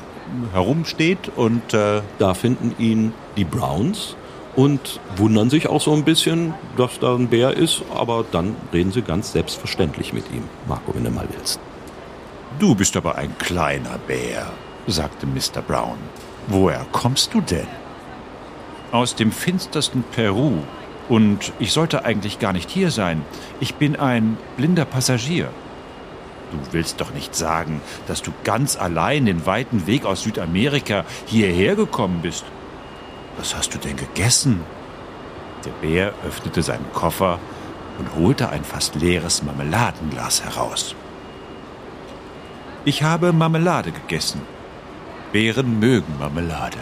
herumsteht 0.52 1.30
und 1.34 1.74
äh, 1.74 2.02
Da 2.18 2.34
finden 2.34 2.74
ihn 2.78 3.12
die 3.36 3.44
Browns 3.44 4.16
und 4.56 5.00
wundern 5.16 5.50
sich 5.50 5.68
auch 5.68 5.80
so 5.80 5.92
ein 5.92 6.04
bisschen, 6.04 6.54
dass 6.76 6.98
da 6.98 7.14
ein 7.14 7.28
Bär 7.28 7.56
ist, 7.56 7.82
aber 7.94 8.24
dann 8.30 8.56
reden 8.72 8.92
sie 8.92 9.02
ganz 9.02 9.32
selbstverständlich 9.32 10.12
mit 10.12 10.24
ihm. 10.32 10.44
Marco, 10.68 10.94
wenn 10.94 11.04
du 11.04 11.10
mal 11.10 11.28
willst. 11.36 11.60
du 12.58 12.74
bist 12.74 12.96
aber 12.96 13.16
ein 13.16 13.36
kleiner 13.38 13.98
Bär, 14.06 14.52
sagte 14.86 15.26
Mr. 15.26 15.62
Brown. 15.66 15.98
Woher 16.48 16.84
kommst 16.92 17.32
du 17.34 17.40
denn? 17.40 17.66
Aus 18.90 19.14
dem 19.14 19.32
finstersten 19.32 20.04
Peru. 20.12 20.58
Und 21.08 21.52
ich 21.58 21.72
sollte 21.72 22.04
eigentlich 22.04 22.38
gar 22.38 22.52
nicht 22.52 22.70
hier 22.70 22.90
sein. 22.90 23.22
Ich 23.60 23.74
bin 23.76 23.96
ein 23.96 24.36
blinder 24.56 24.84
Passagier. 24.84 25.48
Du 26.50 26.58
willst 26.72 27.00
doch 27.00 27.14
nicht 27.14 27.34
sagen, 27.34 27.80
dass 28.06 28.22
du 28.22 28.30
ganz 28.44 28.76
allein 28.76 29.24
den 29.24 29.46
weiten 29.46 29.86
Weg 29.86 30.04
aus 30.04 30.22
Südamerika 30.22 31.04
hierher 31.26 31.74
gekommen 31.76 32.20
bist. 32.22 32.44
Was 33.36 33.56
hast 33.56 33.74
du 33.74 33.78
denn 33.78 33.96
gegessen? 33.96 34.60
Der 35.64 35.70
Bär 35.70 36.12
öffnete 36.26 36.62
seinen 36.62 36.92
Koffer 36.92 37.38
und 37.98 38.14
holte 38.16 38.48
ein 38.48 38.64
fast 38.64 38.94
leeres 38.94 39.42
Marmeladenglas 39.42 40.44
heraus. 40.44 40.94
Ich 42.84 43.02
habe 43.02 43.32
Marmelade 43.32 43.92
gegessen. 43.92 44.42
Bären 45.32 45.78
mögen 45.78 46.18
Marmelade. 46.18 46.78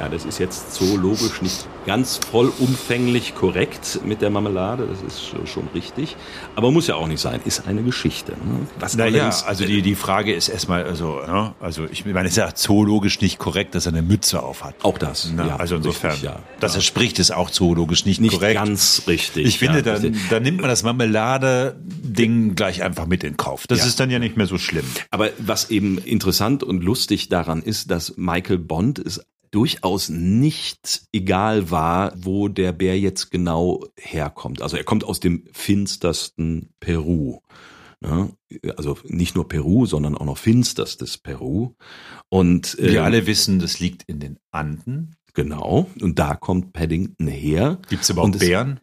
Ja, 0.00 0.08
das 0.08 0.24
ist 0.24 0.38
jetzt 0.38 0.74
zoologisch 0.74 1.42
nicht 1.42 1.66
ganz 1.84 2.20
vollumfänglich 2.30 3.34
korrekt 3.34 4.00
mit 4.04 4.20
der 4.22 4.30
Marmelade, 4.30 4.86
das 4.86 5.02
ist 5.02 5.48
schon- 5.48 5.68
richtig. 5.74 6.16
Aber 6.54 6.70
muss 6.70 6.86
ja 6.86 6.94
auch 6.94 7.08
nicht 7.08 7.20
sein, 7.20 7.40
ist 7.44 7.66
eine 7.66 7.82
Geschichte. 7.82 8.32
Ne? 8.32 8.66
Was 8.78 8.96
Naja, 8.96 9.12
allerdings- 9.24 9.42
also 9.42 9.64
die, 9.64 9.82
die 9.82 9.94
Frage 9.96 10.32
ist 10.34 10.48
erstmal, 10.48 10.84
also, 10.84 11.20
ja, 11.26 11.54
also 11.60 11.86
ich 11.90 12.04
meine, 12.04 12.26
es 12.28 12.32
ist 12.32 12.36
ja 12.36 12.54
zoologisch 12.54 13.20
nicht 13.20 13.38
korrekt, 13.38 13.74
dass 13.74 13.86
er 13.86 13.92
eine 13.92 14.02
Mütze 14.02 14.42
auf 14.42 14.62
hat. 14.64 14.76
Auch 14.84 14.98
das, 14.98 15.30
Na, 15.34 15.46
ja, 15.48 15.56
also 15.56 15.76
insofern, 15.76 16.12
richtig, 16.12 16.28
ja. 16.30 16.38
dass 16.60 16.74
er 16.76 16.80
spricht, 16.82 17.18
ist 17.18 17.32
auch 17.32 17.50
zoologisch 17.50 18.04
nicht, 18.06 18.20
nicht 18.20 18.34
korrekt. 18.34 18.54
ganz 18.54 19.02
richtig. 19.08 19.46
ich 19.46 19.58
finde, 19.58 19.78
ja, 19.78 19.82
dann, 19.82 20.02
richtig. 20.02 20.28
dann 20.30 20.42
nimmt 20.42 20.60
man 20.60 20.70
das 20.70 20.82
Marmelade-Ding 20.84 22.54
gleich 22.54 22.82
einfach 22.82 23.06
mit 23.06 23.24
in 23.24 23.36
Kauf. 23.36 23.66
Das 23.66 23.80
Ja. 23.80 23.86
ist 23.86 24.00
dann 24.00 24.10
ja 24.10 24.18
nicht 24.18 24.36
mehr 24.36 24.46
so 24.46 24.58
schlimm. 24.58 24.84
Aber 25.10 25.30
was 25.38 25.70
eben 25.70 25.98
interessant 25.98 26.62
und 26.62 26.82
lustig 26.82 27.28
daran 27.28 27.62
ist, 27.62 27.90
dass 27.90 28.14
Michael 28.16 28.58
Bond 28.58 28.98
es 28.98 29.22
durchaus 29.50 30.08
nicht 30.08 31.02
egal 31.12 31.70
war, 31.70 32.12
wo 32.16 32.48
der 32.48 32.72
Bär 32.72 32.98
jetzt 32.98 33.30
genau 33.30 33.84
herkommt. 33.96 34.62
Also 34.62 34.76
er 34.76 34.84
kommt 34.84 35.04
aus 35.04 35.20
dem 35.20 35.44
finstersten 35.52 36.70
Peru. 36.80 37.40
Ne? 38.00 38.30
Also 38.76 38.96
nicht 39.04 39.34
nur 39.34 39.48
Peru, 39.48 39.86
sondern 39.86 40.16
auch 40.16 40.24
noch 40.24 40.38
finsterstes 40.38 41.18
Peru. 41.18 41.74
Und 42.28 42.76
Wir 42.78 43.00
ähm, 43.00 43.04
alle 43.04 43.26
wissen, 43.26 43.58
das 43.58 43.80
liegt 43.80 44.04
in 44.04 44.20
den 44.20 44.38
Anden. 44.50 45.16
genau. 45.34 45.90
Und 46.00 46.18
da 46.18 46.34
kommt 46.34 46.72
Paddington 46.72 47.26
her. 47.26 47.78
Gibt 47.88 48.02
es 48.02 48.10
überhaupt 48.10 48.38
Bären? 48.38 48.80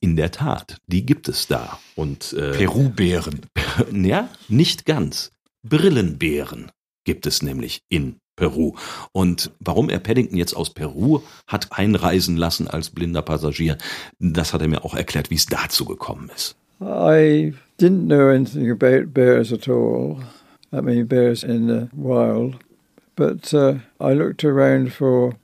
In 0.00 0.16
der 0.16 0.32
Tat, 0.32 0.78
die 0.86 1.06
gibt 1.06 1.28
es 1.28 1.46
da. 1.46 1.78
Und 1.94 2.32
äh, 2.34 2.52
Peru-Bären. 2.52 3.40
Ja, 3.92 4.28
nicht 4.48 4.84
ganz. 4.84 5.32
Brillenbären 5.64 6.70
gibt 7.04 7.26
es 7.26 7.42
nämlich 7.42 7.82
in 7.88 8.20
Peru. 8.36 8.74
Und 9.12 9.50
warum 9.60 9.88
er 9.88 9.98
Paddington 9.98 10.36
jetzt 10.36 10.54
aus 10.54 10.70
Peru 10.70 11.20
hat 11.46 11.68
einreisen 11.70 12.36
lassen 12.36 12.68
als 12.68 12.90
blinder 12.90 13.22
Passagier, 13.22 13.78
das 14.18 14.52
hat 14.52 14.62
er 14.62 14.68
mir 14.68 14.84
auch 14.84 14.94
erklärt, 14.94 15.30
wie 15.30 15.36
es 15.36 15.46
dazu 15.46 15.84
gekommen 15.84 16.30
ist. 16.34 16.56
I 16.80 17.54
didn't 17.78 18.06
know 18.06 18.28
anything 18.28 18.70
about 18.70 19.12
bears 19.12 19.52
at 19.52 19.68
all. 19.68 20.18
I 20.72 20.80
mean, 20.80 21.06
bears 21.06 21.44
in 21.44 21.68
the 21.68 21.88
wild. 21.92 22.56
But 23.16 23.54
uh, 23.54 23.78
I 24.00 24.12
looked 24.12 24.44
around 24.44 24.92
for 24.92 25.34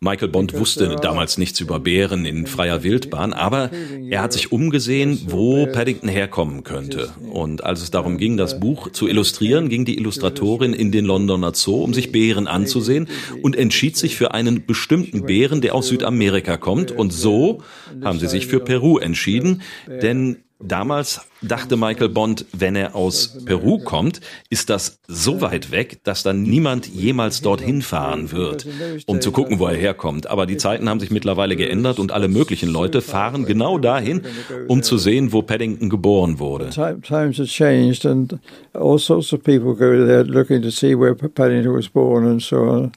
Michael 0.00 0.28
Bond 0.28 0.52
wusste 0.52 0.96
damals 1.00 1.38
nichts 1.38 1.60
über 1.60 1.80
Bären 1.80 2.26
in 2.26 2.46
freier 2.46 2.82
Wildbahn, 2.82 3.32
aber 3.32 3.70
er 4.10 4.20
hat 4.20 4.34
sich 4.34 4.52
umgesehen, 4.52 5.18
wo 5.28 5.66
Paddington 5.66 6.10
herkommen 6.10 6.62
könnte. 6.62 7.10
Und 7.32 7.64
als 7.64 7.80
es 7.80 7.90
darum 7.90 8.18
ging, 8.18 8.36
das 8.36 8.60
Buch 8.60 8.90
zu 8.92 9.08
illustrieren, 9.08 9.70
ging 9.70 9.86
die 9.86 9.96
Illustratorin 9.96 10.74
in 10.74 10.92
den 10.92 11.06
Londoner 11.06 11.54
Zoo, 11.54 11.82
um 11.82 11.94
sich 11.94 12.12
Bären 12.12 12.46
anzusehen 12.46 13.08
und 13.42 13.56
entschied 13.56 13.96
sich 13.96 14.16
für 14.16 14.34
einen 14.34 14.66
bestimmten 14.66 15.24
Bären, 15.24 15.62
der 15.62 15.74
aus 15.74 15.88
Südamerika 15.88 16.58
kommt. 16.58 16.90
Und 16.92 17.14
so 17.14 17.62
haben 18.02 18.18
sie 18.18 18.28
sich 18.28 18.46
für 18.46 18.60
Peru 18.60 18.98
entschieden, 18.98 19.62
denn 19.88 20.44
Damals 20.66 21.20
dachte 21.42 21.76
Michael 21.76 22.08
Bond, 22.08 22.46
wenn 22.52 22.74
er 22.74 22.94
aus 22.94 23.38
Peru 23.44 23.78
kommt, 23.78 24.20
ist 24.48 24.70
das 24.70 24.98
so 25.06 25.42
weit 25.42 25.70
weg, 25.70 26.00
dass 26.04 26.22
dann 26.22 26.42
niemand 26.42 26.86
jemals 26.86 27.42
dorthin 27.42 27.82
fahren 27.82 28.32
wird, 28.32 28.66
um 29.06 29.20
zu 29.20 29.30
gucken, 29.30 29.58
wo 29.58 29.66
er 29.66 29.76
herkommt. 29.76 30.26
Aber 30.26 30.46
die 30.46 30.56
Zeiten 30.56 30.88
haben 30.88 31.00
sich 31.00 31.10
mittlerweile 31.10 31.56
geändert 31.56 31.98
und 31.98 32.12
alle 32.12 32.28
möglichen 32.28 32.70
Leute 32.70 33.02
fahren 33.02 33.44
genau 33.44 33.76
dahin, 33.78 34.22
um 34.66 34.82
zu 34.82 34.96
sehen, 34.96 35.32
wo 35.32 35.42
Paddington 35.42 35.90
geboren 35.90 36.38
wurde. 36.38 36.70
Time, 36.70 37.02
times 37.02 37.38
have 37.38 37.48
changed, 37.48 38.06
and 38.06 38.38
all 38.72 38.98
sorts 38.98 39.32
of 39.34 39.42
people 39.42 39.74
go 39.74 40.06
there 40.06 40.22
looking 40.22 40.62
to 40.62 40.70
see 40.70 40.98
where 40.98 41.14
Paddington 41.14 41.74
was 41.74 41.88
born 41.88 42.26
and 42.26 42.42
so 42.42 42.56
on. 42.56 42.92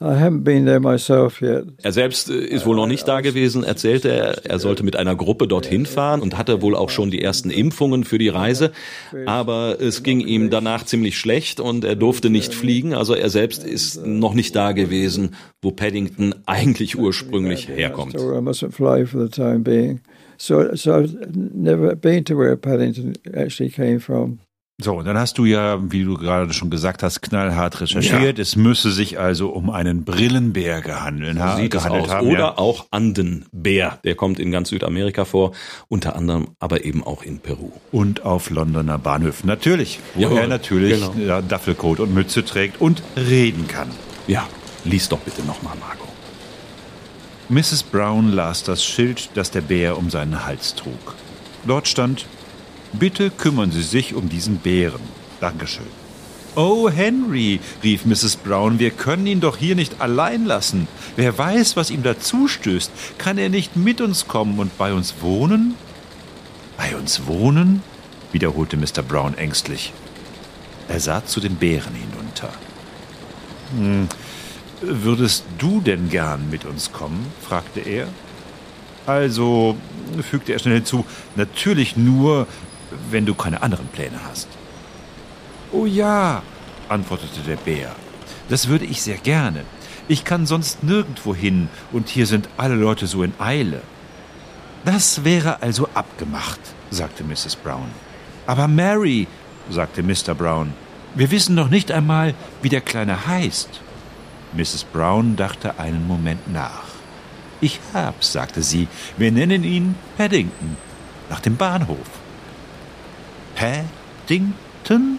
I 0.00 0.16
haven't 0.16 0.42
been 0.42 0.66
there 0.66 0.80
myself 0.80 1.40
yet. 1.40 1.66
Er 1.82 1.92
selbst 1.92 2.28
äh, 2.28 2.34
ist 2.34 2.66
wohl 2.66 2.74
noch 2.76 2.88
nicht 2.88 3.06
da 3.06 3.20
gewesen, 3.20 3.62
erzählte 3.62 4.10
er. 4.10 4.44
Er 4.44 4.58
sollte 4.58 4.82
mit 4.82 4.96
einer 4.96 5.14
Gruppe 5.14 5.46
dorthin 5.46 5.86
fahren 5.86 6.20
und 6.20 6.36
hatte 6.36 6.62
wohl 6.62 6.74
auch 6.74 6.90
schon 6.90 7.10
die 7.10 7.22
ersten 7.22 7.48
Impfungen 7.48 8.04
für 8.04 8.18
die 8.18 8.28
Reise. 8.28 8.72
Aber 9.26 9.80
es 9.80 10.02
ging 10.02 10.20
ihm 10.20 10.50
danach 10.50 10.84
ziemlich 10.84 11.16
schlecht 11.16 11.60
und 11.60 11.84
er 11.84 11.94
durfte 11.94 12.28
nicht 12.28 12.54
fliegen. 12.54 12.92
Also 12.92 13.14
er 13.14 13.30
selbst 13.30 13.64
ist 13.64 14.04
noch 14.04 14.34
nicht 14.34 14.56
da 14.56 14.72
gewesen, 14.72 15.36
wo 15.62 15.70
Paddington 15.70 16.34
eigentlich 16.44 16.98
ursprünglich 16.98 17.68
herkommt. 17.68 18.18
So 18.18 18.32
I 18.32 18.40
mustn't 18.40 18.72
fly 18.72 19.06
for 19.06 19.22
the 19.22 19.30
time 19.30 19.60
being. 19.60 20.00
So, 20.36 20.74
so 20.74 20.92
I've 20.92 21.16
never 21.34 21.94
been 21.94 22.24
to 22.24 22.36
where 22.36 22.56
Paddington 22.56 23.14
actually 23.32 23.70
came 23.70 24.00
from. 24.00 24.40
So, 24.80 24.94
und 24.94 25.04
dann 25.04 25.16
hast 25.16 25.38
du 25.38 25.44
ja, 25.44 25.78
wie 25.92 26.02
du 26.02 26.16
gerade 26.16 26.52
schon 26.52 26.68
gesagt 26.68 27.04
hast, 27.04 27.22
knallhart 27.22 27.80
recherchiert. 27.80 28.40
Es 28.40 28.56
müsse 28.56 28.90
sich 28.90 29.20
also 29.20 29.50
um 29.50 29.70
einen 29.70 30.04
Brillenbär 30.04 30.80
gehandeln, 30.80 31.40
ha 31.40 31.56
Sieht 31.56 31.72
es 31.72 31.84
gehandelt 31.84 32.06
aus. 32.06 32.10
haben. 32.10 32.26
Oder 32.26 32.38
ja. 32.38 32.58
auch 32.58 32.86
Andenbär. 32.90 34.00
Der 34.02 34.16
kommt 34.16 34.40
in 34.40 34.50
ganz 34.50 34.70
Südamerika 34.70 35.24
vor, 35.24 35.52
unter 35.86 36.16
anderem 36.16 36.48
aber 36.58 36.84
eben 36.84 37.04
auch 37.04 37.22
in 37.22 37.38
Peru. 37.38 37.70
Und 37.92 38.24
auf 38.24 38.50
Londoner 38.50 38.98
Bahnhöfen. 38.98 39.46
Natürlich. 39.46 40.00
Wo 40.14 40.22
Jawohl, 40.22 40.38
er 40.38 40.46
natürlich 40.48 41.00
genau. 41.00 41.24
ja, 41.24 41.40
Duffelcoat 41.40 42.00
und 42.00 42.12
Mütze 42.12 42.44
trägt 42.44 42.80
und 42.80 43.00
reden 43.16 43.68
kann. 43.68 43.88
Ja, 44.26 44.44
lies 44.84 45.08
doch 45.08 45.20
bitte 45.20 45.42
nochmal, 45.42 45.76
Marco. 45.78 46.08
Mrs. 47.48 47.84
Brown 47.84 48.32
las 48.32 48.64
das 48.64 48.84
Schild, 48.84 49.30
das 49.34 49.52
der 49.52 49.60
Bär 49.60 49.98
um 49.98 50.10
seinen 50.10 50.44
Hals 50.44 50.74
trug. 50.74 51.14
Dort 51.64 51.86
stand, 51.86 52.26
bitte 52.98 53.30
kümmern 53.30 53.72
Sie 53.72 53.82
sich 53.82 54.14
um 54.14 54.28
diesen 54.28 54.58
Bären. 54.58 55.02
Dankeschön. 55.40 55.86
Oh, 56.56 56.88
Henry, 56.88 57.58
rief 57.82 58.04
Mrs. 58.04 58.36
Brown, 58.36 58.78
wir 58.78 58.92
können 58.92 59.26
ihn 59.26 59.40
doch 59.40 59.56
hier 59.56 59.74
nicht 59.74 60.00
allein 60.00 60.44
lassen. 60.44 60.86
Wer 61.16 61.36
weiß, 61.36 61.76
was 61.76 61.90
ihm 61.90 62.04
dazustößt. 62.04 62.92
Kann 63.18 63.38
er 63.38 63.48
nicht 63.48 63.76
mit 63.76 64.00
uns 64.00 64.28
kommen 64.28 64.60
und 64.60 64.78
bei 64.78 64.92
uns 64.92 65.14
wohnen? 65.20 65.74
Bei 66.76 66.96
uns 66.96 67.26
wohnen? 67.26 67.82
wiederholte 68.30 68.76
Mr. 68.76 69.02
Brown 69.06 69.34
ängstlich. 69.38 69.92
Er 70.88 71.00
sah 71.00 71.24
zu 71.24 71.40
den 71.40 71.56
Bären 71.56 71.94
hinunter. 71.94 72.50
Hm, 73.76 74.08
würdest 74.80 75.44
du 75.58 75.80
denn 75.80 76.08
gern 76.08 76.50
mit 76.50 76.64
uns 76.64 76.92
kommen? 76.92 77.26
fragte 77.40 77.80
er. 77.80 78.08
Also, 79.06 79.76
fügte 80.30 80.52
er 80.52 80.58
schnell 80.58 80.76
hinzu, 80.76 81.04
natürlich 81.36 81.96
nur, 81.96 82.46
wenn 83.10 83.26
du 83.26 83.34
keine 83.34 83.62
anderen 83.62 83.88
Pläne 83.88 84.20
hast. 84.28 84.48
Oh 85.72 85.86
ja, 85.86 86.42
antwortete 86.88 87.40
der 87.40 87.56
Bär. 87.56 87.92
Das 88.48 88.68
würde 88.68 88.84
ich 88.84 89.02
sehr 89.02 89.16
gerne. 89.16 89.64
Ich 90.06 90.24
kann 90.24 90.46
sonst 90.46 90.82
nirgendwo 90.84 91.34
hin 91.34 91.68
und 91.92 92.08
hier 92.08 92.26
sind 92.26 92.48
alle 92.56 92.74
Leute 92.74 93.06
so 93.06 93.22
in 93.22 93.32
Eile. 93.38 93.80
Das 94.84 95.24
wäre 95.24 95.62
also 95.62 95.88
abgemacht, 95.94 96.60
sagte 96.90 97.24
Mrs. 97.24 97.56
Brown. 97.56 97.88
Aber 98.46 98.68
Mary, 98.68 99.26
sagte 99.70 100.02
Mr. 100.02 100.34
Brown, 100.34 100.74
wir 101.14 101.30
wissen 101.30 101.54
noch 101.54 101.70
nicht 101.70 101.90
einmal, 101.90 102.34
wie 102.60 102.68
der 102.68 102.82
Kleine 102.82 103.26
heißt. 103.26 103.80
Mrs. 104.52 104.84
Brown 104.84 105.36
dachte 105.36 105.78
einen 105.78 106.06
Moment 106.06 106.52
nach. 106.52 106.84
Ich 107.60 107.80
hab's, 107.94 108.32
sagte 108.32 108.62
sie. 108.62 108.88
Wir 109.16 109.32
nennen 109.32 109.64
ihn 109.64 109.94
Paddington, 110.18 110.76
nach 111.30 111.40
dem 111.40 111.56
Bahnhof. 111.56 112.23
Paddington? 113.54 115.18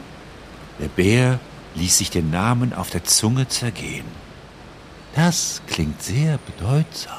Der 0.80 0.88
Bär 0.88 1.40
ließ 1.76 1.98
sich 1.98 2.10
den 2.10 2.32
Namen 2.32 2.74
auf 2.74 2.90
der 2.90 3.04
Zunge 3.04 3.48
zergehen. 3.48 4.06
Das 5.16 5.62
klingt 5.68 6.02
sehr 6.02 6.40
bedeutsam. 6.46 7.14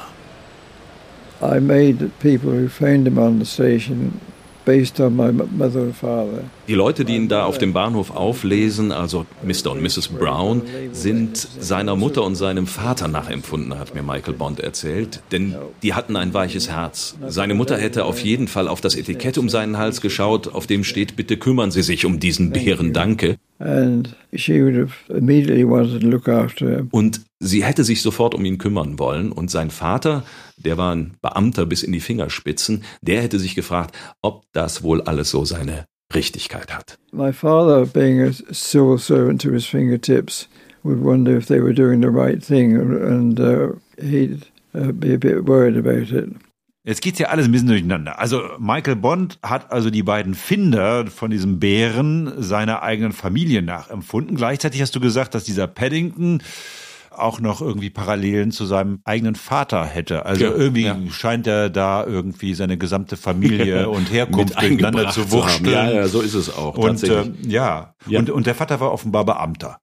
I 1.41 1.59
made 1.59 2.09
people 2.19 2.51
who 2.51 2.67
found 2.67 3.07
him 3.07 3.17
on 3.17 3.39
the 3.39 3.45
station 3.45 4.19
based 4.65 4.99
on 4.99 5.15
my 5.15 5.31
mother 5.31 5.81
and 5.81 5.95
father. 5.95 6.43
Die 6.67 6.73
Leute, 6.73 7.05
die 7.05 7.15
ihn 7.15 7.29
da 7.29 7.45
auf 7.45 7.57
dem 7.57 7.71
Bahnhof 7.71 8.11
auflesen, 8.11 8.91
also 8.91 9.25
Mr. 9.41 9.71
und 9.71 9.81
Mrs. 9.81 10.09
Brown, 10.09 10.61
sind 10.91 11.37
seiner 11.37 11.95
Mutter 11.95 12.23
und 12.23 12.35
seinem 12.35 12.67
Vater 12.67 13.07
nachempfunden, 13.07 13.79
hat 13.79 13.95
mir 13.95 14.03
Michael 14.03 14.33
Bond 14.33 14.59
erzählt. 14.59 15.21
Denn 15.31 15.55
die 15.81 15.93
hatten 15.93 16.17
ein 16.17 16.33
weiches 16.33 16.69
Herz. 16.69 17.15
Seine 17.25 17.53
Mutter 17.53 17.77
hätte 17.77 18.03
auf 18.03 18.19
jeden 18.19 18.49
Fall 18.49 18.67
auf 18.67 18.81
das 18.81 18.95
Etikett 18.95 19.37
um 19.37 19.47
seinen 19.47 19.77
Hals 19.77 20.01
geschaut, 20.01 20.49
auf 20.49 20.67
dem 20.67 20.83
steht, 20.83 21.15
bitte 21.15 21.37
kümmern 21.37 21.71
Sie 21.71 21.83
sich 21.83 22.05
um 22.05 22.19
diesen 22.19 22.51
Bären, 22.51 22.91
danke. 22.91 23.37
And 23.59 24.13
she 24.35 24.61
would 24.61 24.75
have 24.75 24.93
immediately 25.07 25.65
wanted 25.65 26.01
to 26.01 26.07
look 26.07 26.27
after 26.27 26.69
him. 26.69 26.89
Und 26.91 27.21
sie 27.39 27.63
hätte 27.63 27.85
sich 27.85 28.01
sofort 28.01 28.35
um 28.35 28.43
ihn 28.43 28.57
kümmern 28.57 28.99
wollen. 28.99 29.31
Und 29.31 29.49
sein 29.49 29.71
Vater, 29.71 30.23
der 30.57 30.77
war 30.77 30.93
ein 30.93 31.13
Beamter 31.21 31.65
bis 31.65 31.81
in 31.81 31.93
die 31.93 32.01
Fingerspitzen, 32.01 32.83
der 33.01 33.21
hätte 33.21 33.39
sich 33.39 33.55
gefragt, 33.55 33.95
ob 34.21 34.43
das 34.51 34.83
wohl 34.83 35.01
alles 35.01 35.31
so 35.31 35.45
seine 35.45 35.85
Richtigkeit 36.13 36.73
hat. 36.73 36.97
My 37.11 37.31
father, 37.31 37.85
being 37.85 38.21
a 38.21 38.31
civil 38.53 38.97
servant 38.97 39.41
to 39.41 39.51
his 39.51 39.65
fingertips, 39.65 40.47
would 40.83 41.03
wonder 41.03 41.37
if 41.37 41.47
they 41.47 41.61
were 41.61 41.73
doing 41.73 42.01
the 42.01 42.09
right 42.09 42.43
thing, 42.43 42.77
and 42.77 43.39
uh, 43.39 43.73
he'd 43.99 44.45
uh, 44.73 44.91
be 44.91 45.13
a 45.13 45.17
bit 45.17 45.47
worried 45.47 45.77
about 45.77 46.11
it. 46.11 46.29
Jetzt 46.87 47.01
geht's 47.01 47.19
ja 47.19 47.27
alles 47.27 47.45
ein 47.45 47.51
bisschen 47.51 47.67
durcheinander. 47.67 48.17
Also 48.17 48.41
Michael 48.59 48.95
Bond 48.95 49.39
hat 49.43 49.73
also 49.73 49.89
die 49.89 50.03
beiden 50.03 50.35
Finder 50.35 51.07
von 51.07 51.29
diesem 51.29 51.59
Bären 51.59 52.41
seiner 52.41 52.81
eigenen 52.81 53.11
Familie 53.11 53.61
nachempfunden. 53.61 54.37
Gleichzeitig 54.37 54.81
hast 54.81 54.95
du 54.95 55.01
gesagt, 55.01 55.35
dass 55.35 55.43
dieser 55.43 55.67
Paddington 55.67 56.41
auch 57.17 57.39
noch 57.39 57.61
irgendwie 57.61 57.89
Parallelen 57.89 58.51
zu 58.51 58.65
seinem 58.65 58.99
eigenen 59.03 59.35
Vater 59.35 59.85
hätte. 59.85 60.25
Also 60.25 60.45
Ja, 60.45 60.51
irgendwie 60.51 60.85
ja. 60.85 60.97
scheint 61.11 61.47
er 61.47 61.69
da 61.69 62.05
irgendwie 62.05 62.53
seine 62.53 62.77
gesamte 62.77 63.17
Familie 63.17 63.89
und 63.89 64.11
Herkunft 64.11 64.55
Mit 64.55 64.61
durcheinander 64.61 64.99
eingebracht 64.99 65.13
zu 65.13 65.31
wursteln. 65.31 65.71
Ja, 65.71 65.91
ja, 65.91 66.07
so 66.07 66.21
ist 66.21 66.33
es 66.33 66.55
auch. 66.55 66.77
Und 66.77 67.03
äh, 67.03 67.31
ja, 67.47 67.93
Ja. 68.07 68.19
Und, 68.19 68.29
und 68.29 68.47
der 68.47 68.55
Vater 68.55 68.79
war 68.79 68.91
offenbar 68.91 69.25
Beamter. 69.25 69.79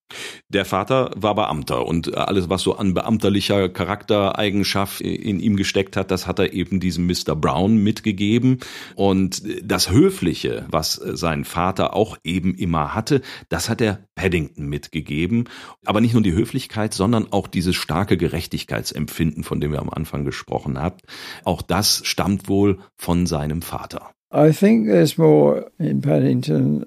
Der 0.48 0.64
Vater 0.64 1.10
war 1.16 1.34
Beamter 1.34 1.86
und 1.86 2.16
alles, 2.16 2.48
was 2.48 2.62
so 2.62 2.76
an 2.76 2.94
beamterlicher 2.94 3.68
Charaktereigenschaft 3.68 5.00
in 5.00 5.40
ihm 5.40 5.56
gesteckt 5.56 5.96
hat, 5.96 6.10
das 6.10 6.26
hat 6.26 6.38
er 6.38 6.52
eben 6.52 6.80
diesem 6.80 7.06
Mr. 7.06 7.34
Brown 7.34 7.76
mitgegeben. 7.76 8.58
Und 8.94 9.42
das 9.62 9.90
Höfliche, 9.90 10.66
was 10.70 10.94
sein 10.94 11.44
Vater 11.44 11.94
auch 11.94 12.16
eben 12.24 12.54
immer 12.54 12.94
hatte, 12.94 13.20
das 13.48 13.68
hat 13.68 13.80
er 13.80 14.00
Paddington 14.14 14.66
mitgegeben. 14.68 15.44
Aber 15.84 16.00
nicht 16.00 16.14
nur 16.14 16.22
die 16.22 16.32
Höflichkeit, 16.34 16.94
sondern 16.94 17.32
auch 17.32 17.46
dieses 17.46 17.76
starke 17.76 18.16
Gerechtigkeitsempfinden, 18.16 19.44
von 19.44 19.60
dem 19.60 19.72
wir 19.72 19.80
am 19.80 19.90
Anfang 19.90 20.24
gesprochen 20.24 20.78
haben. 20.78 20.96
Auch 21.44 21.62
das 21.62 22.02
stammt 22.04 22.48
wohl 22.48 22.78
von 22.96 23.26
seinem 23.26 23.62
Vater. 23.62 24.10
I 24.32 24.50
think 24.50 24.88
there's 24.88 25.16
more 25.16 25.70
in 25.78 26.00
Paddington 26.00 26.86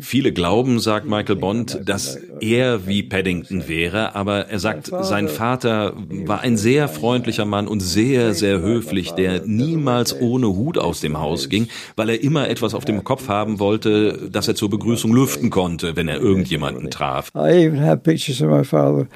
Viele 0.00 0.32
glauben, 0.32 0.80
sagt 0.80 1.08
Michael 1.08 1.36
Bond, 1.36 1.80
dass 1.84 2.18
er 2.40 2.86
wie 2.86 3.02
Paddington 3.02 3.68
wäre, 3.68 4.14
aber 4.14 4.48
er 4.48 4.58
sagt, 4.58 4.90
sein 5.02 5.28
Vater 5.28 5.94
war 6.26 6.40
ein 6.40 6.56
sehr 6.56 6.88
freundlicher 6.88 7.44
Mann 7.44 7.68
und 7.68 7.80
sehr, 7.80 8.34
sehr 8.34 8.60
höflich, 8.60 9.12
der 9.12 9.42
niemals 9.46 10.20
ohne 10.20 10.48
Hut 10.48 10.78
aus 10.78 11.00
dem 11.00 11.18
Haus 11.18 11.48
ging, 11.48 11.68
weil 11.96 12.10
er 12.10 12.22
immer 12.22 12.48
etwas 12.48 12.74
auf 12.74 12.84
dem 12.84 13.04
Kopf 13.04 13.28
haben 13.28 13.58
wollte, 13.60 14.28
das 14.30 14.48
er 14.48 14.54
zur 14.54 14.70
Begrüßung 14.70 15.12
lüften 15.12 15.50
konnte, 15.50 15.96
wenn 15.96 16.08
er 16.08 16.20
irgendjemanden 16.20 16.90
traf. 16.90 17.30
I 17.34 17.64
even 17.64 17.80
have 17.80 17.98
pictures 17.98 18.42
of 18.42 18.48
my 18.48 18.64
father 18.64 19.06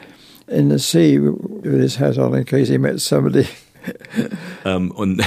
in 0.47 0.71
the 0.71 0.79
sea 0.79 1.19
with 1.19 1.81
his 1.81 1.99
hat 1.99 2.19
on 2.19 2.35
in 2.35 2.45
case 2.45 2.71
he 2.71 2.79
met 2.79 3.01
somebody. 3.01 3.47
Ähm, 4.65 4.93
und 4.93 5.21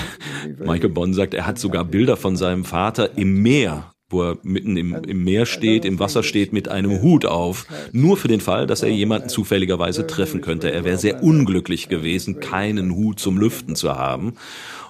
Michael 0.60 0.92
Bond 0.92 1.14
sagt, 1.14 1.34
er 1.34 1.46
hat 1.46 1.60
sogar 1.60 1.84
Bilder 1.84 2.16
von 2.16 2.38
seinem 2.38 2.64
Vater 2.64 3.18
im 3.18 3.42
Meer 3.42 3.92
wo 4.10 4.22
er 4.22 4.38
mitten 4.44 4.78
im, 4.78 4.94
im 4.94 5.24
Meer 5.24 5.46
steht, 5.46 5.84
im 5.84 6.00
Wasser 6.00 6.24
steht, 6.24 6.54
mit 6.54 6.70
einem 6.70 7.02
Hut 7.02 7.26
auf. 7.26 7.66
Nur 7.92 8.18
für 8.18 8.28
den 8.28 8.40
Fall, 8.40 8.68
dass 8.68 8.84
er 8.84 8.90
jemanden 8.90 9.30
zufälligerweise 9.30 10.06
treffen 10.06 10.42
könnte. 10.42 10.72
Er 10.72 10.84
wäre 10.84 10.98
sehr 10.98 11.24
unglücklich 11.24 11.90
gewesen, 11.90 12.40
keinen 12.40 12.96
Hut 12.96 13.20
zum 13.20 13.38
Lüften 13.38 13.76
zu 13.76 13.96
haben. 13.96 14.36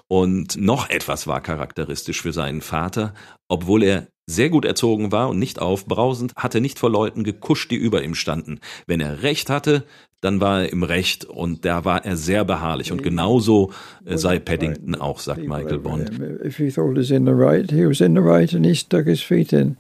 Und 0.08 0.58
noch 0.58 0.90
etwas 0.90 1.28
war 1.28 1.42
charakteristisch 1.42 2.22
für 2.22 2.34
seinen 2.34 2.62
Vater. 2.62 3.14
Obwohl 3.48 3.84
er 3.84 4.08
sehr 4.28 4.50
gut 4.50 4.66
erzogen 4.66 5.12
war 5.12 5.30
und 5.30 5.40
nicht 5.40 5.60
aufbrausend, 5.60 6.34
hat 6.36 6.56
er 6.56 6.62
nicht 6.62 6.80
vor 6.80 6.90
Leuten 6.90 7.24
gekuscht, 7.24 7.72
die 7.72 7.76
über 7.76 8.04
ihm 8.04 8.16
standen. 8.16 8.60
Wenn 8.88 9.00
er 9.00 9.24
Recht 9.24 9.50
hatte, 9.50 9.84
dann 10.22 10.42
war 10.42 10.64
er 10.64 10.72
im 10.72 10.84
Recht 10.84 11.26
und 11.26 11.66
da 11.66 11.86
war 11.86 12.06
er 12.06 12.18
sehr 12.18 12.44
beharrlich. 12.46 12.92
Und 12.92 13.04
genauso 13.04 13.72
äh, 14.06 14.18
sei 14.18 14.40
Paddington 14.40 14.96
auch, 14.96 15.20
sagt 15.20 15.48
Michael 15.48 15.80
Bond. 15.80 16.12
If 16.44 16.58
he 16.58 16.72
thought 16.72 16.94
he 16.94 17.00
was 17.00 17.12
in 17.12 17.26
the 17.26 17.34
right, 17.34 17.70
he 17.70 17.88
was 17.88 18.02
in 18.02 18.16
the 18.16 18.22
right 18.22 18.52
and 18.54 18.66
he 18.66 18.76
stuck 18.76 19.06
his 19.06 19.22
feet 19.22 19.54
in. 19.54 19.78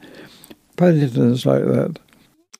Paddington's 0.75 1.45
like 1.45 1.65
that. 1.65 2.01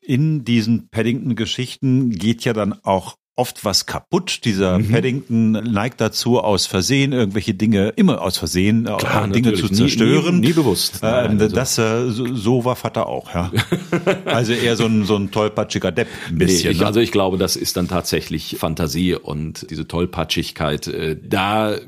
In 0.00 0.44
diesen 0.44 0.88
Paddington-Geschichten 0.88 2.10
geht 2.10 2.44
ja 2.44 2.52
dann 2.52 2.74
auch 2.84 3.16
oft 3.36 3.64
was 3.64 3.86
kaputt. 3.86 4.40
Dieser 4.44 4.78
Mhm. 4.78 4.88
Paddington 4.90 5.50
neigt 5.52 6.00
dazu, 6.00 6.40
aus 6.40 6.66
Versehen 6.66 7.12
irgendwelche 7.12 7.54
Dinge, 7.54 7.90
immer 7.90 8.22
aus 8.22 8.38
Versehen, 8.38 8.86
äh, 8.86 8.96
Klar, 8.96 9.28
Dinge 9.28 9.50
natürlich. 9.52 9.60
zu 9.60 9.66
Nie- 9.72 9.88
zerstören. 9.90 10.40
nie- 10.40 10.48
nie 10.48 10.52
bewusst. 10.54 10.96
Äh, 11.02 11.06
Nein, 11.06 11.40
also- 11.40 11.54
das, 11.54 11.78
äh, 11.78 12.10
so, 12.10 12.34
so 12.34 12.64
war 12.64 12.76
Vater 12.76 13.06
auch, 13.06 13.32
ja. 13.34 13.50
also 14.24 14.52
eher 14.52 14.76
so 14.76 14.86
ein, 14.86 15.04
so 15.04 15.16
ein 15.16 15.30
tollpatschiger 15.30 15.92
Depp, 15.92 16.08
ein 16.28 16.38
bisschen. 16.38 16.64
Nee, 16.70 16.72
ich, 16.72 16.80
ne? 16.80 16.86
also 16.86 17.00
ich 17.00 17.12
glaube, 17.12 17.36
das 17.38 17.56
ist 17.56 17.76
dann 17.76 17.88
tatsächlich 17.88 18.56
Fantasie 18.58 19.14
und 19.14 19.66
diese 19.70 19.86
Tollpatschigkeit. 19.86 20.86
Äh, 20.88 21.16
da 21.22 21.74
äh, 21.74 21.78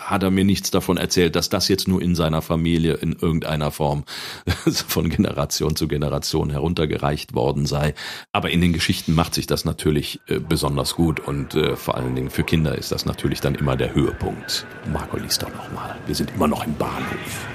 hat 0.00 0.22
er 0.22 0.30
mir 0.30 0.44
nichts 0.44 0.70
davon 0.70 0.96
erzählt, 0.96 1.36
dass 1.36 1.48
das 1.48 1.68
jetzt 1.68 1.88
nur 1.88 2.00
in 2.00 2.14
seiner 2.14 2.42
Familie 2.42 2.94
in 2.94 3.12
irgendeiner 3.12 3.70
Form 3.70 4.04
von 4.88 5.08
Generation 5.10 5.76
zu 5.76 5.88
Generation 5.88 6.50
heruntergereicht 6.50 7.34
worden 7.34 7.66
sei. 7.66 7.94
Aber 8.32 8.50
in 8.50 8.60
den 8.60 8.72
Geschichten 8.72 9.14
macht 9.14 9.34
sich 9.34 9.46
das 9.46 9.64
natürlich 9.64 10.20
äh, 10.28 10.40
besonders 10.86 10.94
gut 10.94 11.20
und 11.20 11.54
äh, 11.54 11.76
vor 11.76 11.96
allen 11.96 12.14
Dingen 12.14 12.30
für 12.30 12.44
Kinder 12.44 12.76
ist 12.76 12.92
das 12.92 13.06
natürlich 13.06 13.40
dann 13.40 13.54
immer 13.54 13.76
der 13.76 13.94
Höhepunkt. 13.94 14.66
Marco 14.92 15.16
liest 15.16 15.42
doch 15.42 15.52
noch 15.54 15.70
mal. 15.72 15.96
Wir 16.06 16.14
sind 16.14 16.30
immer 16.34 16.48
noch 16.48 16.64
im 16.64 16.74
Bahnhof. 16.74 17.46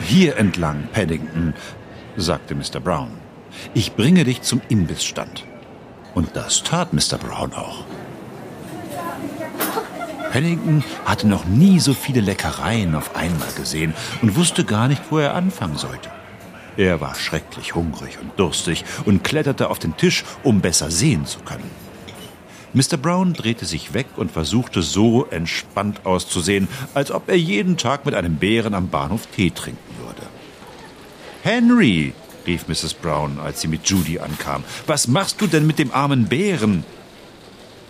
Hier 0.00 0.36
entlang, 0.36 0.88
Paddington, 0.92 1.54
sagte 2.16 2.54
Mr. 2.54 2.80
Brown. 2.80 3.10
Ich 3.74 3.94
bringe 3.94 4.24
dich 4.24 4.42
zum 4.42 4.60
Imbissstand. 4.68 5.44
Und 6.14 6.34
das 6.34 6.62
tat 6.62 6.92
Mr. 6.92 7.18
Brown 7.18 7.52
auch. 7.52 7.84
Paddington 10.32 10.82
hatte 11.04 11.28
noch 11.28 11.44
nie 11.44 11.78
so 11.78 11.94
viele 11.94 12.20
Leckereien 12.20 12.94
auf 12.94 13.14
einmal 13.14 13.52
gesehen 13.56 13.94
und 14.22 14.36
wusste 14.36 14.64
gar 14.64 14.88
nicht, 14.88 15.02
wo 15.10 15.18
er 15.18 15.34
anfangen 15.34 15.76
sollte. 15.76 16.10
Er 16.76 17.00
war 17.02 17.14
schrecklich 17.14 17.74
hungrig 17.74 18.18
und 18.18 18.32
durstig 18.38 18.84
und 19.04 19.22
kletterte 19.22 19.68
auf 19.68 19.78
den 19.78 19.96
Tisch, 19.96 20.24
um 20.42 20.60
besser 20.60 20.90
sehen 20.90 21.26
zu 21.26 21.40
können. 21.40 21.81
Mr. 22.74 22.96
Brown 22.96 23.34
drehte 23.34 23.66
sich 23.66 23.92
weg 23.92 24.06
und 24.16 24.30
versuchte 24.30 24.82
so 24.82 25.26
entspannt 25.26 26.06
auszusehen, 26.06 26.68
als 26.94 27.10
ob 27.10 27.28
er 27.28 27.36
jeden 27.36 27.76
Tag 27.76 28.06
mit 28.06 28.14
einem 28.14 28.36
Bären 28.36 28.74
am 28.74 28.88
Bahnhof 28.88 29.26
Tee 29.26 29.50
trinken 29.50 29.94
würde. 29.98 30.22
Henry, 31.42 32.14
rief 32.46 32.68
Mrs. 32.68 32.94
Brown, 32.94 33.38
als 33.40 33.60
sie 33.60 33.68
mit 33.68 33.86
Judy 33.88 34.18
ankam, 34.18 34.64
was 34.86 35.06
machst 35.06 35.40
du 35.40 35.46
denn 35.46 35.66
mit 35.66 35.78
dem 35.78 35.92
armen 35.92 36.26
Bären? 36.28 36.84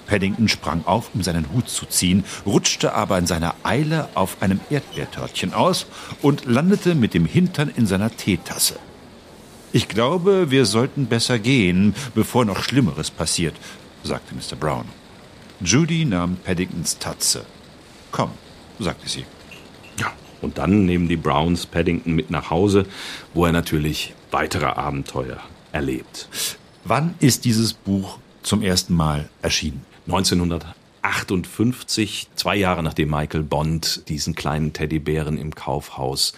Paddington 0.06 0.48
sprang 0.48 0.84
auf, 0.84 1.10
um 1.14 1.22
seinen 1.22 1.52
Hut 1.52 1.68
zu 1.68 1.86
ziehen, 1.86 2.24
rutschte 2.44 2.94
aber 2.94 3.18
in 3.18 3.26
seiner 3.26 3.54
Eile 3.62 4.08
auf 4.14 4.42
einem 4.42 4.60
Erdbeertörtchen 4.68 5.54
aus 5.54 5.86
und 6.20 6.44
landete 6.44 6.94
mit 6.94 7.14
dem 7.14 7.24
Hintern 7.24 7.70
in 7.74 7.86
seiner 7.86 8.14
Teetasse. 8.14 8.78
Ich 9.72 9.88
glaube, 9.88 10.50
wir 10.50 10.66
sollten 10.66 11.06
besser 11.06 11.38
gehen, 11.38 11.94
bevor 12.14 12.44
noch 12.44 12.62
Schlimmeres 12.62 13.10
passiert, 13.10 13.54
sagte 14.02 14.34
Mr. 14.34 14.56
Brown. 14.56 14.86
Judy 15.60 16.04
nahm 16.04 16.36
Paddingtons 16.36 16.98
Tatze. 16.98 17.44
Komm, 18.10 18.32
sagte 18.78 19.08
sie. 19.08 19.24
Ja, 19.98 20.12
und 20.40 20.58
dann 20.58 20.86
nehmen 20.86 21.08
die 21.08 21.16
Browns 21.16 21.66
Paddington 21.66 22.14
mit 22.14 22.30
nach 22.30 22.50
Hause, 22.50 22.86
wo 23.32 23.46
er 23.46 23.52
natürlich 23.52 24.14
weitere 24.30 24.66
Abenteuer 24.66 25.38
erlebt. 25.72 26.28
Wann 26.84 27.14
ist 27.20 27.44
dieses 27.44 27.74
Buch 27.74 28.18
zum 28.42 28.62
ersten 28.62 28.94
Mal 28.94 29.28
erschienen? 29.40 29.84
1958, 30.06 32.28
zwei 32.34 32.56
Jahre 32.56 32.82
nachdem 32.82 33.10
Michael 33.10 33.44
Bond 33.44 34.08
diesen 34.08 34.34
kleinen 34.34 34.72
Teddybären 34.72 35.38
im 35.38 35.54
Kaufhaus 35.54 36.32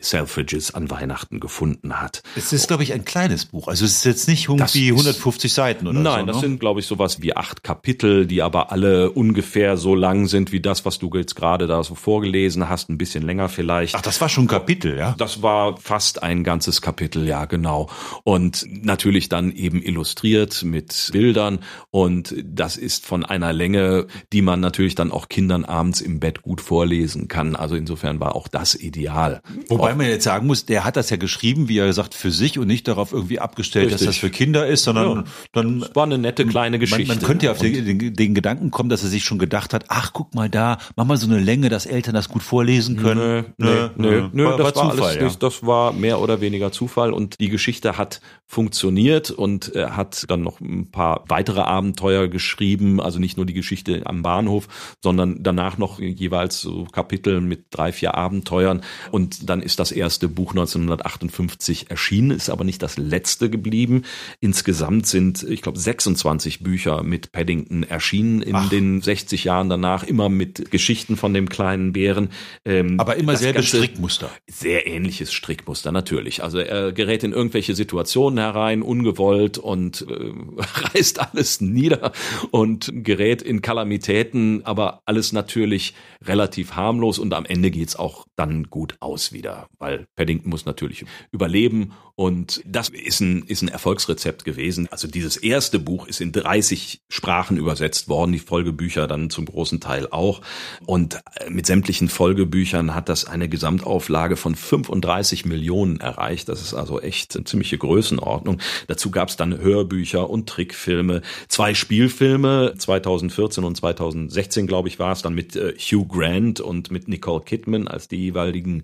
Selfridges 0.00 0.74
an 0.74 0.90
Weihnachten 0.90 1.40
gefunden 1.40 2.00
hat. 2.00 2.22
Es 2.36 2.52
ist, 2.52 2.68
glaube 2.68 2.82
ich, 2.82 2.92
ein 2.92 3.04
kleines 3.04 3.46
Buch. 3.46 3.68
Also 3.68 3.84
es 3.84 3.92
ist 3.92 4.04
jetzt 4.04 4.28
nicht 4.28 4.48
irgendwie 4.48 4.90
150 4.90 5.52
Seiten 5.52 5.86
oder 5.86 5.98
Nein, 5.98 6.04
so. 6.04 6.10
Nein, 6.10 6.26
das 6.26 6.36
ne? 6.36 6.42
sind, 6.42 6.60
glaube 6.60 6.80
ich, 6.80 6.86
sowas 6.86 7.20
wie 7.22 7.36
acht 7.36 7.62
Kapitel, 7.62 8.26
die 8.26 8.42
aber 8.42 8.72
alle 8.72 9.10
ungefähr 9.10 9.76
so 9.76 9.94
lang 9.94 10.26
sind 10.26 10.52
wie 10.52 10.60
das, 10.60 10.84
was 10.84 10.98
du 10.98 11.10
jetzt 11.14 11.34
gerade 11.34 11.66
da 11.66 11.82
so 11.82 11.94
vorgelesen 11.94 12.68
hast, 12.68 12.88
ein 12.90 12.98
bisschen 12.98 13.22
länger 13.24 13.48
vielleicht. 13.48 13.94
Ach, 13.94 14.02
das 14.02 14.20
war 14.20 14.28
schon 14.28 14.44
ein 14.44 14.48
Kapitel, 14.48 14.96
ja? 14.96 15.14
Das 15.18 15.42
war 15.42 15.76
fast 15.78 16.22
ein 16.22 16.44
ganzes 16.44 16.80
Kapitel, 16.82 17.26
ja, 17.26 17.44
genau. 17.44 17.88
Und 18.24 18.66
natürlich 18.84 19.28
dann 19.28 19.52
eben 19.52 19.82
illustriert 19.82 20.62
mit 20.62 21.10
Bildern. 21.12 21.60
Und 21.90 22.34
das 22.44 22.76
ist 22.76 23.06
von 23.06 23.24
einer 23.24 23.52
Länge, 23.52 24.06
die 24.32 24.42
man 24.42 24.60
natürlich 24.60 24.94
dann 24.94 25.10
auch 25.10 25.28
Kindern 25.28 25.64
abends 25.64 26.00
im 26.00 26.20
Bett 26.20 26.42
gut 26.42 26.60
vorlesen 26.60 27.28
kann. 27.28 27.56
Also 27.56 27.76
insofern 27.76 28.20
war 28.20 28.36
auch 28.36 28.48
das 28.48 28.74
ideal. 28.74 29.42
Wobei 29.68 29.87
man 29.96 30.06
jetzt 30.06 30.24
sagen 30.24 30.46
muss, 30.46 30.66
der 30.66 30.84
hat 30.84 30.96
das 30.96 31.10
ja 31.10 31.16
geschrieben, 31.16 31.68
wie 31.68 31.78
er 31.78 31.86
gesagt, 31.86 32.14
für 32.14 32.30
sich 32.30 32.58
und 32.58 32.66
nicht 32.66 32.86
darauf 32.88 33.12
irgendwie 33.12 33.40
abgestellt, 33.40 33.86
Richtig. 33.86 34.06
dass 34.06 34.14
das 34.14 34.18
für 34.18 34.30
Kinder 34.30 34.66
ist, 34.66 34.84
sondern 34.84 35.16
Ja. 35.18 35.24
dann 35.52 35.82
Es 35.82 35.94
war 35.94 36.04
eine 36.04 36.18
nette 36.18 36.44
kleine 36.46 36.78
Geschichte. 36.78 37.06
Man, 37.08 37.18
man 37.18 37.26
könnte 37.26 37.46
ja 37.46 37.52
auf 37.52 37.58
den, 37.58 37.98
den, 37.98 38.14
den 38.14 38.34
Gedanken 38.34 38.70
kommen, 38.70 38.88
dass 38.88 39.02
er 39.02 39.08
sich 39.08 39.24
schon 39.24 39.38
gedacht 39.38 39.72
hat, 39.72 39.86
ach, 39.88 40.12
guck 40.12 40.34
mal 40.34 40.48
da, 40.48 40.78
mach 40.96 41.04
mal 41.04 41.16
so 41.16 41.26
eine 41.26 41.38
Länge, 41.38 41.68
dass 41.68 41.86
Eltern 41.86 42.14
das 42.14 42.28
gut 42.28 42.42
vorlesen 42.42 42.96
können. 42.96 43.46
Nö, 43.56 43.66
nö, 43.70 43.90
nö, 43.96 44.28
nö, 44.32 44.44
war, 44.44 44.56
das 44.56 44.74
war 44.76 44.90
Zufall, 44.90 45.00
alles 45.02 45.16
ja. 45.16 45.22
nicht, 45.24 45.42
das 45.42 45.66
war 45.66 45.92
mehr 45.92 46.20
oder 46.20 46.40
weniger 46.40 46.72
Zufall 46.72 47.12
und 47.12 47.40
die 47.40 47.48
Geschichte 47.48 47.96
hat 47.98 48.20
funktioniert 48.46 49.30
und 49.30 49.74
er 49.74 49.94
hat 49.94 50.24
dann 50.28 50.40
noch 50.42 50.60
ein 50.60 50.90
paar 50.90 51.24
weitere 51.28 51.60
Abenteuer 51.60 52.28
geschrieben, 52.28 52.98
also 53.00 53.18
nicht 53.18 53.36
nur 53.36 53.44
die 53.44 53.52
Geschichte 53.52 54.02
am 54.06 54.22
Bahnhof, 54.22 54.68
sondern 55.02 55.42
danach 55.42 55.76
noch 55.76 56.00
jeweils 56.00 56.62
so 56.62 56.84
Kapitel 56.84 57.42
mit 57.42 57.66
drei, 57.70 57.92
vier 57.92 58.14
Abenteuern 58.14 58.80
und 59.10 59.48
dann 59.50 59.60
ist 59.62 59.77
das 59.78 59.92
erste 59.92 60.28
Buch 60.28 60.50
1958 60.50 61.90
erschienen, 61.90 62.30
ist 62.30 62.50
aber 62.50 62.64
nicht 62.64 62.82
das 62.82 62.96
letzte 62.98 63.50
geblieben. 63.50 64.02
Insgesamt 64.40 65.06
sind, 65.06 65.42
ich 65.42 65.62
glaube, 65.62 65.78
26 65.78 66.60
Bücher 66.62 67.02
mit 67.02 67.32
Paddington 67.32 67.82
erschienen 67.82 68.42
in 68.42 68.54
Ach. 68.56 68.68
den 68.68 69.00
60 69.00 69.44
Jahren 69.44 69.68
danach, 69.68 70.02
immer 70.04 70.28
mit 70.28 70.70
Geschichten 70.70 71.16
von 71.16 71.34
dem 71.34 71.48
kleinen 71.48 71.92
Bären. 71.92 72.30
Ähm, 72.64 72.98
Aber 73.00 73.16
immer 73.16 73.36
selbe 73.36 73.60
Ganze- 73.60 73.76
Strickmuster. 73.78 74.30
sehr 74.48 74.86
ähnliches 74.86 75.32
Strickmuster, 75.32 75.92
natürlich. 75.92 76.42
Also 76.42 76.58
er 76.58 76.92
gerät 76.92 77.24
in 77.24 77.32
irgendwelche 77.32 77.74
Situationen 77.74 78.38
herein, 78.38 78.82
ungewollt 78.82 79.58
und 79.58 80.06
äh, 80.08 80.32
reißt 80.94 81.20
alles 81.20 81.60
nieder 81.60 82.12
und 82.50 82.90
gerät 82.92 83.42
in 83.42 83.62
Kalamitäten, 83.62 84.64
aber 84.64 85.02
alles 85.06 85.32
natürlich 85.32 85.94
relativ 86.24 86.72
harmlos 86.72 87.18
und 87.18 87.32
am 87.34 87.44
Ende 87.44 87.70
geht's 87.70 87.96
auch 87.96 88.26
dann 88.36 88.64
gut 88.64 88.96
aus 89.00 89.32
wieder, 89.32 89.67
weil 89.78 90.06
Paddington 90.16 90.50
muss 90.50 90.66
natürlich 90.66 91.04
überleben 91.30 91.92
und 92.14 92.60
das 92.66 92.88
ist 92.88 93.20
ein, 93.20 93.44
ist 93.44 93.62
ein 93.62 93.68
Erfolgsrezept 93.68 94.44
gewesen. 94.44 94.88
Also 94.90 95.06
dieses 95.06 95.36
erste 95.36 95.78
Buch 95.78 96.08
ist 96.08 96.20
in 96.20 96.32
30 96.32 97.02
Sprachen 97.08 97.56
übersetzt 97.56 98.08
worden, 98.08 98.32
die 98.32 98.40
Folgebücher 98.40 99.06
dann 99.06 99.30
zum 99.30 99.44
großen 99.44 99.80
Teil 99.80 100.08
auch 100.10 100.40
und 100.84 101.20
äh, 101.36 101.50
mit 101.50 101.66
sämtlichen 101.66 102.08
Folgebüchern 102.08 102.94
hat 102.94 103.08
das 103.08 103.24
eine 103.24 103.48
Gesamtauflage 103.48 104.36
von 104.36 104.56
35 104.56 105.44
Millionen 105.44 106.00
erreicht. 106.00 106.48
Das 106.48 106.60
ist 106.60 106.74
also 106.74 107.00
echt 107.00 107.36
eine 107.36 107.44
ziemliche 107.44 107.78
Größenordnung. 107.78 108.60
Dazu 108.88 109.10
gab 109.10 109.28
es 109.28 109.36
dann 109.36 109.58
Hörbücher 109.58 110.28
und 110.28 110.48
Trickfilme, 110.48 111.22
zwei 111.46 111.74
Spielfilme, 111.74 112.74
2014 112.76 113.62
und 113.62 113.76
2016, 113.76 114.66
glaube 114.66 114.88
ich, 114.88 114.98
war 114.98 115.12
es 115.12 115.22
dann 115.22 115.34
mit 115.34 115.54
äh, 115.54 115.74
Hugh 115.78 116.06
Grant 116.08 116.60
und 116.60 116.90
mit 116.90 117.06
Nicole 117.06 117.44
Kidman 117.44 117.86
als 117.86 118.08
die 118.08 118.16
jeweiligen 118.16 118.82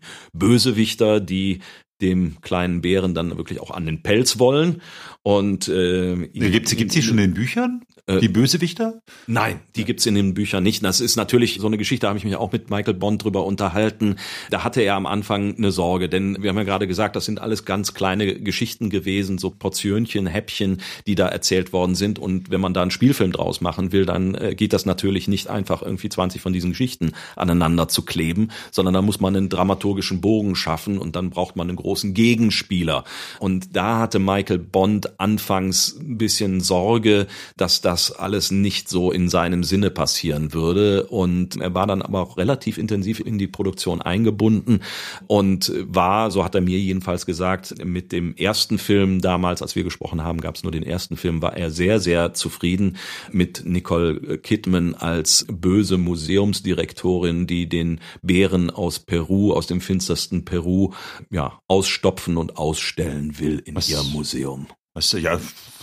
Bösewichter, 0.75 1.21
die 1.21 1.61
dem 2.01 2.41
kleinen 2.41 2.81
Bären 2.81 3.15
dann 3.15 3.37
wirklich 3.37 3.61
auch 3.61 3.71
an 3.71 3.87
den 3.87 4.03
Pelz 4.03 4.39
wollen. 4.39 4.83
Und 5.23 5.69
äh, 5.69 6.29
Gibt's, 6.29 6.75
gibt's 6.77 6.95
die 6.95 7.03
schon 7.03 7.19
in 7.19 7.31
den 7.31 7.35
Büchern? 7.35 7.85
Äh, 8.07 8.21
die 8.21 8.29
Bösewichter? 8.29 9.01
Nein, 9.27 9.61
die 9.77 9.85
gibt's 9.85 10.05
in 10.05 10.15
den 10.15 10.35
Büchern 10.35 10.63
nicht. 10.63 10.85
Das 10.85 11.01
ist 11.01 11.17
natürlich 11.17 11.59
so 11.59 11.67
eine 11.67 11.79
Geschichte, 11.79 12.03
da 12.03 12.09
habe 12.09 12.19
ich 12.19 12.25
mich 12.25 12.37
auch 12.37 12.53
mit 12.53 12.69
Michael 12.69 12.95
Bond 12.95 13.25
drüber 13.25 13.47
unterhalten. 13.47 14.17
Da 14.51 14.63
hatte 14.63 14.83
er 14.83 14.95
am 14.97 15.07
Anfang 15.07 15.57
eine 15.57 15.73
Sorge, 15.73 16.11
denn 16.11 16.37
wir 16.43 16.51
haben 16.51 16.57
ja 16.59 16.65
gerade 16.65 16.87
gesagt, 16.87 17.17
das 17.17 17.25
sind 17.25 17.41
alles 17.41 17.65
ganz 17.65 17.95
kleine 17.95 18.41
Geschichten 18.41 18.91
gewesen, 18.91 19.39
so 19.39 19.49
Portionchen, 19.51 20.27
Häppchen, 20.27 20.83
die 21.07 21.15
da 21.15 21.29
erzählt 21.29 21.73
worden 21.73 21.95
sind. 21.95 22.19
Und 22.19 22.51
wenn 22.51 22.61
man 22.61 22.75
da 22.75 22.83
einen 22.83 22.91
Spielfilm 22.91 23.33
draus 23.33 23.63
machen 23.63 23.93
will, 23.93 24.05
dann 24.05 24.35
äh, 24.35 24.55
geht 24.55 24.75
das 24.75 24.85
natürlich 24.85 25.27
nicht 25.27 25.49
einfach 25.49 25.81
irgendwie 25.81 26.11
20 26.11 26.43
von 26.43 26.53
diesen 26.53 26.71
Geschichten 26.71 27.13
aneinander 27.37 27.89
zu 27.89 28.03
kleben, 28.03 28.49
sondern 28.71 28.93
da 28.93 29.01
muss 29.01 29.21
man 29.21 29.35
einen 29.35 29.49
dramaturgischen 29.49 30.21
Bogen 30.21 30.57
schaffen 30.57 30.99
und 30.99 31.17
dann 31.17 31.31
braucht 31.31 31.57
man 31.57 31.69
einen 31.69 31.77
großen 31.77 32.13
Gegenspieler. 32.13 33.05
Und 33.39 33.75
da 33.75 33.99
hatte 33.99 34.19
Michael 34.19 34.59
Bond 34.59 35.19
anfangs 35.19 35.97
ein 35.99 36.19
bisschen 36.19 36.61
Sorge, 36.61 37.29
dass 37.57 37.81
das 37.95 38.11
alles 38.11 38.51
nicht 38.51 38.89
so 38.89 39.13
in 39.13 39.29
seinem 39.29 39.63
Sinne 39.63 39.89
passieren 39.89 40.53
würde. 40.53 41.07
Und 41.07 41.57
er 41.61 41.75
war 41.75 41.87
dann 41.87 42.03
aber 42.03 42.21
auch 42.23 42.37
relativ 42.37 42.77
intensiv 42.77 43.21
in 43.21 43.39
die 43.39 43.47
Produktion 43.47 44.03
eingebunden 44.03 44.81
und 45.29 45.73
war, 45.87 46.33
so 46.33 46.45
hat 46.45 46.57
er 46.57 46.61
mir 46.61 46.79
jedenfalls 46.81 47.25
gesagt, 47.25 47.85
mit 47.85 48.11
dem 48.11 48.35
ersten 48.35 48.79
Film 48.79 49.21
damals, 49.21 49.63
als 49.63 49.77
wir 49.77 49.85
gesprochen 49.85 50.25
haben, 50.25 50.41
gab 50.41 50.57
es 50.57 50.65
nur 50.65 50.73
den 50.73 50.83
ersten 50.83 51.17
Film, 51.17 51.41
war 51.41 51.57
er 51.57 51.71
sehr, 51.71 52.01
sehr 52.01 52.35
zufrieden 52.35 52.97
mit 53.31 53.63
Nicole 53.65 54.39
Kidman 54.39 54.95
als 54.95 55.47
böse 55.49 55.97
Museumsdirektorin, 55.97 57.47
die 57.47 57.69
den 57.69 58.01
Bären 58.23 58.71
aus 58.71 58.99
Peru, 58.99 59.53
aus 59.53 59.69
dem 59.69 59.81
finstersten 59.81 60.45
Peru, 60.45 60.93
ja, 61.31 61.61
ausstopfen 61.69 62.37
und 62.39 62.57
ausstellen 62.57 63.39
will 63.39 63.63
in 63.65 63.77
Was- 63.77 63.89
ihrem 63.89 64.11
Museum. 64.11 64.67
Ist 64.97 65.13
ja, 65.15 65.41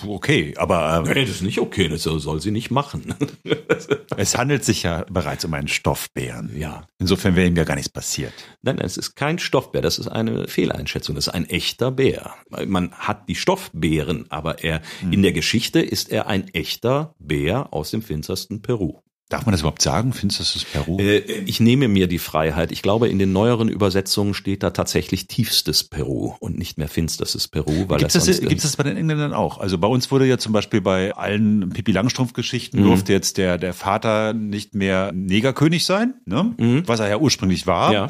okay, 0.08 0.54
aber 0.58 1.04
äh, 1.06 1.14
Nee, 1.14 1.26
das 1.26 1.36
ist 1.36 1.42
nicht 1.42 1.60
okay, 1.60 1.90
das 1.90 2.04
soll 2.04 2.42
sie 2.42 2.52
nicht 2.52 2.72
machen. 2.72 3.14
es 4.18 4.38
handelt 4.38 4.64
sich 4.64 4.84
ja 4.84 5.06
bereits 5.10 5.44
um 5.44 5.54
einen 5.54 5.68
Stoffbären. 5.68 6.58
ja. 6.58 6.88
Insofern 6.98 7.36
wäre 7.36 7.48
ihm 7.48 7.58
ja 7.58 7.66
gar 7.66 7.76
nichts 7.76 7.90
passiert. 7.90 8.34
Nein, 8.62 8.78
nein, 8.78 8.86
es 8.86 8.96
ist 8.96 9.16
kein 9.16 9.38
Stoffbär, 9.38 9.82
das 9.82 10.00
ist 10.00 10.08
eine 10.08 10.48
Fehleinschätzung, 10.48 11.16
das 11.16 11.28
ist 11.28 11.34
ein 11.34 11.50
echter 11.50 11.92
Bär. 11.92 12.36
Man 12.66 12.94
hat 12.94 13.28
die 13.28 13.36
Stoffbären, 13.36 14.28
aber 14.30 14.64
er, 14.64 14.82
in 15.02 15.22
der 15.24 15.34
Geschichte 15.34 15.82
ist 15.82 16.10
er 16.10 16.28
ein 16.28 16.48
echter 16.50 17.14
Bär 17.20 17.74
aus 17.74 17.92
dem 17.92 18.02
finstersten 18.02 18.62
Peru. 18.62 19.02
Darf 19.32 19.46
man 19.46 19.54
das 19.54 19.62
überhaupt 19.62 19.82
sagen? 19.82 20.14
Findest 20.14 20.40
du 20.40 20.44
das 20.44 20.56
ist 20.58 20.72
Peru? 20.72 21.00
Äh, 21.00 21.20
Ich 21.46 21.60
nehme 21.60 21.88
mir 21.88 22.08
die 22.08 22.20
Freiheit. 22.20 22.72
Ich 22.72 22.82
glaube, 22.82 23.08
in 23.10 23.18
den 23.18 23.32
neueren 23.34 23.70
Übersetzungen 23.70 24.34
steht 24.34 24.62
da 24.62 24.72
tatsächlich 24.72 25.28
tiefstes 25.28 25.84
Peru 25.86 26.34
und 26.40 26.58
nicht 26.60 26.78
mehr 26.78 26.88
finsterstes 26.90 27.48
Peru, 27.48 27.86
weil 27.88 27.98
Gibt 28.00 28.14
das 28.14 28.28
es 28.28 28.38
sonst 28.38 28.52
das, 28.54 28.62
das 28.62 28.76
bei 28.78 28.84
den 28.84 28.98
Engländern 28.98 29.34
auch? 29.34 29.58
Also 29.60 29.78
bei 29.78 29.88
uns 29.88 30.12
wurde 30.12 30.26
ja 30.26 30.38
zum 30.38 30.52
Beispiel 30.54 30.82
bei 30.82 31.14
allen 31.16 31.70
Pippi 31.70 31.92
Langstrumpf-Geschichten 31.94 32.80
Mhm. 32.82 32.84
durfte 32.84 33.14
jetzt 33.14 33.38
der, 33.38 33.58
der 33.58 33.74
Vater 33.74 34.34
nicht 34.34 34.76
mehr 34.76 35.12
Negerkönig 35.14 35.86
sein, 35.86 36.16
ne? 36.26 36.54
Mhm. 36.58 36.84
was 36.86 37.00
er 37.00 37.08
ja 37.10 37.18
ursprünglich 37.18 37.66
war, 37.68 37.94
Ja. 37.94 38.08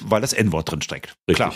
weil 0.00 0.20
das 0.20 0.32
N-Wort 0.32 0.70
drin 0.70 0.82
steckt. 0.82 1.14
Richtig. 1.28 1.36
Klar. 1.36 1.54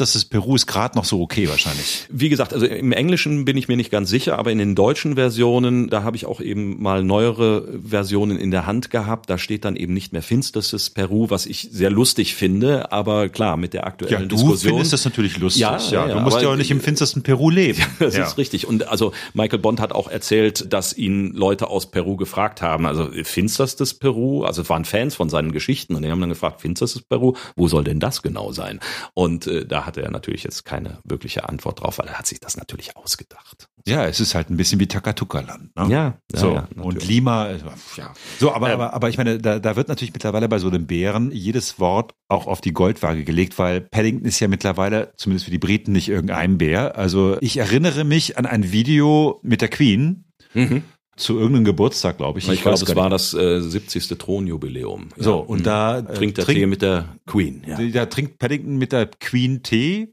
Das 0.00 0.14
ist 0.14 0.26
Peru 0.26 0.54
ist 0.54 0.66
gerade 0.66 0.96
noch 0.96 1.04
so 1.04 1.20
okay 1.22 1.48
wahrscheinlich. 1.48 2.06
Wie 2.10 2.28
gesagt, 2.28 2.52
also 2.52 2.66
im 2.66 2.92
Englischen 2.92 3.44
bin 3.44 3.56
ich 3.56 3.68
mir 3.68 3.76
nicht 3.76 3.90
ganz 3.90 4.10
sicher, 4.10 4.38
aber 4.38 4.52
in 4.52 4.58
den 4.58 4.74
deutschen 4.74 5.14
Versionen, 5.14 5.88
da 5.88 6.02
habe 6.02 6.16
ich 6.16 6.26
auch 6.26 6.40
eben 6.40 6.80
mal 6.82 7.02
neuere 7.02 7.80
Versionen 7.84 8.36
in 8.38 8.49
der 8.50 8.66
Hand 8.66 8.90
gehabt. 8.90 9.30
Da 9.30 9.38
steht 9.38 9.64
dann 9.64 9.76
eben 9.76 9.92
nicht 9.94 10.12
mehr 10.12 10.22
finsterstes 10.22 10.90
Peru, 10.90 11.30
was 11.30 11.46
ich 11.46 11.68
sehr 11.70 11.90
lustig 11.90 12.34
finde, 12.34 12.92
aber 12.92 13.28
klar, 13.28 13.56
mit 13.56 13.74
der 13.74 13.86
aktuellen 13.86 14.12
Ja, 14.22 14.26
du 14.28 14.36
Diskussion. 14.36 14.72
findest 14.72 14.92
das 14.92 15.04
natürlich 15.04 15.38
lustig. 15.38 15.62
Ja, 15.62 15.78
ja, 15.78 16.04
du 16.06 16.10
ja, 16.16 16.20
musst 16.20 16.36
aber- 16.36 16.44
ja 16.44 16.52
auch 16.52 16.56
nicht 16.56 16.70
im 16.70 16.80
finstersten 16.80 17.22
Peru 17.22 17.50
leben. 17.50 17.82
Das 17.98 18.16
ja. 18.16 18.24
ist 18.24 18.38
richtig. 18.38 18.66
Und 18.66 18.88
also 18.88 19.12
Michael 19.34 19.58
Bond 19.60 19.78
hat 19.80 19.92
auch 19.92 20.08
erzählt, 20.08 20.72
dass 20.72 20.96
ihn 20.96 21.32
Leute 21.32 21.68
aus 21.68 21.90
Peru 21.90 22.16
gefragt 22.16 22.62
haben, 22.62 22.86
also 22.86 23.10
finsterstes 23.24 23.94
Peru, 23.94 24.44
also 24.44 24.62
es 24.62 24.68
waren 24.70 24.84
Fans 24.84 25.14
von 25.14 25.28
seinen 25.28 25.52
Geschichten 25.52 25.94
und 25.94 26.02
die 26.02 26.10
haben 26.10 26.20
dann 26.20 26.30
gefragt, 26.30 26.60
finsterstes 26.60 27.02
Peru, 27.02 27.34
wo 27.56 27.68
soll 27.68 27.84
denn 27.84 28.00
das 28.00 28.22
genau 28.22 28.52
sein? 28.52 28.80
Und 29.14 29.46
äh, 29.46 29.66
da 29.66 29.86
hatte 29.86 30.02
er 30.02 30.10
natürlich 30.10 30.42
jetzt 30.44 30.64
keine 30.64 30.98
wirkliche 31.04 31.48
Antwort 31.48 31.80
drauf, 31.80 31.98
weil 31.98 32.08
er 32.08 32.18
hat 32.18 32.26
sich 32.26 32.40
das 32.40 32.56
natürlich 32.56 32.96
ausgedacht. 32.96 33.68
Ja, 33.86 34.06
es 34.06 34.20
ist 34.20 34.34
halt 34.34 34.50
ein 34.50 34.56
bisschen 34.56 34.78
wie 34.80 34.86
Takatuka-Land. 34.86 35.76
Ne? 35.76 35.86
Ja, 35.88 36.18
so. 36.32 36.54
ja, 36.54 36.68
und. 36.80 37.06
Lima, 37.06 37.48
äh, 37.48 37.58
ja. 37.96 38.12
So, 38.38 38.52
aber, 38.54 38.68
Ähm. 38.68 38.74
aber, 38.74 38.92
aber 38.94 39.08
ich 39.08 39.16
meine, 39.18 39.38
da, 39.38 39.58
da 39.58 39.76
wird 39.76 39.88
natürlich 39.88 40.12
mittlerweile 40.12 40.48
bei 40.48 40.58
so 40.58 40.68
einem 40.68 40.86
Bären 40.86 41.30
jedes 41.32 41.78
Wort 41.78 42.12
auch 42.28 42.46
auf 42.46 42.60
die 42.60 42.72
Goldwaage 42.72 43.24
gelegt, 43.24 43.58
weil 43.58 43.80
Paddington 43.80 44.26
ist 44.26 44.40
ja 44.40 44.48
mittlerweile, 44.48 45.12
zumindest 45.16 45.44
für 45.46 45.50
die 45.50 45.58
Briten, 45.58 45.92
nicht 45.92 46.08
irgendein 46.08 46.58
Bär. 46.58 46.96
Also 46.96 47.36
ich 47.40 47.56
erinnere 47.56 48.04
mich 48.04 48.38
an 48.38 48.46
ein 48.46 48.72
Video 48.72 49.40
mit 49.42 49.60
der 49.60 49.68
Queen 49.68 50.24
Mhm. 50.54 50.82
zu 51.16 51.38
irgendeinem 51.38 51.64
Geburtstag, 51.64 52.16
glaube 52.16 52.38
ich. 52.38 52.48
Ich, 52.48 52.62
glaube, 52.62 52.74
weiß 52.80 52.88
es 52.88 52.96
war 52.96 53.10
das 53.10 53.34
äh, 53.34 53.60
70. 53.60 54.08
Thronjubiläum. 54.18 55.08
Ja. 55.16 55.22
So, 55.22 55.38
und 55.38 55.60
Mhm. 55.60 55.64
da 55.64 55.98
äh, 55.98 56.14
trinkt 56.14 56.38
der 56.38 56.46
Tee 56.46 56.66
mit 56.66 56.82
der 56.82 57.16
Queen. 57.26 57.62
Ja. 57.66 57.78
Da 57.92 58.06
trinkt 58.06 58.38
Paddington 58.38 58.76
mit 58.78 58.92
der 58.92 59.06
Queen 59.06 59.62
Tee. 59.62 60.12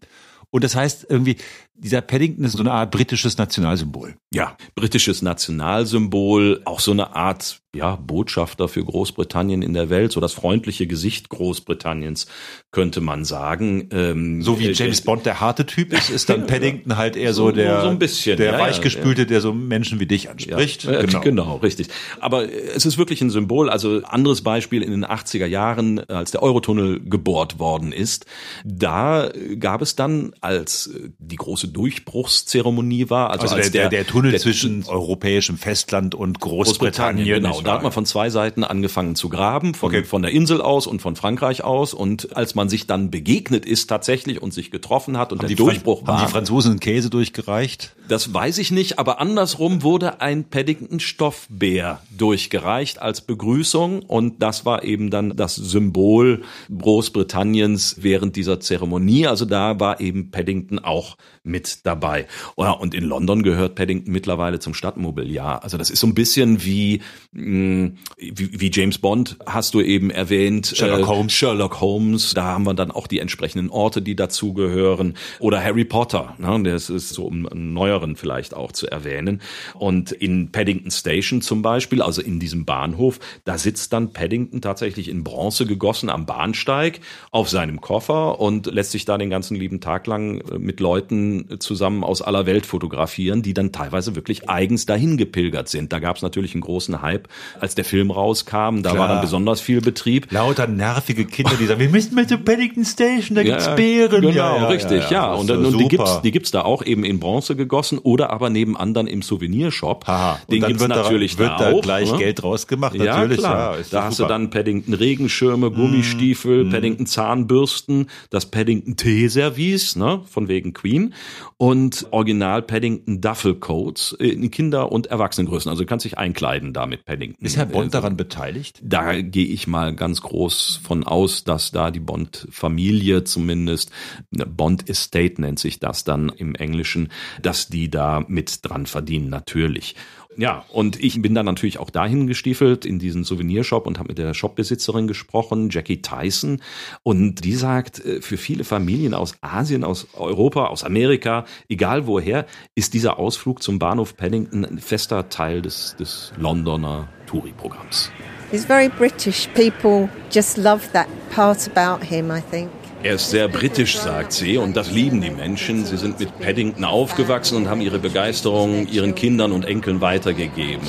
Und 0.58 0.64
das 0.64 0.76
heißt 0.76 1.06
irgendwie, 1.08 1.36
dieser 1.76 2.02
Paddington 2.02 2.44
ist 2.44 2.54
so 2.54 2.62
eine 2.62 2.72
Art 2.72 2.90
britisches 2.90 3.38
Nationalsymbol. 3.38 4.16
ja, 4.34 4.58
britisches 4.74 5.22
Nationalsymbol, 5.22 6.64
auch 6.66 6.80
so 6.80 6.94
eine 6.94 7.16
Art 7.16 7.62
ja, 7.78 7.96
Botschafter 7.96 8.68
für 8.68 8.84
Großbritannien 8.84 9.62
in 9.62 9.74
der 9.74 9.90
Welt, 9.90 10.12
so 10.12 10.20
das 10.20 10.34
freundliche 10.34 10.88
Gesicht 10.88 11.30
Großbritanniens, 11.30 12.28
könnte 12.72 13.02
man 13.02 13.24
sagen. 13.24 13.90
Ähm, 13.92 14.42
so 14.42 14.60
wie 14.60 14.68
äh, 14.68 14.74
James 14.74 15.00
äh, 15.00 15.04
Bond 15.04 15.26
der 15.26 15.40
harte 15.40 15.66
Typ 15.66 15.94
ist, 15.94 16.10
ist 16.10 16.30
dann 16.30 16.48
Paddington 16.48 16.98
halt 16.98 17.16
eher 17.16 17.34
so, 17.34 17.48
so 17.48 17.52
der, 17.52 17.82
so 17.82 17.88
ein 17.88 18.00
bisschen, 18.00 18.38
der 18.38 18.54
ja, 18.54 18.60
weichgespülte, 18.60 19.26
der 19.26 19.42
so 19.42 19.54
Menschen 19.54 20.00
wie 20.00 20.06
dich 20.06 20.30
anspricht. 20.30 20.84
Ja, 20.84 21.02
genau. 21.02 21.22
genau, 21.22 21.56
richtig. 21.58 21.88
Aber 22.20 22.52
es 22.52 22.86
ist 22.86 22.98
wirklich 22.98 23.22
ein 23.22 23.30
Symbol. 23.30 23.70
Also 23.70 24.02
anderes 24.04 24.42
Beispiel 24.42 24.82
in 24.82 24.92
den 24.92 25.06
80er 25.06 25.46
Jahren, 25.46 26.00
als 26.10 26.32
der 26.32 26.44
Eurotunnel 26.44 27.00
gebohrt 27.00 27.60
worden 27.60 27.92
ist, 27.92 28.26
da 28.66 29.30
gab 29.60 29.82
es 29.82 29.96
dann, 29.96 30.34
als 30.42 30.90
die 31.20 31.36
große 31.36 31.68
Durchbruchszeremonie 31.68 33.10
war, 33.10 33.30
also, 33.30 33.44
also 33.44 33.56
als 33.56 33.72
der, 33.72 33.90
der, 33.90 34.04
der 34.04 34.08
Tunnel 34.08 34.32
der, 34.32 34.40
zwischen 34.40 34.84
europäischem 34.86 35.58
Festland 35.58 36.16
und 36.16 36.40
Großbritannien, 36.40 37.26
Großbritannien 37.26 37.44
genau, 37.44 37.62
da 37.68 37.74
hat 37.74 37.84
man 37.84 37.92
von 37.92 38.06
zwei 38.06 38.30
Seiten 38.30 38.64
angefangen 38.64 39.16
zu 39.16 39.30
graben, 39.30 39.74
von, 39.74 39.90
okay. 39.90 40.04
von 40.04 40.22
der 40.22 40.32
Insel 40.32 40.62
aus 40.62 40.88
und 40.88 41.02
von 41.02 41.16
Frankreich 41.16 41.64
aus. 41.64 41.94
Und 41.94 42.36
als 42.36 42.56
man 42.56 42.70
sich 42.70 42.88
dann 42.88 43.12
begegnet 43.12 43.66
ist 43.66 43.88
tatsächlich 43.88 44.42
und 44.42 44.54
sich 44.54 44.72
getroffen 44.72 45.18
hat 45.18 45.32
und 45.32 45.40
haben 45.40 45.48
der 45.48 45.56
Durchbruch 45.56 46.00
Fran 46.00 46.08
war. 46.08 46.18
Haben 46.20 46.28
die 46.28 46.32
Franzosen 46.32 46.80
Käse 46.80 47.10
durchgereicht? 47.10 47.96
Das 48.08 48.34
weiß 48.34 48.58
ich 48.60 48.72
nicht, 48.72 49.00
aber 49.00 49.20
andersrum 49.20 49.84
wurde 49.84 50.22
ein 50.22 50.46
Paddington 50.46 51.00
Stoffbär 51.00 52.02
durchgereicht 52.18 53.02
als 53.02 53.22
Begrüßung 53.22 54.02
und 54.02 54.42
das 54.42 54.66
war 54.66 54.84
eben 54.84 55.10
dann 55.10 55.36
das 55.36 55.56
Symbol 55.56 56.44
Großbritanniens 56.76 57.98
während 58.00 58.36
dieser 58.36 58.60
Zeremonie. 58.60 59.28
Also 59.28 59.46
da 59.46 59.80
war 59.80 60.00
eben 60.00 60.32
Paddington 60.32 60.80
auch 60.80 61.18
mit 61.44 61.86
dabei. 61.86 62.28
Und 62.56 62.94
in 62.94 63.04
London 63.04 63.42
gehört 63.42 63.76
Paddington 63.76 64.12
mittlerweile 64.12 64.60
zum 64.60 64.74
Stadtmobiliar. 64.74 65.64
Also 65.64 65.78
das 65.78 65.90
ist 65.90 66.00
so 66.00 66.08
ein 66.08 66.14
bisschen 66.14 66.64
wie, 66.64 67.02
mh, 67.48 67.92
wie, 68.18 68.60
wie 68.60 68.72
James 68.72 68.98
Bond, 68.98 69.38
hast 69.46 69.74
du 69.74 69.82
eben 69.82 70.10
erwähnt. 70.10 70.74
Sherlock 70.76 71.02
äh, 71.02 71.06
Holmes. 71.06 71.34
Sherlock 71.34 71.82
Holmes, 71.82 72.34
da 72.34 72.44
haben 72.44 72.66
wir 72.66 72.74
dann 72.74 72.92
auch 72.92 73.08
die 73.08 73.20
entsprechenden 73.20 73.70
Orte, 73.70 74.02
die 74.02 74.16
dazugehören. 74.16 75.16
Oder 75.40 75.64
Harry 75.64 75.86
Potter, 75.86 76.36
ne? 76.38 76.62
das 76.64 76.90
ist 76.90 77.10
so 77.10 77.26
um 77.26 77.48
einen 77.48 77.74
neueren 77.74 78.16
vielleicht 78.16 78.54
auch 78.54 78.72
zu 78.72 78.88
erwähnen. 78.88 79.42
Und 79.74 80.12
in 80.12 80.52
Paddington 80.52 80.92
Station 80.92 81.42
zum 81.42 81.62
Beispiel, 81.62 82.02
also 82.02 82.22
in 82.22 82.40
diesem 82.40 82.66
Bahnhof, 82.66 83.20
da 83.46 83.58
sitzt 83.58 83.94
dann 83.94 84.12
Paddington 84.12 84.62
tatsächlich 84.62 85.10
in 85.10 85.24
Bronze 85.24 85.66
gegossen 85.66 86.10
am 86.10 86.26
Bahnsteig 86.26 87.00
auf 87.32 87.50
seinem 87.50 87.82
Koffer 87.82 88.40
und 88.40 88.66
lässt 88.68 88.92
sich 88.92 89.06
da 89.06 89.18
den 89.18 89.30
ganzen 89.30 89.56
lieben 89.56 89.80
Tag 89.80 90.08
lang 90.08 90.42
äh, 90.42 90.60
mit 90.60 90.80
Leuten 90.80 91.60
zusammen 91.60 92.04
aus 92.04 92.22
aller 92.22 92.46
Welt 92.46 92.66
fotografieren, 92.66 93.42
die 93.42 93.54
dann 93.54 93.72
teilweise 93.72 94.16
wirklich 94.16 94.50
eigens 94.50 94.86
dahin 94.86 95.18
gepilgert 95.18 95.70
sind. 95.70 95.94
Da 95.94 96.00
gab 96.00 96.18
es 96.18 96.22
natürlich 96.22 96.54
einen 96.54 96.62
großen 96.62 97.02
Hype, 97.02 97.28
als 97.60 97.76
der 97.76 97.86
Film 97.86 98.12
rauskam. 98.12 98.82
Da 98.82 98.92
Klar. 98.92 98.98
war 98.98 99.08
dann 99.08 99.22
besonders 99.22 99.62
viel 99.62 99.82
Betrieb. 99.82 100.32
Lauter 100.32 100.68
nervige 100.68 101.26
Kinder, 101.26 101.54
die 101.60 101.66
sagen, 101.66 101.80
wir 101.80 101.90
müssen 101.90 102.16
mal 102.16 102.28
zu 102.28 102.38
Paddington 102.38 102.86
Station, 102.86 103.36
da 103.36 103.44
gibt's 103.44 103.68
Bären. 103.76 104.22
Genau, 104.22 104.34
ja, 104.34 104.58
ja, 104.58 104.68
richtig, 104.68 105.10
ja. 105.10 105.12
ja. 105.12 105.34
Und, 105.34 105.50
und, 105.52 105.66
und 105.66 105.78
die 105.78 105.88
gibt's, 105.88 106.22
die 106.22 106.32
gibt's 106.32 106.52
da 106.52 106.62
auch 106.62 106.84
eben 106.84 107.04
in 107.04 107.20
Bronze 107.20 107.56
gegossen 107.56 107.98
oder 108.00 108.32
aber 108.32 108.50
nebenan 108.50 108.94
dann 108.94 109.08
im 109.08 109.22
Souvenirshop. 109.22 110.08
Aha. 110.08 110.40
Den 110.50 110.64
gibt's 110.64 110.80
wird 110.80 110.90
natürlich 110.90 111.36
da, 111.36 111.40
wird 111.40 111.60
da, 111.60 111.72
da 111.72 111.80
gleich 111.80 112.12
ne? 112.12 112.18
Geld 112.18 112.44
rausgemacht, 112.44 112.96
natürlich. 112.96 113.42
Ja, 113.42 113.50
klar. 113.50 113.78
da 113.92 114.04
hast 114.04 114.18
super. 114.18 114.28
du 114.28 114.34
dann 114.34 114.50
Paddington 114.50 114.94
Regenschirme, 114.94 115.72
Gummistiefel, 115.72 116.66
mm. 116.66 116.70
Paddington 116.70 117.06
Zahnbürsten, 117.06 118.10
das 118.30 118.46
Paddington 118.48 118.96
Teeservice, 118.96 119.96
ne, 119.96 120.22
von 120.30 120.48
wegen 120.48 120.74
Queen 120.74 121.14
und 121.58 122.08
Original 122.12 122.62
Paddington 122.62 123.22
Duffel 123.22 123.56
Coats 123.56 124.12
in 124.14 124.52
Kinder- 124.52 124.92
und 124.92 125.08
Erwachsenengrößen. 125.08 125.70
Also 125.70 125.84
du 125.84 125.88
kannst 125.88 126.06
dich 126.06 126.18
einkleiden 126.18 126.74
da 126.74 126.86
mit 126.86 127.06
Paddington. 127.34 127.46
Ist 127.46 127.58
Herr 127.58 127.66
Bond 127.66 127.94
daran 127.94 128.18
beteiligt? 128.18 128.80
Da 128.84 129.22
gehe 129.22 129.46
ich 129.46 129.68
mal 129.68 129.96
ganz 129.96 130.22
groß 130.22 130.80
von 130.84 131.04
aus, 131.04 131.44
dass 131.44 131.72
da 131.72 131.92
die 131.92 132.00
Bond-Familie 132.00 133.24
zumindest, 133.24 133.92
Bond 134.32 134.90
Estate 134.90 135.42
nennt 135.42 135.60
sich 135.60 135.80
das 135.80 136.04
dann 136.04 136.30
im 136.30 136.56
Englischen, 136.56 137.10
dass 137.42 137.68
die 137.68 137.90
da 137.90 138.24
mit 138.28 138.60
dran 138.64 138.86
verdienen, 138.86 139.30
natürlich. 139.30 139.96
Ja, 140.40 140.66
und 140.72 141.04
ich 141.04 141.20
bin 141.20 141.34
dann 141.34 141.48
natürlich 141.48 141.80
auch 141.80 141.90
dahin 141.90 142.28
gestiefelt 142.28 142.86
in 142.86 143.00
diesen 143.00 143.24
Souvenirshop 143.24 143.88
und 143.88 143.98
habe 143.98 144.10
mit 144.10 144.20
der 144.20 144.36
Shopbesitzerin 144.36 145.08
gesprochen, 145.08 145.70
Jackie 145.72 146.04
Tyson. 146.04 146.62
Und 147.02 147.44
die 147.44 147.56
sagt, 147.56 148.06
äh, 148.06 148.22
für 148.22 148.38
viele 148.38 148.64
Familien 148.64 149.16
aus 149.16 149.36
Asien, 149.42 149.84
aus 149.84 150.08
Europa, 150.14 150.68
aus 150.68 150.84
Amerika, 150.84 151.46
egal 151.70 152.06
woher, 152.06 152.46
ist 152.76 152.94
dieser 152.94 153.18
Ausflug 153.18 153.64
zum 153.64 153.80
Bahnhof 153.80 154.16
Paddington 154.16 154.64
ein 154.64 154.78
fester 154.78 155.30
Teil 155.30 155.64
des, 155.64 155.96
des 155.98 156.32
Londoner 156.38 157.10
Touri-Programms. 157.26 158.12
He's 158.52 158.64
very 158.64 158.90
British. 158.90 159.50
People 159.56 160.08
just 160.32 160.58
love 160.58 160.88
that 160.94 161.08
part 161.34 161.68
about 161.68 162.06
him, 162.06 162.30
I 162.32 162.42
think. 162.52 162.70
Er 163.08 163.14
ist 163.14 163.30
sehr 163.30 163.48
britisch, 163.48 163.98
sagt 163.98 164.34
sie, 164.34 164.58
und 164.58 164.76
das 164.76 164.92
lieben 164.92 165.22
die 165.22 165.30
Menschen. 165.30 165.86
Sie 165.86 165.96
sind 165.96 166.20
mit 166.20 166.38
Paddington 166.40 166.84
aufgewachsen 166.84 167.56
und 167.56 167.70
haben 167.70 167.80
ihre 167.80 168.00
Begeisterung 168.00 168.86
ihren 168.90 169.16
Kindern 169.16 169.54
und 169.54 169.64
Enkeln 169.64 170.02
weitergegeben. 170.02 170.86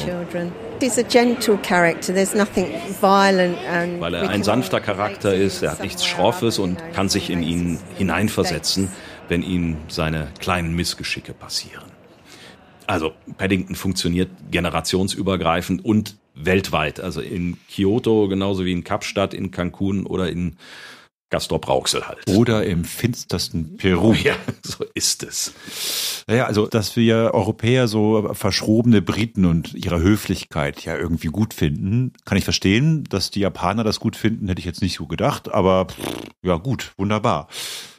Weil 4.01 4.15
er 4.15 4.29
ein 4.31 4.43
sanfter 4.43 4.81
Charakter 4.81 5.33
ist, 5.33 5.63
er 5.63 5.71
hat 5.71 5.81
nichts 5.81 6.05
Schroffes 6.05 6.59
und 6.59 6.77
kann 6.93 7.09
sich 7.09 7.31
in 7.31 7.45
ihn 7.45 7.79
hineinversetzen, 7.97 8.91
wenn 9.29 9.45
ihm 9.45 9.77
seine 9.87 10.27
kleinen 10.41 10.75
Missgeschicke 10.75 11.35
passieren. 11.35 11.85
Also 12.89 13.13
Paddington 13.37 13.77
funktioniert 13.77 14.31
generationsübergreifend 14.51 15.85
und 15.85 16.17
weltweit. 16.35 16.99
Also 16.99 17.21
in 17.21 17.59
Kyoto 17.73 18.27
genauso 18.27 18.65
wie 18.65 18.73
in 18.73 18.83
Kapstadt, 18.83 19.35
in 19.35 19.53
Cancun 19.53 20.05
oder 20.05 20.29
in 20.29 20.57
Gastor 21.31 21.63
Rauxel 21.63 22.09
halt. 22.09 22.29
Oder 22.29 22.65
im 22.65 22.85
finstersten 22.85 23.77
Peru. 23.77 24.15
Ja, 24.15 24.35
so 24.63 24.85
ist 24.95 25.23
es. 25.23 25.53
Naja, 26.27 26.47
also, 26.47 26.67
dass 26.67 26.97
wir 26.97 27.33
Europäer 27.35 27.87
so 27.87 28.31
verschrobene 28.33 29.03
Briten 29.03 29.45
und 29.45 29.75
ihre 29.75 30.01
Höflichkeit 30.01 30.85
ja 30.85 30.97
irgendwie 30.97 31.29
gut 31.29 31.53
finden, 31.53 32.13
kann 32.25 32.39
ich 32.39 32.45
verstehen. 32.45 33.05
Dass 33.05 33.31
die 33.31 33.41
Japaner 33.41 33.85
das 33.85 34.01
gut 34.01 34.17
finden, 34.17 34.49
hätte 34.49 34.61
ich 34.61 34.65
jetzt 34.65 34.83
nicht 34.83 34.97
so 34.97 35.07
gedacht. 35.07 35.53
Aber 35.53 35.87
ja, 36.43 36.57
gut, 36.57 36.93
wunderbar. 36.97 37.49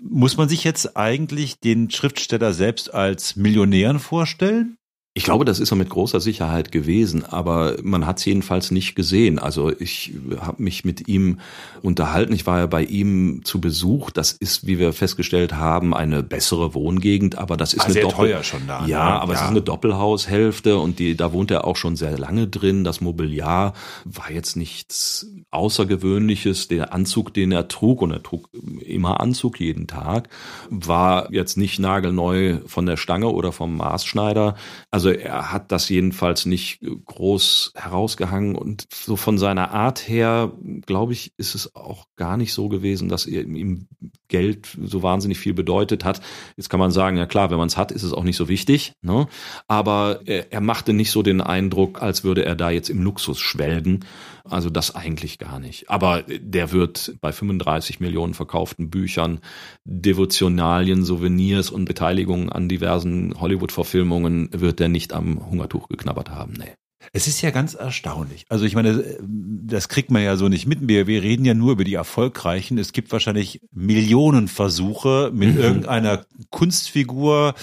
Muss 0.01 0.37
man 0.37 0.49
sich 0.49 0.63
jetzt 0.63 0.97
eigentlich 0.97 1.59
den 1.59 1.91
Schriftsteller 1.91 2.53
selbst 2.53 2.93
als 2.93 3.35
Millionären 3.35 3.99
vorstellen? 3.99 4.78
Ich 5.19 5.25
glaube, 5.25 5.43
das 5.43 5.59
ist 5.59 5.69
er 5.69 5.75
mit 5.75 5.89
großer 5.89 6.21
Sicherheit 6.21 6.71
gewesen, 6.71 7.25
aber 7.25 7.75
man 7.83 8.05
hat 8.05 8.19
es 8.19 8.25
jedenfalls 8.25 8.71
nicht 8.71 8.95
gesehen. 8.95 9.37
Also 9.37 9.69
ich 9.69 10.13
habe 10.39 10.63
mich 10.63 10.85
mit 10.85 11.09
ihm 11.09 11.39
unterhalten. 11.81 12.31
Ich 12.31 12.47
war 12.47 12.59
ja 12.59 12.67
bei 12.67 12.85
ihm 12.85 13.41
zu 13.43 13.59
Besuch. 13.59 14.11
Das 14.11 14.31
ist, 14.31 14.65
wie 14.65 14.79
wir 14.79 14.93
festgestellt 14.93 15.51
haben, 15.55 15.93
eine 15.93 16.23
bessere 16.23 16.73
Wohngegend, 16.73 17.37
aber 17.37 17.57
das 17.57 17.73
ist 17.73 17.81
ah, 17.81 17.83
eine 17.83 17.93
sehr 17.95 18.03
Doppel 18.03 18.29
teuer 18.29 18.43
schon 18.43 18.61
da. 18.65 18.85
Ja, 18.85 19.03
ne? 19.09 19.21
aber 19.21 19.33
ja. 19.33 19.39
es 19.39 19.43
ist 19.43 19.51
eine 19.51 19.61
Doppelhaushälfte 19.61 20.77
und 20.77 20.99
die, 20.99 21.17
da 21.17 21.33
wohnt 21.33 21.51
er 21.51 21.67
auch 21.67 21.75
schon 21.75 21.97
sehr 21.97 22.17
lange 22.17 22.47
drin. 22.47 22.85
Das 22.85 23.01
Mobiliar 23.01 23.73
war 24.05 24.31
jetzt 24.31 24.55
nichts 24.55 25.27
Außergewöhnliches. 25.51 26.69
Der 26.69 26.93
Anzug, 26.93 27.33
den 27.33 27.51
er 27.51 27.67
trug, 27.67 28.01
und 28.01 28.11
er 28.11 28.23
trug 28.23 28.47
immer 28.53 29.19
Anzug 29.19 29.59
jeden 29.59 29.85
Tag, 29.85 30.29
war 30.69 31.29
jetzt 31.33 31.57
nicht 31.57 31.77
nagelneu 31.77 32.59
von 32.67 32.85
der 32.85 32.95
Stange 32.95 33.27
oder 33.27 33.51
vom 33.51 33.75
Maßschneider. 33.75 34.55
Also 34.91 35.08
also 35.09 35.21
er 35.21 35.51
hat 35.51 35.71
das 35.71 35.89
jedenfalls 35.89 36.45
nicht 36.45 36.79
groß 37.05 37.73
herausgehangen 37.75 38.55
und 38.55 38.87
so 38.93 39.15
von 39.15 39.37
seiner 39.37 39.71
Art 39.71 40.07
her, 40.07 40.51
glaube 40.85 41.13
ich, 41.13 41.33
ist 41.37 41.55
es 41.55 41.75
auch 41.75 42.05
gar 42.15 42.37
nicht 42.37 42.53
so 42.53 42.69
gewesen, 42.69 43.09
dass 43.09 43.25
ihm 43.25 43.87
Geld 44.27 44.77
so 44.81 45.01
wahnsinnig 45.01 45.39
viel 45.39 45.53
bedeutet 45.53 46.05
hat. 46.05 46.21
Jetzt 46.57 46.69
kann 46.69 46.79
man 46.79 46.91
sagen, 46.91 47.17
ja 47.17 47.25
klar, 47.25 47.49
wenn 47.49 47.57
man 47.57 47.67
es 47.67 47.77
hat, 47.77 47.91
ist 47.91 48.03
es 48.03 48.13
auch 48.13 48.23
nicht 48.23 48.37
so 48.37 48.47
wichtig. 48.47 48.93
Ne? 49.01 49.27
Aber 49.67 50.21
er, 50.25 50.51
er 50.51 50.61
machte 50.61 50.93
nicht 50.93 51.11
so 51.11 51.23
den 51.23 51.41
Eindruck, 51.41 52.01
als 52.01 52.23
würde 52.23 52.45
er 52.45 52.55
da 52.55 52.69
jetzt 52.69 52.89
im 52.89 53.01
Luxus 53.01 53.39
schwelgen. 53.39 54.05
Also 54.43 54.69
das 54.69 54.95
eigentlich 54.95 55.37
gar 55.37 55.59
nicht. 55.59 55.89
Aber 55.89 56.23
der 56.23 56.71
wird 56.71 57.15
bei 57.21 57.31
35 57.31 57.99
Millionen 57.99 58.33
verkauften 58.33 58.89
Büchern, 58.89 59.39
Devotionalien, 59.85 61.03
Souvenirs 61.03 61.69
und 61.69 61.85
Beteiligungen 61.85 62.49
an 62.49 62.69
diversen 62.69 63.39
Hollywood-Verfilmungen, 63.39 64.49
wird 64.51 64.79
der 64.79 64.89
nicht 64.89 65.13
am 65.13 65.49
Hungertuch 65.49 65.87
geknabbert 65.87 66.29
haben. 66.29 66.53
Nee. 66.53 66.73
Es 67.13 67.27
ist 67.27 67.41
ja 67.41 67.51
ganz 67.51 67.73
erstaunlich. 67.73 68.45
Also 68.49 68.65
ich 68.65 68.75
meine, 68.75 69.17
das 69.21 69.87
kriegt 69.87 70.11
man 70.11 70.21
ja 70.21 70.35
so 70.35 70.49
nicht 70.49 70.67
mit. 70.67 70.79
Wir, 70.87 71.07
wir 71.07 71.23
reden 71.23 71.45
ja 71.45 71.53
nur 71.53 71.71
über 71.71 71.83
die 71.83 71.93
Erfolgreichen. 71.93 72.77
Es 72.77 72.91
gibt 72.91 73.11
wahrscheinlich 73.11 73.61
Millionen 73.71 74.47
Versuche 74.47 75.31
mit 75.33 75.55
mhm. 75.55 75.61
irgendeiner 75.61 76.25
Kunstfigur, 76.49 77.55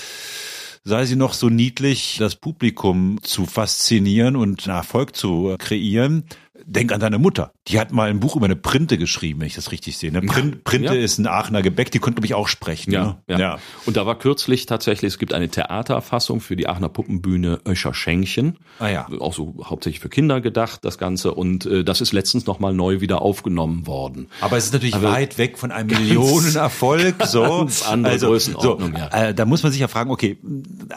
sei 0.85 1.05
sie 1.05 1.17
noch 1.17 1.35
so 1.35 1.49
niedlich, 1.51 2.17
das 2.19 2.37
Publikum 2.37 3.19
zu 3.23 3.45
faszinieren 3.45 4.37
und 4.37 4.67
einen 4.67 4.77
Erfolg 4.79 5.15
zu 5.15 5.55
kreieren. 5.59 6.25
Denk 6.69 6.93
an 6.93 6.99
deine 6.99 7.19
Mutter. 7.19 7.53
Die 7.69 7.79
hat 7.79 7.93
mal 7.93 8.11
ein 8.11 8.19
Buch 8.19 8.35
über 8.35 8.47
eine 8.47 8.57
Printe 8.57 8.99
geschrieben, 8.99 9.39
wenn 9.41 9.47
ich 9.47 9.55
das 9.55 9.71
richtig 9.71 9.97
sehe. 9.97 10.11
Eine 10.11 10.23
Prin 10.23 10.63
Printe 10.65 10.95
Ja. 10.97 11.01
ist 11.01 11.19
ein 11.19 11.29
Aachener 11.29 11.63
Gebäck, 11.63 11.93
die 11.93 12.01
konnte, 12.01 12.17
glaube 12.17 12.27
ich, 12.27 12.35
auch 12.35 12.49
sprechen. 12.49 12.91
Ja, 12.93 13.19
ne? 13.29 13.39
ja, 13.39 13.59
Und 13.87 13.97
da 13.97 14.05
war 14.05 14.19
kürzlich 14.19 14.67
tatsächlich, 14.67 15.13
es 15.13 15.19
gibt 15.19 15.33
eine 15.33 15.49
Theaterfassung 15.49 16.41
für 16.41 16.57
die 16.57 16.69
Aachener 16.69 16.89
Puppenbühne 16.89 17.61
Öscher 17.67 17.95
Schenkchen. 17.95 18.59
Ah 18.81 18.89
ja. 18.89 19.07
Auch 19.21 19.33
so 19.33 19.55
hauptsächlich 19.65 20.01
für 20.01 20.09
Kinder 20.09 20.41
gedacht, 20.41 20.85
das 20.85 20.99
Ganze. 20.99 21.35
Und 21.35 21.67
äh, 21.67 21.85
das 21.85 22.01
ist 22.01 22.13
letztens 22.13 22.47
nochmal 22.47 22.75
neu 22.75 23.01
wieder 23.01 23.23
aufgenommen 23.23 23.87
worden. 23.87 24.29
Aber 24.41 24.57
es 24.57 24.65
ist 24.67 24.73
natürlich 24.73 24.97
Aber 24.97 25.13
weit 25.13 25.39
weg 25.39 25.59
von 25.59 25.71
einem 25.71 25.89
Millionenerfolg. 25.89 27.25
So. 27.27 27.43
ganz 27.43 27.87
andere 27.87 28.19
Größenordnung, 28.19 28.93
so, 28.93 28.99
ja. 28.99 29.29
Äh, 29.29 29.35
da 29.35 29.45
muss 29.45 29.63
man 29.63 29.71
sich 29.73 29.81
ja 29.81 29.89
fragen, 29.89 30.11
okay, 30.11 30.39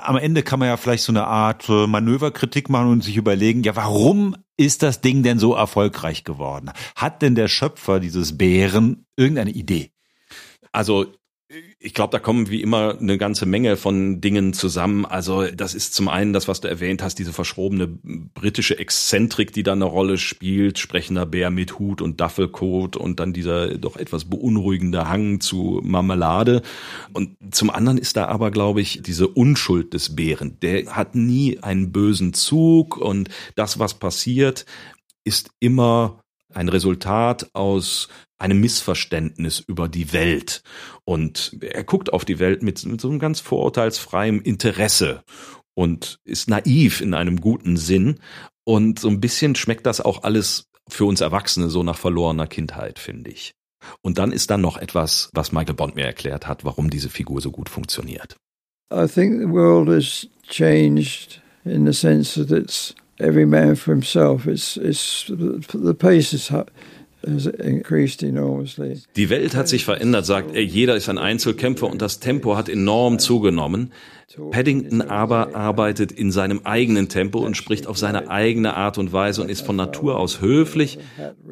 am 0.01 0.17
Ende 0.17 0.41
kann 0.41 0.59
man 0.59 0.67
ja 0.67 0.77
vielleicht 0.77 1.03
so 1.03 1.11
eine 1.11 1.25
Art 1.27 1.69
äh, 1.69 1.87
Manöverkritik 1.87 2.69
machen 2.69 2.89
und 2.89 3.03
sich 3.03 3.17
überlegen, 3.17 3.63
ja, 3.63 3.75
warum 3.75 4.35
ist 4.59 4.83
das 4.83 4.99
Ding 4.99 5.23
denn 5.23 5.39
so 5.39 5.53
erfolgreich 5.53 6.25
geworden? 6.25 6.71
Hat 6.95 7.21
denn 7.21 7.33
der 7.33 7.47
Schöpfer 7.47 8.01
dieses 8.01 8.37
Bären 8.37 9.05
irgendeine 9.15 9.51
Idee? 9.51 9.91
Also 10.73 11.13
ich 11.81 11.93
glaube, 11.93 12.11
da 12.11 12.19
kommen 12.19 12.49
wie 12.49 12.61
immer 12.61 12.97
eine 12.99 13.17
ganze 13.17 13.45
Menge 13.45 13.77
von 13.77 14.19
Dingen 14.19 14.51
zusammen. 14.51 15.05
Also 15.05 15.45
das 15.45 15.73
ist 15.73 15.93
zum 15.93 16.09
einen 16.09 16.33
das, 16.33 16.49
was 16.49 16.59
du 16.59 16.67
erwähnt 16.67 17.01
hast, 17.01 17.19
diese 17.19 17.31
verschrobene 17.31 17.87
britische 17.87 18.77
Exzentrik, 18.77 19.53
die 19.53 19.63
da 19.63 19.71
eine 19.71 19.85
Rolle 19.85 20.17
spielt, 20.17 20.77
sprechender 20.77 21.25
Bär 21.25 21.51
mit 21.51 21.79
Hut 21.79 22.01
und 22.01 22.19
Duffelcoat 22.19 22.97
und 22.97 23.21
dann 23.21 23.31
dieser 23.31 23.77
doch 23.77 23.95
etwas 23.95 24.25
beunruhigende 24.25 25.07
Hang 25.07 25.39
zu 25.39 25.79
Marmelade. 25.81 26.63
Und 27.13 27.37
zum 27.51 27.69
anderen 27.69 27.97
ist 27.97 28.17
da 28.17 28.27
aber, 28.27 28.51
glaube 28.51 28.81
ich, 28.81 29.01
diese 29.01 29.29
Unschuld 29.29 29.93
des 29.93 30.17
Bären. 30.17 30.59
Der 30.59 30.97
hat 30.97 31.15
nie 31.15 31.59
einen 31.59 31.93
bösen 31.93 32.33
Zug 32.33 32.97
und 32.97 33.29
das, 33.55 33.79
was 33.79 33.93
passiert, 33.93 34.65
ist 35.23 35.51
immer 35.61 36.19
ein 36.53 36.69
Resultat 36.69 37.49
aus 37.53 38.07
einem 38.37 38.59
Missverständnis 38.59 39.59
über 39.59 39.87
die 39.87 40.13
Welt. 40.13 40.63
Und 41.05 41.57
er 41.61 41.83
guckt 41.83 42.13
auf 42.13 42.25
die 42.25 42.39
Welt 42.39 42.63
mit, 42.63 42.85
mit 42.85 43.01
so 43.01 43.09
einem 43.09 43.19
ganz 43.19 43.39
vorurteilsfreiem 43.39 44.41
Interesse 44.41 45.23
und 45.75 46.19
ist 46.23 46.49
naiv 46.49 47.01
in 47.01 47.13
einem 47.13 47.41
guten 47.41 47.77
Sinn. 47.77 48.19
Und 48.63 48.99
so 48.99 49.09
ein 49.09 49.19
bisschen 49.19 49.55
schmeckt 49.55 49.85
das 49.85 50.01
auch 50.01 50.23
alles 50.23 50.65
für 50.87 51.05
uns 51.05 51.21
Erwachsene 51.21 51.69
so 51.69 51.83
nach 51.83 51.97
verlorener 51.97 52.47
Kindheit, 52.47 52.99
finde 52.99 53.29
ich. 53.29 53.53
Und 54.01 54.17
dann 54.17 54.31
ist 54.31 54.49
dann 54.49 54.61
noch 54.61 54.77
etwas, 54.77 55.29
was 55.33 55.51
Michael 55.51 55.75
Bond 55.75 55.95
mir 55.95 56.05
erklärt 56.05 56.47
hat, 56.47 56.65
warum 56.65 56.89
diese 56.89 57.09
Figur 57.09 57.41
so 57.41 57.51
gut 57.51 57.69
funktioniert. 57.69 58.35
I 58.91 59.07
think 59.07 59.39
the 59.39 59.49
world 59.49 59.87
has 59.87 60.27
changed 60.47 61.41
in 61.63 61.85
the 61.85 61.93
sense 61.93 62.43
that 62.43 62.51
it's 62.51 62.95
every 63.19 63.45
man 63.45 63.75
for 63.75 63.93
himself. 63.93 64.47
It's 64.47 64.77
it's 64.77 65.25
the 65.27 65.93
pace 65.93 66.33
is. 66.33 66.51
Die 69.15 69.29
Welt 69.29 69.55
hat 69.55 69.67
sich 69.67 69.83
verändert, 69.83 70.25
sagt 70.25 70.55
er. 70.55 70.63
Jeder 70.63 70.95
ist 70.95 71.09
ein 71.09 71.17
Einzelkämpfer 71.17 71.87
und 71.87 72.01
das 72.01 72.21
Tempo 72.21 72.55
hat 72.55 72.69
enorm 72.69 73.19
zugenommen. 73.19 73.91
Paddington 74.51 75.01
aber 75.01 75.53
arbeitet 75.53 76.13
in 76.13 76.31
seinem 76.31 76.61
eigenen 76.63 77.09
Tempo 77.09 77.39
und 77.39 77.57
spricht 77.57 77.87
auf 77.87 77.97
seine 77.97 78.29
eigene 78.29 78.75
Art 78.75 78.97
und 78.97 79.11
Weise 79.11 79.41
und 79.41 79.49
ist 79.49 79.65
von 79.65 79.75
Natur 79.75 80.17
aus 80.17 80.39
höflich 80.39 80.99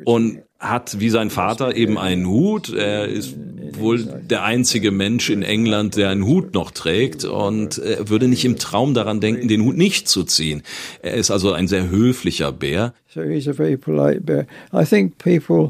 und 0.05 0.39
hat 0.59 0.99
wie 0.99 1.09
sein 1.09 1.29
Vater 1.29 1.75
eben 1.75 1.97
einen 1.97 2.27
Hut. 2.27 2.73
Er 2.73 3.07
ist 3.07 3.35
wohl 3.77 4.03
der 4.03 4.43
einzige 4.43 4.91
Mensch 4.91 5.29
in 5.29 5.43
England, 5.43 5.97
der 5.97 6.09
einen 6.09 6.25
Hut 6.25 6.53
noch 6.53 6.71
trägt 6.71 7.25
und 7.25 7.77
er 7.77 8.09
würde 8.09 8.27
nicht 8.27 8.43
im 8.45 8.57
Traum 8.57 8.93
daran 8.93 9.19
denken, 9.19 9.47
den 9.47 9.63
Hut 9.63 9.77
nicht 9.77 10.07
zu 10.07 10.23
ziehen. 10.23 10.63
Er 11.01 11.13
ist 11.13 11.31
also 11.31 11.51
ein 11.51 11.67
sehr 11.67 11.89
höflicher 11.89 12.51
Bär. 12.51 12.93
So 13.13 13.21
he's 13.21 13.47
a 13.47 13.53
very 13.53 13.77
polite 13.77 14.21
bear. 14.21 14.47
I 14.73 14.85
think 14.85 15.17
people 15.17 15.69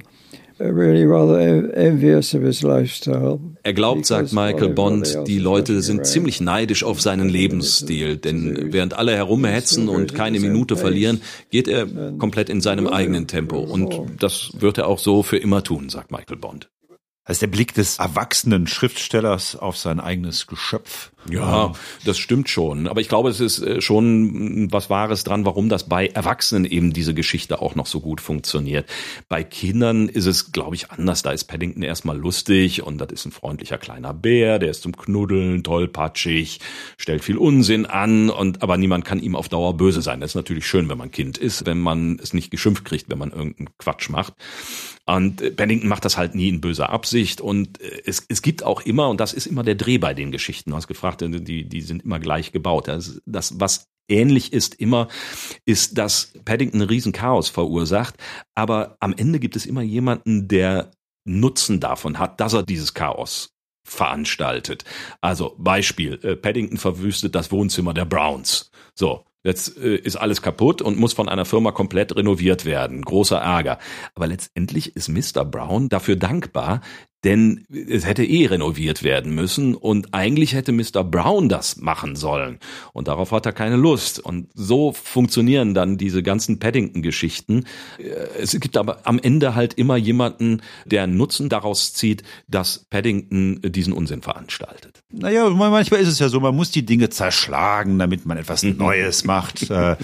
Er 3.64 3.74
glaubt, 3.74 4.06
sagt 4.06 4.34
Michael 4.34 4.70
Bond, 4.70 5.20
die 5.28 5.40
Leute 5.40 5.82
sind 5.82 6.06
ziemlich 6.06 6.42
neidisch 6.42 6.84
auf 6.84 7.02
seinen 7.02 7.30
Lebensstil, 7.30 8.18
denn 8.18 8.74
während 8.74 8.94
alle 8.94 9.16
herumhetzen 9.16 9.90
und 9.90 10.14
keine 10.14 10.40
Minute 10.40 10.76
verlieren, 10.76 11.22
geht 11.50 11.68
er 11.68 11.86
komplett 12.18 12.50
in 12.50 12.62
seinem 12.62 12.88
eigenen 12.88 13.28
Tempo. 13.28 13.60
Und 13.60 14.00
das 14.20 14.52
wird 14.60 14.78
er 14.78 14.88
auch 14.88 15.00
so 15.00 15.24
für 15.24 15.38
immer 15.38 15.64
tun, 15.64 15.90
sagt 15.90 16.12
Michael 16.12 16.38
Bond. 16.38 16.70
Das 17.28 17.36
ist 17.36 17.42
der 17.42 17.48
Blick 17.48 17.74
des 17.74 18.00
erwachsenen 18.00 18.68
Schriftstellers 18.68 19.58
auf 19.58 19.78
sein 19.78 20.00
eigenes 20.00 20.48
Geschöpf. 20.48 21.12
Ja, 21.30 21.74
das 22.06 22.18
stimmt 22.18 22.48
schon. 22.48 22.88
Aber 22.88 23.02
ich 23.02 23.10
glaube, 23.10 23.30
es 23.30 23.42
ist 23.42 23.60
äh, 23.60 23.82
schon 23.82 24.72
was 24.72 24.90
Wahres 24.90 25.26
dran, 25.26 25.46
warum 25.46 25.68
das 25.68 25.90
bei 25.90 26.08
Erwachsenen 26.08 26.64
eben 26.64 26.94
diese 26.94 27.14
Geschichte 27.14 27.62
auch 27.62 27.76
noch 27.76 27.86
so 27.86 28.00
gut 28.00 28.22
funktioniert. 28.22 28.90
Bei 29.28 29.44
Kindern 29.44 30.08
ist 30.08 30.26
es, 30.26 30.54
glaube 30.54 30.76
ich, 30.76 30.90
anders. 30.90 31.22
Da 31.22 31.32
ist 31.32 31.44
Paddington 31.44 31.84
erstmal 31.84 32.18
lustig 32.18 32.82
und 32.82 32.98
das 32.98 33.10
ist 33.12 33.26
ein 33.26 33.34
freundlicher 33.34 33.78
kleiner 33.78 34.14
Bär, 34.14 34.58
der 34.58 34.72
ist 34.72 34.84
zum 34.84 34.96
Knuddeln, 34.96 35.66
tollpatschig, 35.66 36.62
stellt 36.98 37.26
viel 37.26 37.38
Unsinn 37.38 37.86
an 37.86 38.30
und 38.30 38.64
aber 38.64 38.78
niemand 38.78 39.04
kann 39.04 39.20
ihm 39.20 39.36
auf 39.36 39.50
Dauer 39.50 39.76
böse 39.76 40.02
sein. 40.02 40.22
Das 40.22 40.32
ist 40.32 40.36
natürlich 40.36 40.66
schön, 40.66 40.88
wenn 40.88 40.98
man 40.98 41.12
Kind 41.12 41.38
ist, 41.38 41.66
wenn 41.66 41.80
man 41.80 42.20
es 42.24 42.34
nicht 42.34 42.52
geschimpft 42.52 42.86
kriegt, 42.86 43.10
wenn 43.10 43.18
man 43.20 43.32
irgendeinen 43.32 43.70
Quatsch 43.78 44.10
macht. 44.10 44.34
Und 45.08 45.42
äh, 45.42 45.52
Paddington 45.52 45.88
macht 45.88 46.06
das 46.06 46.18
halt 46.18 46.36
nie 46.36 46.50
in 46.50 46.62
böser 46.62 46.90
Absicht. 46.90 47.42
Und 47.42 47.82
äh, 47.82 48.02
es, 48.06 48.26
es 48.28 48.42
gibt 48.42 48.64
auch 48.64 48.82
immer, 48.82 49.10
und 49.10 49.20
das 49.20 49.34
ist 49.34 49.48
immer 49.48 49.64
der 49.64 49.76
Dreh 49.76 49.98
bei 49.98 50.14
den 50.14 50.32
Geschichten, 50.32 50.72
du 50.72 50.76
hast 50.76 50.88
gefragt, 50.88 51.22
äh, 51.22 51.30
die, 51.30 51.68
die 51.68 51.82
sind 51.82 52.04
immer 52.04 52.20
gleich 52.20 52.52
gebaut. 52.52 52.88
Das, 52.88 53.22
das, 53.26 53.60
was 53.60 53.88
ähnlich 54.10 54.54
ist 54.54 54.76
immer, 54.76 55.08
ist, 55.66 55.98
dass 55.98 56.34
Paddington 56.46 56.82
ein 56.82 56.88
riesen 56.88 57.14
Chaos 57.14 57.50
verursacht, 57.50 58.16
aber 58.56 58.98
am 59.00 59.14
Ende 59.14 59.40
gibt 59.40 59.56
es 59.56 59.66
immer 59.66 59.82
jemanden, 59.82 60.48
der 60.48 60.92
Nutzen 61.26 61.80
davon 61.80 62.20
hat, 62.20 62.40
dass 62.40 62.54
er 62.54 62.64
dieses 62.64 62.94
Chaos 62.94 63.50
veranstaltet. 63.86 64.86
Also 65.20 65.56
Beispiel, 65.58 66.18
Paddington 66.18 66.78
verwüstet 66.78 67.36
das 67.36 67.52
Wohnzimmer 67.52 67.94
der 67.94 68.06
Browns. 68.06 68.72
So, 68.96 69.26
Jetzt 69.44 69.78
äh, 69.78 69.96
ist 69.96 70.16
alles 70.16 70.42
kaputt 70.42 70.82
und 70.82 70.98
muss 70.98 71.14
von 71.14 71.30
einer 71.30 71.46
Firma 71.46 71.72
komplett 71.72 72.16
renoviert 72.16 72.66
werden. 72.66 73.02
Großer 73.02 73.38
Ärger. 73.38 73.80
Aber 74.16 74.28
letztendlich 74.28 74.96
ist 74.96 75.10
Mr. 75.10 75.46
Brown 75.46 75.90
dafür 75.90 76.16
dankbar, 76.16 76.82
denn 77.24 77.66
es 77.70 78.06
hätte 78.06 78.24
eh 78.24 78.46
renoviert 78.46 79.04
werden 79.04 79.34
müssen 79.34 79.76
und 79.76 80.14
eigentlich 80.14 80.54
hätte 80.54 80.72
Mr. 80.72 81.04
Brown 81.04 81.50
das 81.50 81.78
machen 81.78 82.16
sollen. 82.16 82.60
Und 82.94 83.08
darauf 83.08 83.32
hat 83.32 83.46
er 83.46 83.54
keine 83.54 83.76
Lust. 83.76 84.20
Und 84.20 84.50
so 84.54 84.94
funktionieren 84.94 85.74
dann 85.74 85.98
diese 85.98 86.24
ganzen 86.24 86.60
Paddington-Geschichten. 86.60 87.66
Äh, 87.98 88.04
Es 88.40 88.58
gibt 88.60 88.78
aber 88.78 89.00
am 89.08 89.20
Ende 89.20 89.56
halt 89.56 89.74
immer 89.74 89.98
jemanden, 89.98 90.62
der 90.86 91.08
Nutzen 91.08 91.50
daraus 91.50 91.94
zieht, 91.94 92.24
dass 92.48 92.86
Paddington 92.90 93.62
diesen 93.64 93.94
Unsinn 93.94 94.22
veranstaltet. 94.22 95.04
Naja, 95.10 95.50
manchmal 95.50 96.02
ist 96.02 96.10
es 96.10 96.20
ja 96.20 96.28
so, 96.28 96.42
man 96.42 96.54
muss 96.56 96.70
die 96.72 96.86
Dinge 96.86 97.10
zerschlagen, 97.10 97.98
damit 97.98 98.26
man 98.26 98.38
etwas 98.38 98.64
Mhm. 98.64 98.76
Neues 98.78 99.24
macht. 99.24 99.70
Äh, 99.70 99.96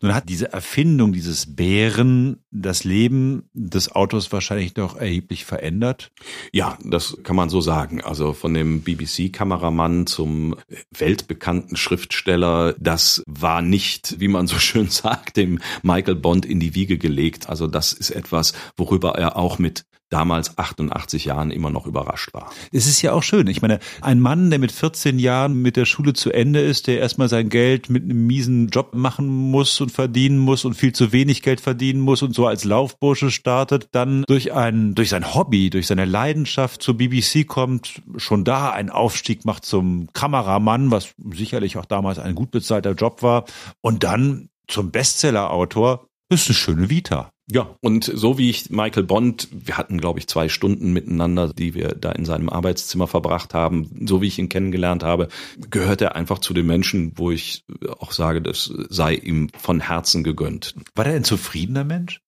Nun 0.00 0.14
hat 0.14 0.28
diese 0.28 0.52
Erfindung 0.52 1.12
dieses 1.12 1.56
Bären 1.56 2.38
das 2.52 2.84
Leben 2.84 3.48
des 3.54 3.90
Autors 3.92 4.30
wahrscheinlich 4.32 4.74
doch 4.74 4.96
erheblich 4.96 5.44
verändert. 5.44 6.12
Ja, 6.52 6.78
das 6.84 7.16
kann 7.24 7.34
man 7.34 7.48
so 7.50 7.60
sagen. 7.60 8.00
Also 8.02 8.32
von 8.34 8.54
dem 8.54 8.82
BBC-Kameramann 8.82 10.06
zum 10.06 10.54
weltbekannten 10.96 11.76
Schriftsteller, 11.76 12.74
das 12.78 13.22
war 13.26 13.62
nicht, 13.62 14.20
wie 14.20 14.28
man 14.28 14.46
so 14.46 14.58
schön 14.58 14.88
sagt, 14.90 15.36
dem 15.36 15.58
Michael 15.82 16.16
Bond 16.16 16.46
in 16.46 16.60
die 16.60 16.74
Wiege 16.76 16.98
gelegt. 16.98 17.48
Also 17.48 17.66
das 17.66 17.92
ist 17.92 18.10
etwas, 18.10 18.52
worüber 18.76 19.16
er 19.18 19.36
auch 19.36 19.58
mit 19.58 19.84
damals 20.12 20.58
88 20.58 21.24
Jahren 21.24 21.50
immer 21.50 21.70
noch 21.70 21.86
überrascht 21.86 22.34
war. 22.34 22.52
Es 22.70 22.86
ist 22.86 23.00
ja 23.02 23.12
auch 23.12 23.22
schön. 23.22 23.46
Ich 23.46 23.62
meine, 23.62 23.78
ein 24.00 24.20
Mann, 24.20 24.50
der 24.50 24.58
mit 24.58 24.72
14 24.72 25.18
Jahren 25.18 25.54
mit 25.54 25.76
der 25.76 25.86
Schule 25.86 26.12
zu 26.12 26.30
Ende 26.30 26.60
ist, 26.60 26.86
der 26.86 26.98
erstmal 26.98 27.28
sein 27.28 27.48
Geld 27.48 27.88
mit 27.88 28.04
einem 28.04 28.26
miesen 28.26 28.68
Job 28.68 28.94
machen 28.94 29.26
muss 29.26 29.80
und 29.80 29.90
verdienen 29.90 30.38
muss 30.38 30.64
und 30.64 30.74
viel 30.74 30.92
zu 30.92 31.12
wenig 31.12 31.42
Geld 31.42 31.60
verdienen 31.60 32.00
muss 32.00 32.22
und 32.22 32.34
so 32.34 32.46
als 32.46 32.64
Laufbursche 32.64 33.30
startet, 33.30 33.88
dann 33.92 34.24
durch 34.26 34.52
ein, 34.52 34.94
durch 34.94 35.08
sein 35.08 35.34
Hobby, 35.34 35.70
durch 35.70 35.86
seine 35.86 36.04
Leidenschaft 36.04 36.82
zur 36.82 36.98
BBC 36.98 37.46
kommt, 37.46 38.02
schon 38.16 38.44
da 38.44 38.70
einen 38.70 38.90
Aufstieg 38.90 39.44
macht 39.44 39.64
zum 39.64 40.08
Kameramann, 40.12 40.90
was 40.90 41.14
sicherlich 41.32 41.78
auch 41.78 41.86
damals 41.86 42.18
ein 42.18 42.34
gut 42.34 42.50
bezahlter 42.50 42.92
Job 42.92 43.22
war 43.22 43.44
und 43.80 44.04
dann 44.04 44.50
zum 44.68 44.90
Bestsellerautor. 44.90 46.06
Ist 46.28 46.48
eine 46.48 46.54
schöne 46.54 46.90
Vita. 46.90 47.31
Ja, 47.50 47.76
und 47.80 48.04
so 48.04 48.38
wie 48.38 48.50
ich 48.50 48.70
Michael 48.70 49.02
Bond, 49.02 49.48
wir 49.50 49.76
hatten, 49.76 49.98
glaube 49.98 50.20
ich, 50.20 50.28
zwei 50.28 50.48
Stunden 50.48 50.92
miteinander, 50.92 51.52
die 51.52 51.74
wir 51.74 51.88
da 51.88 52.12
in 52.12 52.24
seinem 52.24 52.48
Arbeitszimmer 52.48 53.08
verbracht 53.08 53.52
haben, 53.52 54.06
so 54.06 54.22
wie 54.22 54.28
ich 54.28 54.38
ihn 54.38 54.48
kennengelernt 54.48 55.02
habe, 55.02 55.28
gehört 55.70 56.00
er 56.00 56.14
einfach 56.14 56.38
zu 56.38 56.54
den 56.54 56.66
Menschen, 56.66 57.12
wo 57.16 57.30
ich 57.30 57.64
auch 57.98 58.12
sage, 58.12 58.42
das 58.42 58.72
sei 58.88 59.14
ihm 59.14 59.48
von 59.58 59.80
Herzen 59.80 60.22
gegönnt. 60.22 60.74
War 60.94 61.04
der 61.04 61.14
ein 61.14 61.24
zufriedener 61.24 61.84
Mensch? 61.84 62.20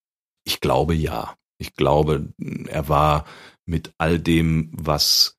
Ich 0.43 0.59
glaube 0.59 0.93
ja. 0.93 1.35
Ich 1.57 1.73
glaube, 1.75 2.33
er 2.67 2.89
war 2.89 3.25
mit 3.65 3.93
all 3.97 4.19
dem, 4.19 4.69
was 4.73 5.37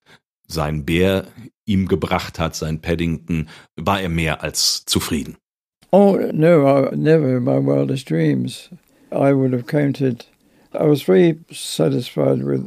sein 0.49 0.85
Bär 0.85 1.27
ihm 1.67 1.87
gebracht 1.87 2.39
hat, 2.39 2.57
sein 2.57 2.81
Paddington, 2.81 3.49
war 3.77 4.01
er 4.01 4.09
mehr 4.09 4.43
als 4.43 4.85
zufrieden. 4.87 5.37
Oh 5.91 6.19
no, 6.33 6.67
I, 6.67 6.97
never 6.97 7.37
in 7.37 7.45
my 7.45 7.65
wildest 7.65 8.11
dreams. 8.11 8.71
I 9.13 9.33
would 9.33 9.53
have 9.53 9.67
counted. 9.67 10.25
I 10.75 10.85
was 10.89 11.03
very 11.03 11.39
satisfied 11.51 12.45
with. 12.45 12.63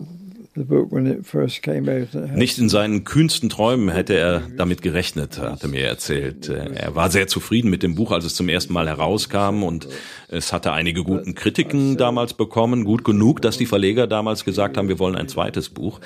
Nicht 2.35 2.57
in 2.57 2.69
seinen 2.69 3.03
kühnsten 3.05 3.49
Träumen 3.49 3.89
hätte 3.89 4.15
er 4.15 4.41
damit 4.57 4.81
gerechnet, 4.81 5.39
hat 5.39 5.63
er 5.63 5.69
mir 5.69 5.85
erzählt. 5.85 6.49
Er 6.49 6.95
war 6.95 7.09
sehr 7.09 7.27
zufrieden 7.27 7.69
mit 7.69 7.81
dem 7.81 7.95
Buch, 7.95 8.11
als 8.11 8.25
es 8.25 8.35
zum 8.35 8.49
ersten 8.49 8.73
Mal 8.73 8.87
herauskam 8.87 9.63
und 9.63 9.87
es 10.27 10.51
hatte 10.51 10.73
einige 10.73 11.03
guten 11.03 11.33
Kritiken 11.33 11.95
damals 11.95 12.33
bekommen, 12.33 12.83
gut 12.83 13.05
genug, 13.05 13.41
dass 13.41 13.57
die 13.57 13.67
Verleger 13.67 14.05
damals 14.05 14.43
gesagt 14.43 14.77
haben, 14.77 14.89
wir 14.89 14.99
wollen 14.99 15.15
ein 15.15 15.29
zweites 15.29 15.69
Buch. 15.69 16.01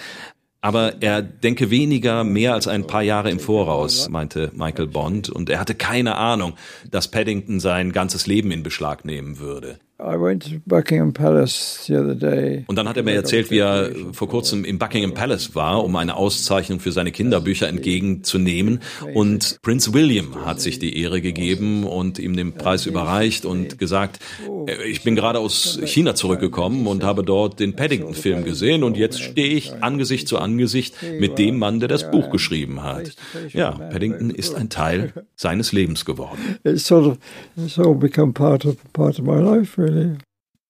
Aber 0.61 1.01
er 1.01 1.21
denke 1.21 1.71
weniger 1.71 2.23
mehr 2.23 2.53
als 2.53 2.67
ein 2.67 2.85
paar 2.85 3.01
Jahre 3.01 3.29
im 3.31 3.39
Voraus, 3.39 4.07
meinte 4.09 4.51
Michael 4.53 4.87
Bond, 4.87 5.29
und 5.29 5.49
er 5.49 5.59
hatte 5.59 5.75
keine 5.75 6.15
Ahnung, 6.15 6.53
dass 6.89 7.09
Paddington 7.09 7.59
sein 7.59 7.91
ganzes 7.91 8.27
Leben 8.27 8.51
in 8.51 8.63
Beschlag 8.63 9.03
nehmen 9.03 9.39
würde. 9.39 9.79
Und 12.67 12.75
dann 12.75 12.89
hat 12.89 12.97
er 12.97 13.03
mir 13.03 13.13
erzählt, 13.13 13.51
wie 13.51 13.59
er 13.59 13.91
vor 14.11 14.27
kurzem 14.27 14.65
im 14.65 14.79
Buckingham 14.79 15.13
Palace 15.13 15.55
war, 15.55 15.83
um 15.83 15.95
eine 15.95 16.15
Auszeichnung 16.15 16.79
für 16.79 16.91
seine 16.91 17.11
Kinderbücher 17.11 17.67
entgegenzunehmen. 17.67 18.79
Und 19.13 19.59
Prince 19.61 19.93
William 19.93 20.45
hat 20.45 20.61
sich 20.61 20.79
die 20.79 20.99
Ehre 20.99 21.21
gegeben 21.21 21.83
und 21.83 22.19
ihm 22.19 22.35
den 22.35 22.53
Preis 22.53 22.85
überreicht 22.85 23.45
und 23.45 23.77
gesagt, 23.77 24.19
äh, 24.67 24.83
ich 24.89 25.03
bin 25.03 25.15
gerade 25.15 25.39
aus 25.39 25.79
China 25.85 26.15
zurückgekommen 26.15 26.87
und 26.87 27.03
habe 27.03 27.23
dort 27.23 27.59
den 27.59 27.75
Paddington-Film 27.75 28.43
gesehen 28.43 28.83
und 28.83 28.97
jetzt 28.97 29.21
stehe 29.21 29.55
ich 29.55 29.73
Angesicht 29.83 30.27
zu 30.27 30.39
Angesicht 30.39 30.95
mit 31.19 31.37
dem 31.37 31.59
Mann, 31.59 31.79
der 31.79 31.87
das 31.87 32.09
Buch 32.09 32.29
geschrieben 32.31 32.83
hat. 32.83 33.11
Ja, 33.53 33.71
Paddington 33.71 34.31
ist 34.31 34.55
ein 34.55 34.69
Teil 34.69 35.13
seines 35.35 35.71
Lebens 35.71 36.03
geworden. 36.03 36.57
It's 36.63 36.87
sort 36.87 37.05
of, 37.05 37.17
it's 37.55 37.77
all 37.77 37.95
become 37.95 38.33
part 38.33 38.65
of, 38.65 38.75
part 38.93 39.19
of 39.19 39.25
my 39.25 39.39
life, 39.39 39.79
really. 39.79 39.92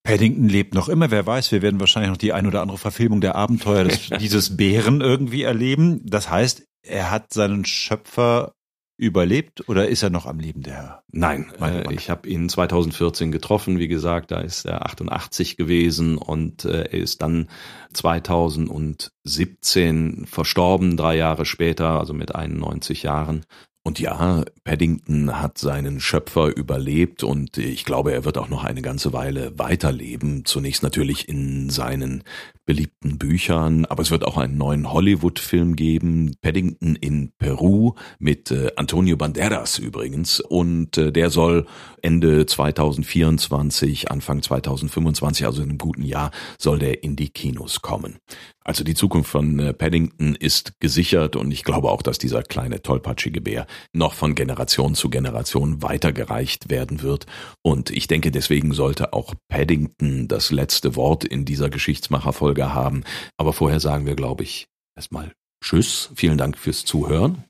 Paddington 0.03 0.49
lebt 0.49 0.73
noch 0.73 0.89
immer. 0.89 1.11
Wer 1.11 1.25
weiß, 1.25 1.51
wir 1.51 1.61
werden 1.61 1.79
wahrscheinlich 1.79 2.11
noch 2.11 2.17
die 2.17 2.33
ein 2.33 2.45
oder 2.45 2.61
andere 2.61 2.77
Verfilmung 2.77 3.21
der 3.21 3.35
Abenteuer 3.35 3.85
des, 3.85 4.09
dieses 4.19 4.57
Bären 4.57 5.01
irgendwie 5.01 5.43
erleben. 5.43 6.01
Das 6.05 6.29
heißt, 6.29 6.67
er 6.81 7.09
hat 7.09 7.33
seinen 7.33 7.65
Schöpfer 7.65 8.53
überlebt 8.97 9.67
oder 9.67 9.87
ist 9.87 10.03
er 10.03 10.09
noch 10.09 10.25
am 10.25 10.39
Leben, 10.39 10.61
der? 10.61 11.03
Nein, 11.11 11.51
äh, 11.59 11.93
ich 11.93 12.09
habe 12.09 12.29
ihn 12.29 12.47
2014 12.47 13.31
getroffen. 13.31 13.79
Wie 13.79 13.87
gesagt, 13.87 14.31
da 14.31 14.41
ist 14.41 14.65
er 14.65 14.85
88 14.85 15.57
gewesen 15.57 16.17
und 16.17 16.65
äh, 16.65 16.83
er 16.83 16.99
ist 16.99 17.21
dann 17.21 17.49
2017 17.93 20.25
verstorben, 20.27 20.97
drei 20.97 21.15
Jahre 21.15 21.45
später, 21.45 21.99
also 21.99 22.13
mit 22.13 22.35
91 22.35 23.03
Jahren. 23.03 23.45
Und 23.85 23.99
ja, 23.99 24.45
Paddington 24.63 25.41
hat 25.41 25.57
seinen 25.57 25.99
Schöpfer 25.99 26.55
überlebt 26.55 27.21
und 27.21 27.57
ich 27.57 27.83
glaube, 27.83 28.13
er 28.13 28.23
wird 28.23 28.37
auch 28.37 28.47
noch 28.47 28.63
eine 28.63 28.81
ganze 28.81 29.11
Weile 29.11 29.59
weiterleben. 29.59 30.45
Zunächst 30.45 30.83
natürlich 30.83 31.27
in 31.27 31.69
seinen 31.69 32.23
beliebten 32.65 33.17
Büchern, 33.17 33.85
aber 33.85 34.01
es 34.03 34.11
wird 34.11 34.23
auch 34.25 34.37
einen 34.37 34.57
neuen 34.57 34.91
Hollywood-Film 34.91 35.75
geben, 35.75 36.35
Paddington 36.41 36.95
in 36.95 37.31
Peru 37.37 37.93
mit 38.19 38.51
äh, 38.51 38.71
Antonio 38.75 39.17
Banderas 39.17 39.79
übrigens 39.79 40.39
und 40.39 40.97
äh, 40.97 41.11
der 41.11 41.29
soll 41.29 41.65
Ende 42.01 42.45
2024, 42.45 44.11
Anfang 44.11 44.41
2025, 44.41 45.45
also 45.45 45.61
in 45.61 45.69
einem 45.69 45.77
guten 45.77 46.03
Jahr, 46.03 46.31
soll 46.57 46.79
der 46.79 47.03
in 47.03 47.15
die 47.15 47.29
Kinos 47.29 47.81
kommen. 47.81 48.17
Also 48.65 48.85
die 48.85 48.95
Zukunft 48.95 49.29
von 49.29 49.59
äh, 49.59 49.73
Paddington 49.73 50.35
ist 50.35 50.79
gesichert 50.79 51.35
und 51.35 51.51
ich 51.51 51.65
glaube 51.65 51.91
auch, 51.91 52.01
dass 52.01 52.17
dieser 52.17 52.43
kleine 52.43 52.81
tollpatschige 52.81 53.41
Bär 53.41 53.67
noch 53.91 54.13
von 54.13 54.35
Generation 54.35 54.95
zu 54.95 55.09
Generation 55.09 55.83
weitergereicht 55.83 56.69
werden 56.69 57.01
wird 57.01 57.25
und 57.61 57.89
ich 57.89 58.07
denke, 58.07 58.31
deswegen 58.31 58.73
sollte 58.73 59.11
auch 59.11 59.33
Paddington 59.49 60.29
das 60.29 60.51
letzte 60.51 60.95
Wort 60.95 61.25
in 61.25 61.43
dieser 61.43 61.69
Geschichtsmacherfolge 61.69 62.52
Folge 62.53 62.73
haben. 62.73 63.03
Aber 63.37 63.53
vorher 63.53 63.79
sagen 63.79 64.05
wir, 64.05 64.15
glaube 64.15 64.43
ich, 64.43 64.67
erstmal 64.95 65.33
Tschüss. 65.63 66.11
Vielen 66.15 66.37
Dank 66.37 66.57
fürs 66.57 66.85
Zuhören. 66.85 67.45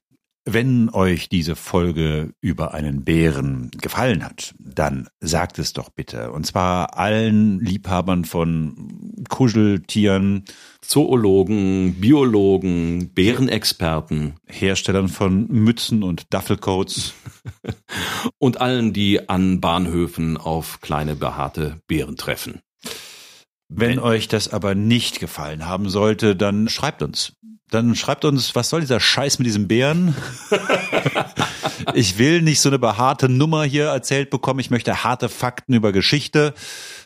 Wenn 0.45 0.89
euch 0.89 1.29
diese 1.29 1.55
Folge 1.55 2.33
über 2.41 2.73
einen 2.73 3.03
Bären 3.05 3.71
gefallen 3.81 4.25
hat, 4.25 4.53
dann 4.59 5.07
sagt 5.21 5.57
es 5.57 5.71
doch 5.71 5.89
bitte. 5.89 6.31
Und 6.31 6.45
zwar 6.45 6.97
allen 6.97 7.59
Liebhabern 7.61 8.25
von 8.25 9.23
Kuscheltieren, 9.29 10.43
Zoologen, 10.81 11.95
Biologen, 11.95 13.09
Bärenexperten, 13.13 14.35
Herstellern 14.47 15.07
von 15.07 15.47
Mützen 15.47 16.03
und 16.03 16.33
Duffelcoats 16.33 17.13
und 18.37 18.59
allen, 18.59 18.91
die 18.91 19.29
an 19.29 19.61
Bahnhöfen 19.61 20.35
auf 20.37 20.81
kleine 20.81 21.15
behaarte 21.15 21.79
Bären 21.87 22.17
treffen. 22.17 22.59
Wenn 23.75 23.97
euch 23.97 24.27
das 24.27 24.53
aber 24.53 24.75
nicht 24.75 25.19
gefallen 25.19 25.65
haben 25.65 25.89
sollte, 25.89 26.35
dann 26.35 26.69
schreibt 26.69 27.01
uns. 27.01 27.33
Dann 27.71 27.95
schreibt 27.95 28.23
uns, 28.23 28.53
was 28.53 28.69
soll 28.69 28.81
dieser 28.81 28.99
Scheiß 28.99 29.39
mit 29.39 29.47
diesem 29.47 29.67
Bären? 29.67 30.15
ich 31.95 32.19
will 32.19 32.43
nicht 32.43 32.61
so 32.61 32.69
eine 32.69 32.77
behaarte 32.77 33.29
Nummer 33.29 33.63
hier 33.63 33.85
erzählt 33.85 34.29
bekommen. 34.29 34.59
Ich 34.59 34.69
möchte 34.69 35.03
harte 35.03 35.27
Fakten 35.27 35.73
über 35.73 35.91
Geschichte. 35.91 36.53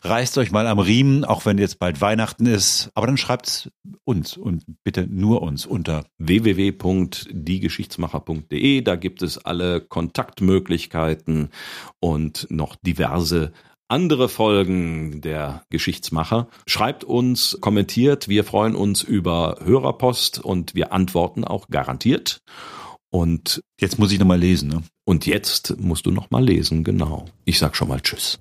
Reißt 0.02 0.36
euch 0.36 0.50
mal 0.50 0.66
am 0.66 0.78
Riemen, 0.78 1.24
auch 1.24 1.46
wenn 1.46 1.56
jetzt 1.56 1.78
bald 1.78 2.02
Weihnachten 2.02 2.44
ist. 2.44 2.90
Aber 2.94 3.06
dann 3.06 3.16
schreibt 3.16 3.70
uns 4.04 4.36
und 4.36 4.64
bitte 4.84 5.06
nur 5.08 5.40
uns 5.40 5.64
unter 5.64 6.04
www.diegeschichtsmacher.de. 6.18 8.82
Da 8.82 8.96
gibt 8.96 9.22
es 9.22 9.38
alle 9.38 9.80
Kontaktmöglichkeiten 9.80 11.48
und 11.98 12.46
noch 12.50 12.76
diverse 12.76 13.52
andere 13.88 14.28
Folgen 14.28 15.20
der 15.20 15.62
Geschichtsmacher. 15.70 16.48
Schreibt 16.66 17.04
uns, 17.04 17.58
kommentiert. 17.60 18.28
Wir 18.28 18.44
freuen 18.44 18.74
uns 18.74 19.02
über 19.02 19.56
Hörerpost 19.64 20.38
und 20.38 20.74
wir 20.74 20.92
antworten 20.92 21.44
auch 21.44 21.68
garantiert. 21.68 22.42
Und 23.10 23.62
jetzt 23.80 23.98
muss 23.98 24.12
ich 24.12 24.18
nochmal 24.18 24.38
lesen. 24.38 24.68
Ne? 24.68 24.82
Und 25.04 25.26
jetzt 25.26 25.78
musst 25.80 26.06
du 26.06 26.10
nochmal 26.10 26.44
lesen, 26.44 26.84
genau. 26.84 27.26
Ich 27.44 27.58
sag 27.58 27.74
schon 27.74 27.88
mal 27.88 28.00
Tschüss. 28.00 28.38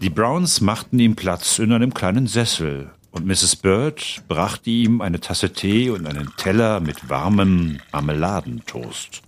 Die 0.00 0.10
Browns 0.10 0.60
machten 0.60 0.98
ihm 1.00 1.16
Platz 1.16 1.58
in 1.58 1.72
einem 1.72 1.92
kleinen 1.92 2.28
Sessel, 2.28 2.92
und 3.10 3.26
Mrs. 3.26 3.56
Bird 3.56 4.22
brachte 4.28 4.70
ihm 4.70 5.00
eine 5.00 5.18
Tasse 5.18 5.52
Tee 5.52 5.90
und 5.90 6.06
einen 6.06 6.32
Teller 6.36 6.80
mit 6.80 7.08
warmem 7.08 7.80
Marmeladentoast. 7.90 9.22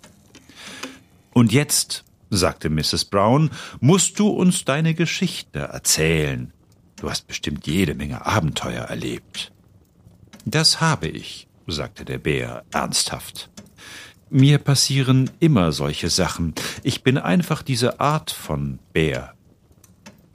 Und 1.33 1.53
jetzt 1.53 2.05
sagte 2.31 2.71
Mrs. 2.71 3.05
Brown, 3.05 3.51
musst 3.81 4.19
du 4.19 4.29
uns 4.29 4.65
deine 4.65 4.95
Geschichte 4.95 5.59
erzählen. 5.59 6.53
Du 6.97 7.11
hast 7.11 7.27
bestimmt 7.27 7.67
jede 7.67 7.95
Menge 7.95 8.25
Abenteuer 8.25 8.85
erlebt. 8.85 9.53
Das 10.45 10.81
habe 10.81 11.09
ich, 11.09 11.49
sagte 11.67 12.05
der 12.05 12.19
Bär 12.19 12.65
ernsthaft. 12.73 13.51
Mir 14.31 14.59
passieren 14.59 15.31
immer 15.41 15.73
solche 15.73 16.09
Sachen. 16.09 16.55
Ich 16.85 17.03
bin 17.03 17.19
einfach 17.19 17.63
diese 17.63 18.01
Art 18.01 18.31
von 18.31 18.79
Bär. 18.93 19.35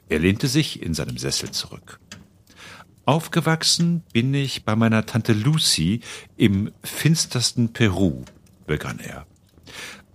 Er 0.10 0.20
lehnte 0.20 0.48
sich 0.48 0.84
in 0.84 0.94
seinem 0.94 1.18
Sessel 1.18 1.52
zurück. 1.52 2.00
Aufgewachsen 3.06 4.04
bin 4.12 4.34
ich 4.34 4.66
bei 4.66 4.76
meiner 4.76 5.06
Tante 5.06 5.34
Lucy 5.34 6.02
im 6.36 6.72
finstersten 6.84 7.72
Peru, 7.72 8.26
begann 8.66 9.00
er 9.00 9.26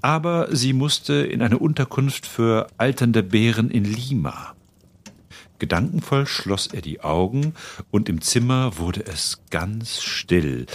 aber 0.02 0.54
sie 0.54 0.72
musste 0.72 1.14
in 1.14 1.42
eine 1.42 1.58
Unterkunft 1.58 2.26
für 2.26 2.68
alternde 2.78 3.22
Bären 3.22 3.70
in 3.70 3.84
Lima. 3.84 4.54
Gedankenvoll 5.58 6.26
schloss 6.26 6.68
er 6.68 6.80
die 6.80 7.02
Augen, 7.02 7.54
und 7.90 8.08
im 8.08 8.20
Zimmer 8.20 8.78
wurde 8.78 9.04
es 9.04 9.42
ganz 9.50 10.00
still, 10.00 10.66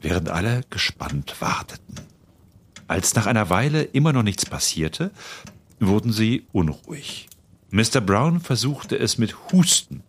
während 0.00 0.28
alle 0.28 0.62
gespannt 0.70 1.36
warteten. 1.40 1.96
Als 2.86 3.14
nach 3.14 3.26
einer 3.26 3.50
Weile 3.50 3.82
immer 3.82 4.12
noch 4.12 4.22
nichts 4.22 4.46
passierte, 4.46 5.10
wurden 5.80 6.12
sie 6.12 6.46
unruhig. 6.52 7.28
Mr. 7.70 8.00
Brown 8.00 8.40
versuchte 8.40 8.96
es 8.98 9.18
mit 9.18 9.34
Husten. 9.50 10.02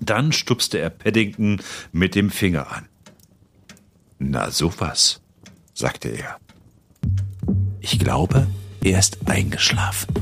Dann 0.00 0.32
stupste 0.32 0.78
er 0.78 0.90
Paddington 0.90 1.62
mit 1.92 2.14
dem 2.14 2.30
Finger 2.30 2.70
an. 2.70 2.88
Na 4.18 4.50
sowas 4.50 5.23
sagte 5.74 6.08
er. 6.08 6.38
Ich 7.80 7.98
glaube, 7.98 8.46
er 8.82 8.98
ist 8.98 9.18
eingeschlafen. 9.26 10.14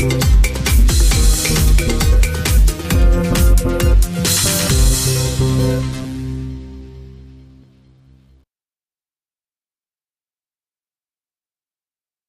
Musik 0.00 0.57